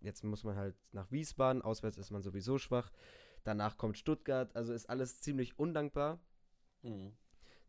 jetzt 0.02 0.24
muss 0.26 0.44
man 0.44 0.58
halt 0.58 0.76
nach 0.92 1.10
Wiesbaden, 1.12 1.62
auswärts 1.62 1.98
ist 1.98 2.12
man 2.12 2.22
sowieso 2.22 2.58
schwach. 2.58 2.92
Danach 3.46 3.78
kommt 3.78 3.98
Stuttgart, 3.98 4.54
also 4.56 4.74
ist 4.74 4.90
alles 4.90 5.22
ziemlich 5.22 5.58
undankbar. 5.58 6.20
Mhm. 6.82 7.14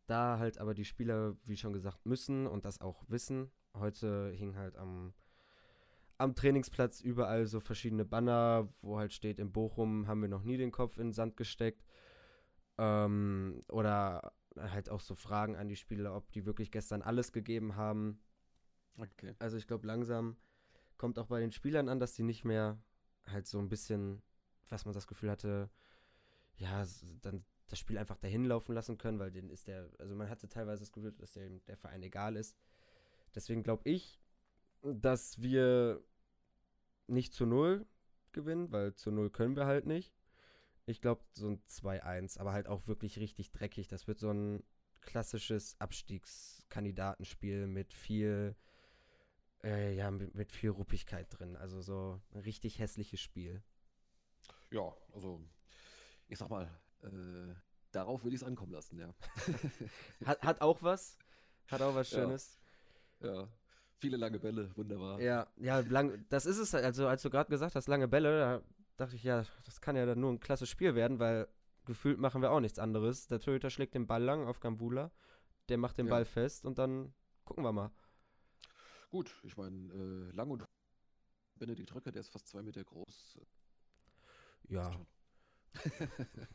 Da 0.09 0.39
halt 0.39 0.57
aber 0.57 0.73
die 0.73 0.85
Spieler, 0.85 1.35
wie 1.45 1.55
schon 1.55 1.71
gesagt, 1.71 2.07
müssen 2.07 2.47
und 2.47 2.65
das 2.65 2.81
auch 2.81 3.03
wissen. 3.09 3.51
Heute 3.75 4.31
hing 4.31 4.55
halt 4.57 4.75
am, 4.75 5.13
am 6.17 6.33
Trainingsplatz 6.33 6.99
überall 6.99 7.45
so 7.45 7.59
verschiedene 7.59 8.05
Banner, 8.05 8.67
wo 8.81 8.97
halt 8.97 9.13
steht, 9.13 9.37
in 9.37 9.51
Bochum 9.51 10.07
haben 10.07 10.21
wir 10.21 10.27
noch 10.27 10.41
nie 10.41 10.57
den 10.57 10.71
Kopf 10.71 10.97
in 10.97 11.09
den 11.09 11.13
Sand 11.13 11.37
gesteckt. 11.37 11.85
Ähm, 12.79 13.63
oder 13.69 14.33
halt 14.57 14.89
auch 14.89 14.99
so 14.99 15.13
Fragen 15.13 15.55
an 15.55 15.67
die 15.67 15.75
Spieler, 15.75 16.15
ob 16.15 16.31
die 16.31 16.47
wirklich 16.47 16.71
gestern 16.71 17.03
alles 17.03 17.31
gegeben 17.31 17.75
haben. 17.75 18.19
Okay. 18.97 19.35
Also 19.37 19.57
ich 19.57 19.67
glaube, 19.67 19.85
langsam 19.85 20.37
kommt 20.97 21.19
auch 21.19 21.27
bei 21.27 21.39
den 21.39 21.51
Spielern 21.51 21.87
an, 21.87 21.99
dass 21.99 22.13
die 22.13 22.23
nicht 22.23 22.45
mehr 22.45 22.81
halt 23.27 23.45
so 23.45 23.59
ein 23.59 23.69
bisschen, 23.69 24.23
was 24.69 24.85
man 24.85 24.95
das 24.95 25.05
Gefühl 25.05 25.29
hatte, 25.29 25.69
ja, 26.57 26.83
dann 27.21 27.45
das 27.69 27.79
Spiel 27.79 27.97
einfach 27.97 28.17
dahin 28.17 28.45
laufen 28.45 28.73
lassen 28.73 28.97
können, 28.97 29.19
weil 29.19 29.31
den 29.31 29.49
ist 29.49 29.67
der, 29.67 29.89
also 29.99 30.15
man 30.15 30.29
hatte 30.29 30.49
teilweise 30.49 30.81
das 30.81 30.91
Gefühl, 30.91 31.11
dass 31.13 31.33
der, 31.33 31.49
der 31.49 31.77
Verein 31.77 32.03
egal 32.03 32.35
ist. 32.35 32.57
Deswegen 33.35 33.63
glaube 33.63 33.87
ich, 33.89 34.19
dass 34.81 35.41
wir 35.41 36.03
nicht 37.07 37.33
zu 37.33 37.45
null 37.45 37.85
gewinnen, 38.31 38.71
weil 38.71 38.93
zu 38.95 39.11
null 39.11 39.29
können 39.29 39.55
wir 39.55 39.65
halt 39.65 39.85
nicht. 39.85 40.13
Ich 40.85 41.01
glaube, 41.01 41.23
so 41.33 41.49
ein 41.49 41.61
2-1, 41.67 42.39
aber 42.39 42.53
halt 42.53 42.67
auch 42.67 42.87
wirklich 42.87 43.19
richtig 43.19 43.51
dreckig. 43.51 43.87
Das 43.87 44.07
wird 44.07 44.19
so 44.19 44.31
ein 44.31 44.63
klassisches 45.01 45.79
Abstiegskandidatenspiel 45.79 47.67
mit 47.67 47.93
viel, 47.93 48.55
äh, 49.63 49.93
ja, 49.93 50.09
mit, 50.09 50.33
mit 50.33 50.51
viel 50.51 50.71
Ruppigkeit 50.71 51.27
drin. 51.29 51.55
Also 51.55 51.81
so 51.81 52.19
ein 52.33 52.39
richtig 52.39 52.79
hässliches 52.79 53.21
Spiel. 53.21 53.61
Ja, 54.71 54.95
also 55.13 55.41
ich 56.27 56.37
sag 56.37 56.49
mal, 56.49 56.69
äh, 57.03 57.55
darauf 57.91 58.23
würde 58.23 58.35
ich 58.35 58.41
es 58.41 58.47
ankommen 58.47 58.71
lassen, 58.71 58.99
ja. 58.99 59.13
hat, 60.25 60.41
hat 60.41 60.61
auch 60.61 60.81
was. 60.81 61.17
Hat 61.67 61.81
auch 61.81 61.95
was 61.95 62.09
Schönes. 62.09 62.59
Ja. 63.19 63.33
ja. 63.33 63.47
Viele 63.99 64.15
lange 64.15 64.39
Bälle, 64.39 64.71
wunderbar. 64.77 65.19
Ja, 65.19 65.47
ja, 65.57 65.79
lang, 65.81 66.25
das 66.29 66.45
ist 66.45 66.57
es. 66.57 66.73
Also, 66.73 67.07
als 67.07 67.21
du 67.21 67.29
gerade 67.29 67.49
gesagt 67.49 67.75
hast, 67.75 67.87
lange 67.87 68.07
Bälle, 68.07 68.39
da 68.39 68.61
dachte 68.95 69.17
ich, 69.17 69.23
ja, 69.23 69.43
das 69.65 69.81
kann 69.81 69.97
ja 69.97 70.05
dann 70.05 70.21
nur 70.21 70.31
ein 70.31 70.39
klasse 70.39 70.65
Spiel 70.65 70.95
werden, 70.95 71.19
weil 71.19 71.49
gefühlt 71.85 72.17
machen 72.17 72.41
wir 72.41 72.51
auch 72.51 72.61
nichts 72.61 72.79
anderes. 72.79 73.27
Der 73.27 73.41
Torhüter 73.41 73.69
schlägt 73.69 73.95
den 73.95 74.07
Ball 74.07 74.23
lang 74.23 74.47
auf 74.47 74.61
Gambula, 74.61 75.11
der 75.67 75.77
macht 75.77 75.97
den 75.97 76.05
ja. 76.05 76.11
Ball 76.11 76.23
fest 76.23 76.65
und 76.65 76.77
dann 76.77 77.13
gucken 77.43 77.63
wir 77.63 77.73
mal. 77.73 77.91
Gut, 79.09 79.35
ich 79.43 79.57
meine, 79.57 79.91
äh, 79.91 80.35
Lang 80.35 80.49
und 80.49 80.63
Benedikt 81.55 81.93
Röcker, 81.93 82.11
der 82.11 82.21
ist 82.21 82.29
fast 82.29 82.47
zwei 82.47 82.61
Meter 82.61 82.83
groß. 82.83 83.37
Ja, 84.69 84.91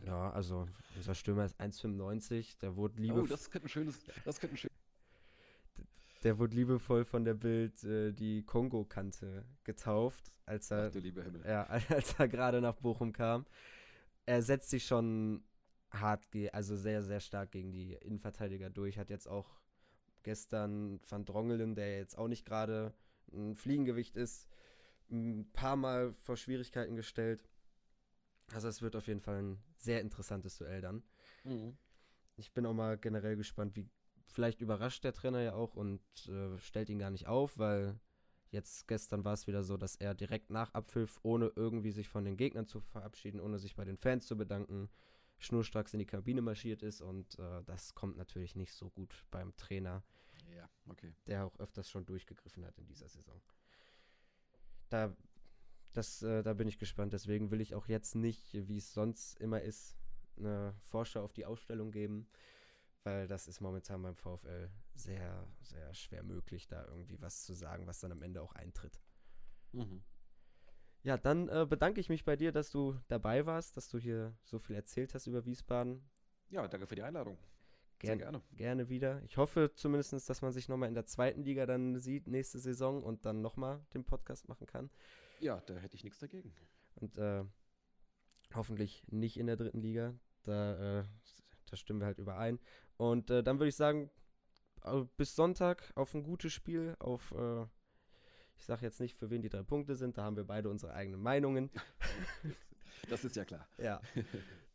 ja, 0.07 0.31
also 0.31 0.67
unser 0.97 1.15
Stürmer 1.15 1.45
ist 1.45 1.61
1,95. 1.61 2.59
Der 2.61 2.77
wurde 2.77 3.01
liebevoll. 3.01 3.25
Oh, 3.25 3.27
das 3.27 3.51
könnte 3.51 3.67
ein 3.67 3.71
schönes. 3.71 4.01
Das 4.25 4.41
könnte 4.41 4.55
ein 4.55 4.59
schönes. 4.59 4.75
Der 6.23 6.39
wurde 6.39 6.57
liebevoll 6.57 7.05
von 7.05 7.25
der 7.25 7.35
Bild 7.35 7.85
äh, 7.85 8.13
die 8.13 8.43
Kongo-Kante 8.45 9.45
getauft, 9.63 10.33
als 10.47 10.71
er, 10.71 10.91
Ach, 10.91 11.47
ja, 11.47 11.65
als 11.91 12.15
er 12.19 12.29
gerade 12.29 12.63
nach 12.63 12.77
Bochum 12.77 13.13
kam. 13.13 13.45
Er 14.25 14.41
setzt 14.41 14.71
sich 14.71 14.87
schon 14.87 15.45
hart, 15.91 16.25
also 16.53 16.77
sehr, 16.77 17.03
sehr 17.03 17.21
stark 17.21 17.53
gegen 17.53 17.73
die 17.73 17.93
Innenverteidiger 17.93 18.71
durch. 18.71 18.99
Hat 18.99 19.11
jetzt 19.11 19.29
auch 19.29 19.61
gestern 20.23 20.99
Van 21.09 21.25
Drongelen, 21.25 21.75
der 21.75 21.99
jetzt 21.99 22.17
auch 22.17 22.29
nicht 22.29 22.47
gerade 22.47 22.95
ein 23.33 23.55
Fliegengewicht 23.55 24.17
ist, 24.17 24.49
ein 25.11 25.51
paar 25.53 25.77
Mal 25.77 26.13
vor 26.13 26.37
Schwierigkeiten 26.37 26.97
gestellt. 26.97 27.45
Also 28.53 28.69
es 28.69 28.83
wird 28.83 28.97
auf 28.97 29.07
jeden 29.07 29.21
Fall 29.21 29.43
ein 29.43 29.63
sehr 29.77 30.01
interessantes 30.01 30.59
Duell 30.59 30.81
dann. 30.81 31.03
Mhm. 31.45 31.77
Ich 32.37 32.53
bin 32.53 32.67
auch 32.67 32.75
mal 32.75 32.99
generell 32.99 33.37
gespannt, 33.37 33.77
wie 33.77 33.89
vielleicht 34.27 34.61
überrascht 34.61 35.05
der 35.05 35.13
Trainer 35.13 35.41
ja 35.41 35.55
auch 35.55 35.75
und 35.75 36.03
äh, 36.29 36.59
stellt 36.59 36.91
ihn 36.91 36.99
gar 36.99 37.11
nicht 37.11 37.27
auf, 37.27 37.59
weil 37.59 37.99
jetzt 38.51 38.89
gestern 38.89 39.25
war 39.25 39.35
es 39.35 39.47
wieder 39.47 39.63
so, 39.63 39.77
dass 39.77 39.97
er 39.97 40.15
direkt 40.15 40.51
nach 40.51 40.73
Abpfiff, 40.75 41.21
ohne 41.23 41.53
irgendwie 41.55 41.93
sich 41.93 42.09
von 42.09 42.25
den 42.25 42.37
Gegnern 42.37 42.67
zu 42.67 42.81
verabschieden, 42.81 43.41
ohne 43.41 43.59
sich 43.59 43.77
bei 43.77 43.85
den 43.85 43.97
Fans 43.97 44.27
zu 44.27 44.37
bedanken, 44.37 44.89
schnurstracks 45.39 45.93
in 45.93 45.99
die 45.99 46.07
Kabine 46.07 46.43
marschiert 46.43 46.83
ist 46.83 47.01
und 47.01 47.39
äh, 47.39 47.63
das 47.65 47.95
kommt 47.95 48.17
natürlich 48.17 48.57
nicht 48.57 48.73
so 48.73 48.91
gut 48.91 49.25
beim 49.31 49.55
Trainer. 49.57 50.03
Ja, 50.57 50.69
okay. 50.89 51.15
Der 51.27 51.47
auch 51.47 51.59
öfters 51.59 51.91
schon 51.91 52.07
durchgegriffen 52.07 52.65
hat 52.65 52.79
in 52.79 52.87
dieser 52.87 53.09
Saison. 53.09 53.41
Da 54.89 55.17
das, 55.97 56.23
äh, 56.23 56.43
da 56.43 56.55
bin 56.55 56.69
ich 56.69 56.79
gespannt. 56.79 57.13
Deswegen 57.13 57.51
will 57.51 57.61
ich 57.61 57.75
auch 57.75 57.89
jetzt 57.89 58.15
nicht, 58.15 58.53
wie 58.53 58.79
es 58.79 58.93
sonst 58.93 59.41
immer 59.41 59.61
ist, 59.61 59.97
eine 60.37 60.75
Vorschau 60.83 61.23
auf 61.23 61.33
die 61.33 61.47
Ausstellung 61.47 61.91
geben, 61.91 62.27
weil 63.05 63.29
das 63.29 63.49
ist 63.49 63.61
momentan 63.61 64.03
beim 64.03 64.17
VfL 64.17 64.71
sehr, 64.95 65.47
sehr 65.61 65.95
schwer 65.95 66.23
möglich, 66.23 66.67
da 66.67 66.85
irgendwie 66.87 67.21
was 67.21 67.45
zu 67.45 67.55
sagen, 67.55 67.87
was 67.87 68.01
dann 68.01 68.13
am 68.13 68.23
Ende 68.23 68.43
auch 68.43 68.53
eintritt. 68.53 69.01
Mhm. 69.73 70.03
Ja, 71.03 71.19
dann 71.19 71.49
äh, 71.49 71.67
bedanke 71.69 72.01
ich 72.01 72.09
mich 72.09 72.25
bei 72.25 72.35
dir, 72.35 72.51
dass 72.51 72.71
du 72.71 72.99
dabei 73.09 73.45
warst, 73.45 73.77
dass 73.77 73.89
du 73.89 73.99
hier 73.99 74.35
so 74.43 74.59
viel 74.59 74.75
erzählt 74.75 75.15
hast 75.15 75.27
über 75.27 75.45
Wiesbaden. 75.45 76.03
Ja, 76.49 76.67
danke 76.67 76.87
für 76.87 76.95
die 76.95 77.03
Einladung. 77.03 77.37
Gern, 77.99 78.19
gerne. 78.19 78.43
Gerne 78.53 78.89
wieder. 78.89 79.23
Ich 79.23 79.37
hoffe 79.37 79.73
zumindest, 79.75 80.29
dass 80.29 80.43
man 80.43 80.53
sich 80.53 80.69
nochmal 80.69 80.89
in 80.89 80.95
der 80.95 81.07
zweiten 81.07 81.43
Liga 81.43 81.67
dann 81.67 81.99
sieht, 81.99 82.27
nächste 82.27 82.59
Saison 82.59 83.03
und 83.03 83.25
dann 83.25 83.41
nochmal 83.41 83.85
den 83.95 84.05
Podcast 84.05 84.49
machen 84.49 84.67
kann. 84.67 84.91
Ja, 85.45 85.61
da 85.67 85.75
hätte 85.75 85.95
ich 85.95 86.05
nichts 86.05 86.19
dagegen. 86.19 86.55
Und 86.95 87.19
äh, 87.19 87.45
hoffentlich 88.55 89.05
nicht 89.09 89.37
in 89.37 89.47
der 89.47 89.57
dritten 89.57 89.83
Liga. 89.83 90.15
Da, 90.45 91.01
äh, 91.01 91.05
da 91.67 91.77
stimmen 91.77 92.01
wir 92.01 92.07
halt 92.07 92.19
überein. 92.19 92.59
Und 92.97 93.29
äh, 93.29 93.43
dann 93.43 93.59
würde 93.59 93.69
ich 93.69 93.77
sagen, 93.77 94.11
bis 95.19 95.37
Sonntag 95.37 95.93
auf 95.97 96.15
ein 96.15 96.23
gutes 96.23 96.55
Spiel, 96.55 96.97
auf, 96.99 97.33
äh, 97.33 97.67
ich 98.57 98.65
sage 98.65 98.87
jetzt 98.87 99.01
nicht, 99.01 99.19
für 99.19 99.29
wen 99.29 99.43
die 99.43 99.51
drei 99.51 99.63
Punkte 99.63 99.97
sind, 99.97 100.17
da 100.17 100.23
haben 100.25 100.37
wir 100.37 100.45
beide 100.45 100.71
unsere 100.71 100.95
eigenen 100.95 101.21
Meinungen. 101.21 101.71
Das 103.11 103.23
ist 103.23 103.37
ja 103.37 103.45
klar. 103.45 103.69
ja. 103.77 104.01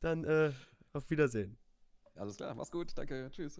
Dann 0.01 0.23
äh, 0.23 0.51
auf 0.93 1.09
Wiedersehen. 1.09 1.57
Alles 2.13 2.37
klar, 2.37 2.53
mach's 2.53 2.69
gut, 2.69 2.95
danke, 2.95 3.27
tschüss. 3.31 3.59